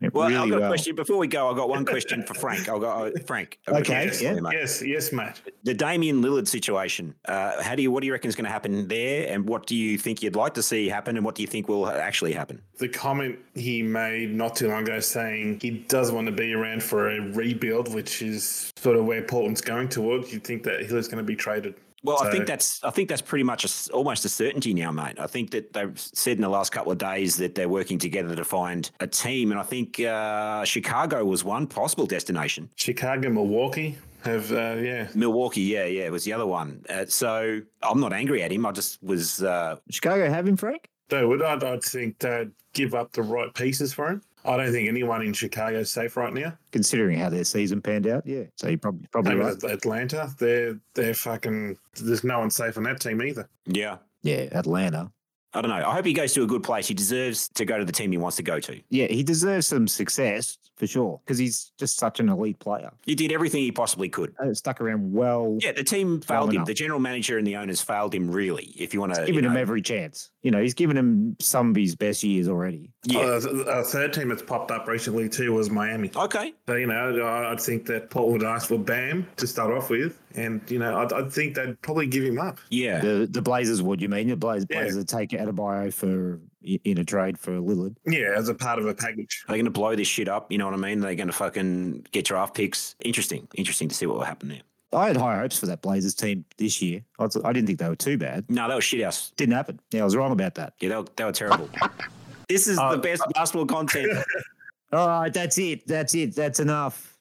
Went 0.00 0.14
Well, 0.14 0.28
really 0.28 0.40
I've 0.40 0.48
got 0.50 0.60
well. 0.60 0.68
a 0.68 0.70
question 0.70 0.94
before 0.94 1.18
we 1.18 1.26
go. 1.26 1.50
I've 1.50 1.56
got 1.56 1.68
one 1.68 1.84
question 1.84 2.22
for 2.22 2.34
Frank. 2.34 2.68
I'll 2.68 2.78
go, 2.78 2.88
uh, 2.88 3.10
Frank. 3.26 3.58
I've 3.66 3.72
got 3.74 3.76
a 3.78 3.80
Okay, 3.80 4.06
question 4.06 4.34
yeah. 4.36 4.40
mate. 4.40 4.52
Yes, 4.52 4.80
yes, 4.80 5.12
Mat. 5.12 5.40
The 5.64 5.74
Damian 5.74 6.22
Lillard 6.22 6.46
situation. 6.46 7.16
Uh, 7.24 7.60
how 7.60 7.74
do 7.74 7.82
you? 7.82 7.90
What 7.90 8.02
do 8.02 8.06
you 8.06 8.12
reckon 8.12 8.28
is 8.28 8.36
going 8.36 8.44
to 8.44 8.50
happen 8.50 8.86
there? 8.86 9.28
And 9.32 9.48
what 9.48 9.66
do 9.66 9.74
you 9.74 9.98
think 9.98 10.22
you'd 10.22 10.36
like 10.36 10.54
to 10.54 10.62
see 10.62 10.88
happen? 10.88 11.16
And 11.16 11.24
what 11.26 11.34
do 11.34 11.42
you 11.42 11.48
think 11.48 11.68
will 11.68 11.88
actually 11.88 12.32
happen? 12.32 12.62
The 12.78 12.88
comment 12.88 13.38
he 13.54 13.82
made 13.82 14.32
not 14.32 14.54
too 14.54 14.68
long 14.68 14.84
ago 14.84 15.00
saying 15.00 15.58
he 15.60 15.70
does 15.70 16.12
want 16.12 16.26
to 16.26 16.32
be 16.32 16.52
around 16.54 16.82
for 16.84 17.10
a 17.10 17.20
rebuild, 17.32 17.92
which 17.92 18.22
is 18.22 18.72
sort 18.76 18.96
of 18.96 19.04
where 19.04 19.22
Portland's 19.22 19.60
going 19.60 19.88
towards. 19.88 20.32
You 20.32 20.38
think 20.38 20.62
that 20.62 20.80
Hiller's 20.86 21.08
going 21.08 21.18
to 21.18 21.24
be 21.24 21.34
traded? 21.34 21.74
Well, 22.04 22.22
I 22.22 22.30
think 22.30 22.46
that's 22.46 22.82
I 22.84 22.90
think 22.90 23.08
that's 23.08 23.22
pretty 23.22 23.42
much 23.42 23.64
a 23.64 23.68
s 23.68 23.88
almost 23.88 24.24
a 24.24 24.28
certainty 24.28 24.72
now, 24.72 24.92
mate. 24.92 25.18
I 25.18 25.26
think 25.26 25.50
that 25.50 25.72
they've 25.72 25.98
said 25.98 26.36
in 26.36 26.42
the 26.42 26.48
last 26.48 26.70
couple 26.70 26.92
of 26.92 26.98
days 26.98 27.36
that 27.38 27.54
they're 27.54 27.68
working 27.68 27.98
together 27.98 28.36
to 28.36 28.44
find 28.44 28.90
a 29.00 29.06
team, 29.06 29.50
and 29.50 29.58
I 29.58 29.64
think 29.64 29.98
uh, 30.00 30.64
Chicago 30.64 31.24
was 31.24 31.44
one 31.44 31.66
possible 31.66 32.06
destination. 32.06 32.70
Chicago, 32.76 33.30
Milwaukee 33.30 33.98
have, 34.24 34.50
uh, 34.52 34.76
yeah. 34.80 35.08
Milwaukee, 35.14 35.62
yeah, 35.62 35.84
yeah, 35.86 36.08
was 36.10 36.24
the 36.24 36.32
other 36.32 36.46
one. 36.46 36.84
Uh, 36.88 37.04
so 37.06 37.60
I'm 37.82 38.00
not 38.00 38.12
angry 38.12 38.42
at 38.42 38.52
him. 38.52 38.66
I 38.66 38.72
just 38.72 39.02
was. 39.02 39.42
Uh, 39.42 39.76
Chicago 39.90 40.28
have 40.28 40.46
him, 40.46 40.56
Frank? 40.56 40.88
They 41.08 41.24
would, 41.24 41.42
I'd, 41.42 41.64
I'd 41.64 41.82
think 41.82 42.18
they'd 42.18 42.50
give 42.74 42.94
up 42.94 43.12
the 43.12 43.22
right 43.22 43.52
pieces 43.54 43.92
for 43.92 44.08
him. 44.08 44.22
I 44.48 44.56
don't 44.56 44.72
think 44.72 44.88
anyone 44.88 45.22
in 45.22 45.32
Chicago 45.34 45.80
is 45.80 45.90
safe 45.90 46.16
right 46.16 46.32
now. 46.32 46.56
Considering 46.72 47.18
how 47.18 47.28
their 47.28 47.44
season 47.44 47.82
panned 47.82 48.06
out, 48.06 48.26
yeah. 48.26 48.44
So 48.56 48.68
you're 48.68 48.78
probably 48.78 49.06
probably 49.12 49.34
right. 49.34 49.62
Atlanta. 49.64 50.34
They're 50.38 50.78
they're 50.94 51.14
fucking. 51.14 51.76
There's 52.00 52.24
no 52.24 52.38
one 52.40 52.50
safe 52.50 52.76
on 52.78 52.84
that 52.84 53.00
team 53.00 53.20
either. 53.22 53.48
yeah, 53.66 53.98
Yeah, 54.22 54.48
Atlanta. 54.52 55.12
I 55.54 55.62
don't 55.62 55.70
know. 55.70 55.76
I 55.76 55.94
hope 55.94 56.04
he 56.04 56.12
goes 56.12 56.34
to 56.34 56.42
a 56.42 56.46
good 56.46 56.62
place. 56.62 56.86
He 56.86 56.94
deserves 56.94 57.48
to 57.54 57.64
go 57.64 57.78
to 57.78 57.84
the 57.84 57.92
team 57.92 58.12
he 58.12 58.18
wants 58.18 58.36
to 58.36 58.42
go 58.42 58.60
to. 58.60 58.80
Yeah, 58.90 59.06
he 59.06 59.22
deserves 59.22 59.66
some 59.66 59.88
success 59.88 60.58
for 60.76 60.86
sure 60.86 61.20
because 61.24 61.38
he's 61.38 61.72
just 61.78 61.96
such 61.98 62.20
an 62.20 62.28
elite 62.28 62.58
player. 62.58 62.92
He 63.04 63.14
did 63.14 63.32
everything 63.32 63.62
he 63.62 63.72
possibly 63.72 64.08
could. 64.10 64.34
Uh, 64.38 64.52
stuck 64.52 64.80
around 64.80 65.12
well, 65.12 65.56
Yeah, 65.60 65.72
the 65.72 65.82
team 65.84 66.20
failed 66.20 66.50
him. 66.50 66.56
enough. 66.56 66.66
The 66.66 66.74
general 66.74 67.00
manager 67.00 67.38
and 67.38 67.46
the 67.46 67.56
owners 67.56 67.80
failed 67.80 68.14
him. 68.14 68.30
Really, 68.30 68.74
if 68.76 68.92
you 68.92 69.00
want 69.00 69.14
to, 69.14 69.24
giving 69.24 69.42
him 69.44 69.56
every 69.56 69.80
chance. 69.82 70.30
You 70.42 70.50
know, 70.50 70.60
he's 70.62 70.74
given 70.74 70.96
him 70.96 71.36
some 71.40 71.70
of 71.70 71.76
his 71.76 71.96
best 71.96 72.22
years 72.22 72.46
already. 72.48 72.92
yeah. 73.04 73.20
Uh, 73.20 73.40
a 73.66 73.84
third 73.84 74.12
team 74.12 74.28
that's 74.28 74.42
popped 74.42 74.70
up 74.70 74.86
recently 74.86 75.28
too 75.30 75.52
was 75.54 75.70
Miami. 75.70 76.10
okay, 76.14 76.52
So 76.68 76.74
you 76.74 76.86
know, 76.86 77.18
I- 77.22 77.50
I'd 77.52 77.60
think 77.60 77.86
that 77.86 78.10
Portland 78.10 78.42
would 78.42 78.48
ask 78.48 78.68
for 78.68 78.78
Bam 78.78 79.26
to 79.38 79.46
start 79.46 79.72
off 79.72 79.88
with, 79.90 80.18
and 80.38 80.70
you 80.70 80.78
know, 80.78 80.96
I'd, 80.98 81.12
I'd 81.12 81.32
think 81.32 81.54
they'd 81.54 81.80
probably 81.82 82.06
give 82.06 82.24
him 82.24 82.38
up. 82.38 82.58
yeah. 82.70 83.00
The 83.00 83.28
the 83.30 83.42
Blazers 83.42 83.82
would 83.82 84.00
you 84.00 84.08
mean? 84.08 84.28
The 84.28 84.36
Blazers, 84.36 84.66
Yeah. 84.70 84.82
Blazers 84.82 85.04
take 85.06 85.30
Adebayo 85.30 85.92
for 85.92 86.40
in 86.62 86.98
a 86.98 87.04
trade 87.04 87.38
for 87.38 87.52
Lillard. 87.52 87.94
Yeah, 88.06 88.32
as 88.36 88.48
a 88.48 88.54
part 88.54 88.78
of 88.78 88.86
a 88.86 88.94
package. 88.94 89.44
They're 89.46 89.56
going 89.56 89.64
to 89.64 89.70
blow 89.70 89.94
this 89.96 90.08
shit 90.08 90.28
up. 90.28 90.50
You 90.52 90.58
know 90.58 90.64
what 90.66 90.74
I 90.74 90.78
mean? 90.78 91.00
They're 91.00 91.14
going 91.14 91.28
to 91.28 91.32
fucking 91.32 92.06
get 92.12 92.24
draft 92.26 92.54
picks. 92.54 92.94
Interesting. 93.04 93.46
Interesting 93.54 93.88
to 93.88 93.94
see 93.94 94.06
what 94.06 94.16
will 94.18 94.24
happen 94.24 94.48
there. 94.48 94.62
I 94.92 95.06
had 95.08 95.16
high 95.18 95.38
hopes 95.38 95.58
for 95.58 95.66
that 95.66 95.82
Blazers 95.82 96.14
team 96.14 96.44
this 96.56 96.80
year. 96.82 97.02
I, 97.18 97.24
was- 97.24 97.36
I 97.44 97.52
didn't 97.52 97.66
think 97.66 97.78
they 97.78 97.88
were 97.88 97.94
too 97.96 98.16
bad. 98.18 98.44
No, 98.48 98.66
that 98.68 98.74
was 98.74 98.84
shit 98.84 99.02
house. 99.04 99.32
Didn't 99.36 99.54
happen. 99.54 99.78
Yeah, 99.92 100.00
I 100.02 100.04
was 100.04 100.16
wrong 100.16 100.32
about 100.32 100.54
that. 100.56 100.72
Yeah, 100.80 100.88
they 100.90 100.96
were, 100.96 101.04
they 101.16 101.24
were 101.24 101.32
terrible. 101.32 101.68
this 102.48 102.66
is 102.66 102.78
Uh, 102.78 102.92
the 102.92 102.98
best 102.98 103.22
basketball 103.34 103.66
content. 103.66 104.12
All 104.92 105.06
right, 105.06 105.32
that's 105.32 105.58
it. 105.58 105.86
That's 105.86 106.14
it. 106.14 106.34
That's 106.34 106.58
enough. 106.60 107.17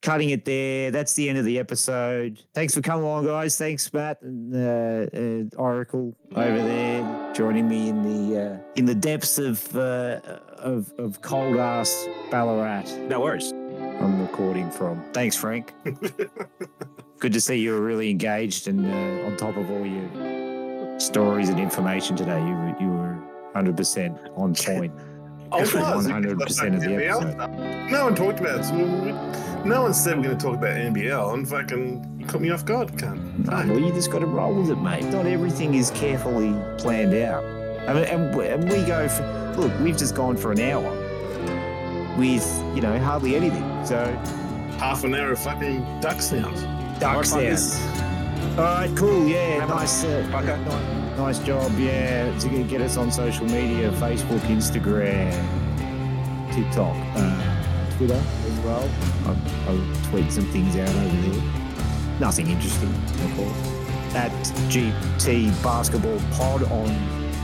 Cutting 0.00 0.30
it 0.30 0.44
there. 0.44 0.90
That's 0.92 1.12
the 1.14 1.28
end 1.28 1.38
of 1.38 1.44
the 1.44 1.58
episode. 1.58 2.40
Thanks 2.54 2.72
for 2.74 2.80
coming 2.80 3.04
along, 3.04 3.26
guys. 3.26 3.58
Thanks, 3.58 3.92
Mat 3.92 4.18
and 4.22 4.54
uh, 4.54 5.56
uh, 5.58 5.60
Oracle 5.60 6.14
over 6.36 6.62
there, 6.62 7.32
joining 7.34 7.68
me 7.68 7.88
in 7.88 8.02
the 8.02 8.40
uh, 8.40 8.58
in 8.76 8.84
the 8.84 8.94
depths 8.94 9.38
of 9.38 9.76
uh, 9.76 10.20
of 10.58 10.92
of 10.98 11.20
cold 11.22 11.56
ass 11.56 12.06
Ballarat. 12.30 12.84
no 13.08 13.20
worries. 13.20 13.52
I'm 13.52 14.20
recording 14.22 14.70
from. 14.70 15.02
Thanks, 15.12 15.34
Frank. 15.34 15.74
Good 17.18 17.32
to 17.32 17.40
see 17.40 17.56
you 17.56 17.72
were 17.72 17.80
really 17.80 18.10
engaged 18.10 18.68
and 18.68 18.86
uh, 18.86 19.26
on 19.26 19.36
top 19.36 19.56
of 19.56 19.68
all 19.68 19.84
your 19.84 21.00
stories 21.00 21.48
and 21.48 21.58
information 21.58 22.14
today. 22.14 22.38
You 22.38 22.54
were, 22.54 22.76
you 22.80 22.88
were 22.88 23.18
100% 23.56 24.38
on 24.38 24.54
point. 24.54 24.92
It 25.52 25.74
was. 25.74 26.06
100% 26.06 26.74
of 26.74 26.80
the 26.80 26.86
NBL. 26.86 27.22
episode. 27.40 27.90
No 27.90 28.04
one 28.04 28.14
talked 28.14 28.40
about 28.40 28.60
it. 28.60 29.64
No 29.66 29.82
one 29.82 29.94
said 29.94 30.16
we're 30.16 30.24
going 30.24 30.38
to 30.38 30.44
talk 30.44 30.54
about 30.56 30.76
NBL, 30.76 31.34
and 31.34 31.48
fucking 31.48 32.16
you 32.20 32.26
caught 32.26 32.40
me 32.40 32.50
off 32.50 32.64
guard, 32.64 32.88
cunt. 32.92 33.46
No, 33.46 33.72
well, 33.72 33.80
you 33.82 33.92
just 33.92 34.10
got 34.10 34.20
to 34.20 34.26
roll 34.26 34.54
with 34.54 34.70
it, 34.70 34.76
mate. 34.76 35.04
Not 35.06 35.26
everything 35.26 35.74
is 35.74 35.90
carefully 35.92 36.54
planned 36.78 37.14
out. 37.14 37.44
I 37.88 37.94
mean, 37.94 38.04
and, 38.04 38.34
we- 38.36 38.46
and 38.46 38.64
we 38.64 38.82
go 38.84 39.08
for, 39.08 39.54
look, 39.56 39.72
we've 39.80 39.96
just 39.96 40.14
gone 40.14 40.36
for 40.36 40.52
an 40.52 40.60
hour 40.60 40.90
with, 42.16 42.46
you 42.74 42.80
know, 42.82 42.98
hardly 42.98 43.34
anything. 43.36 43.64
So, 43.86 44.04
Half 44.78 45.02
an 45.04 45.14
hour 45.14 45.32
of 45.32 45.38
fucking 45.40 46.00
duck 46.00 46.20
sounds. 46.20 46.62
duck 47.00 47.26
Alright, 47.26 47.26
sounds. 47.26 47.80
All 48.58 48.64
right, 48.64 48.90
cool. 48.96 49.26
Yeah, 49.26 49.60
Have 49.60 49.68
nice, 49.70 50.04
uh, 50.04 50.24
Fucker. 50.30 50.58
ni- 50.64 51.07
nice 51.18 51.38
job. 51.40 51.70
Yeah, 51.78 52.36
to 52.38 52.48
get- 52.64 52.80
us 52.80 52.96
on 52.96 53.10
social 53.10 53.44
media 53.46 53.90
Facebook, 53.92 54.40
Instagram, 54.46 55.32
TikTok, 56.54 56.96
uh, 57.16 57.96
Twitter 57.96 58.14
as 58.46 58.58
well. 58.64 58.88
I'll, 59.26 59.36
I'll 59.68 59.94
tweet 60.10 60.30
some 60.32 60.44
things 60.52 60.76
out 60.76 60.88
over 60.88 61.28
there. 61.28 61.42
Nothing 62.20 62.48
interesting, 62.48 62.88
of 62.88 63.36
course. 63.36 64.14
At 64.14 64.30
GT 64.70 65.50
Basketball 65.62 66.18
Pod 66.32 66.62
on 66.70 66.88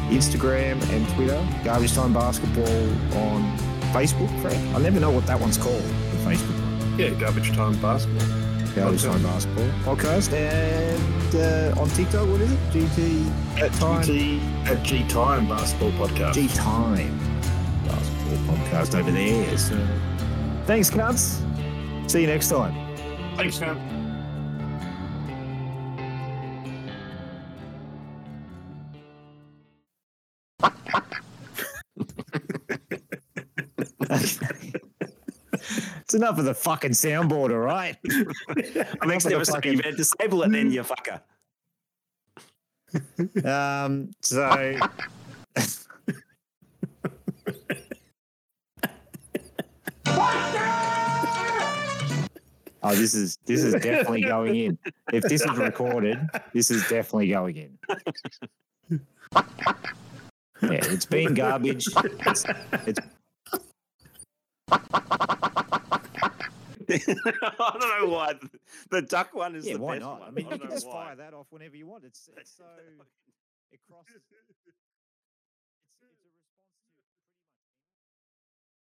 Instagram 0.09 0.81
and 0.91 1.09
Twitter. 1.11 1.47
Garbage 1.65 1.93
Time 1.95 2.13
Basketball 2.13 2.89
on 3.19 3.57
Facebook, 3.93 4.31
Frank. 4.41 4.75
I 4.75 4.79
never 4.79 4.99
know 5.01 5.11
what 5.11 5.27
that 5.27 5.39
one's 5.39 5.59
called, 5.59 5.83
the 5.83 6.17
Facebook 6.25 6.59
one. 6.61 6.99
Yeah, 6.99 7.11
garbage 7.11 7.53
time 7.53 7.75
basketball. 7.81 8.44
Garbage 8.75 9.03
Time 9.03 9.23
Basketball 9.23 9.69
Podcast. 9.85 10.33
And 10.33 11.35
uh, 11.77 11.81
on 11.81 11.89
TikTok, 11.91 12.29
what 12.29 12.41
is 12.41 12.53
it? 12.53 12.59
GT 12.71 13.61
At 13.61 13.73
Time. 13.75 14.03
GT, 14.03 14.67
at 14.67 14.83
G 14.83 15.07
Time 15.09 15.49
Basketball 15.49 15.93
Podcast. 15.93 16.35
G 16.35 16.49
Time 16.49 17.19
Basketball 17.87 18.57
Podcast 18.57 18.99
over 18.99 19.11
there. 19.11 19.59
So, 19.59 19.77
thanks, 20.67 20.91
cunts. 20.91 21.41
See 22.11 22.23
you 22.23 22.27
next 22.27 22.49
time. 22.49 22.75
Thanks, 23.37 23.61
man. 23.61 23.94
It's 36.15 36.23
enough 36.23 36.39
of 36.39 36.45
the 36.45 36.55
fucking 36.55 36.93
soundboard, 36.93 37.51
all 37.51 37.59
right? 37.59 37.97
Next 38.05 38.85
Enough 38.85 39.25
of 39.25 39.25
the 39.25 39.35
episode, 39.35 39.65
you 39.65 39.77
better 39.79 39.97
disable 39.97 40.43
it 40.45 40.53
then, 40.53 40.71
you 40.71 40.83
fucker. 40.83 41.21
Um, 43.45 44.11
so. 44.21 44.77
Oh, 52.87 52.95
this 52.95 53.15
is 53.15 53.39
this 53.47 53.65
is 53.65 53.73
definitely 53.73 54.21
going 54.21 54.57
in. 54.57 54.79
If 55.11 55.23
this 55.25 55.41
is 55.41 55.57
recorded, 55.57 56.19
this 56.53 56.71
is 56.71 56.83
definitely 56.83 57.29
going 57.29 57.57
in. 57.57 57.79
Yeah, 58.91 58.99
it's 60.61 61.07
been 61.07 61.33
garbage. 61.33 61.87
It's, 61.97 62.45
it's 62.87 63.01
I 66.91 67.77
don't 67.81 68.03
know 68.03 68.13
why. 68.13 68.35
The 68.91 69.03
duck 69.03 69.35
one 69.35 69.55
is 69.57 69.67
yeah, 69.67 69.75
the 69.75 69.81
why 69.81 69.95
best 69.97 70.07
not? 70.07 70.21
one. 70.21 70.29
I 70.29 70.31
mean, 70.33 70.49
you 70.51 70.59
can 70.59 70.71
just 70.71 70.87
why. 70.87 71.07
fire 71.07 71.17
that 71.17 71.35
off 71.35 71.47
whenever 71.51 71.77
you 71.77 71.87
want. 71.87 72.05
It's 72.05 72.29
it's 72.37 72.57
so 72.57 72.65
it 73.73 73.81
crosses. 73.89 74.23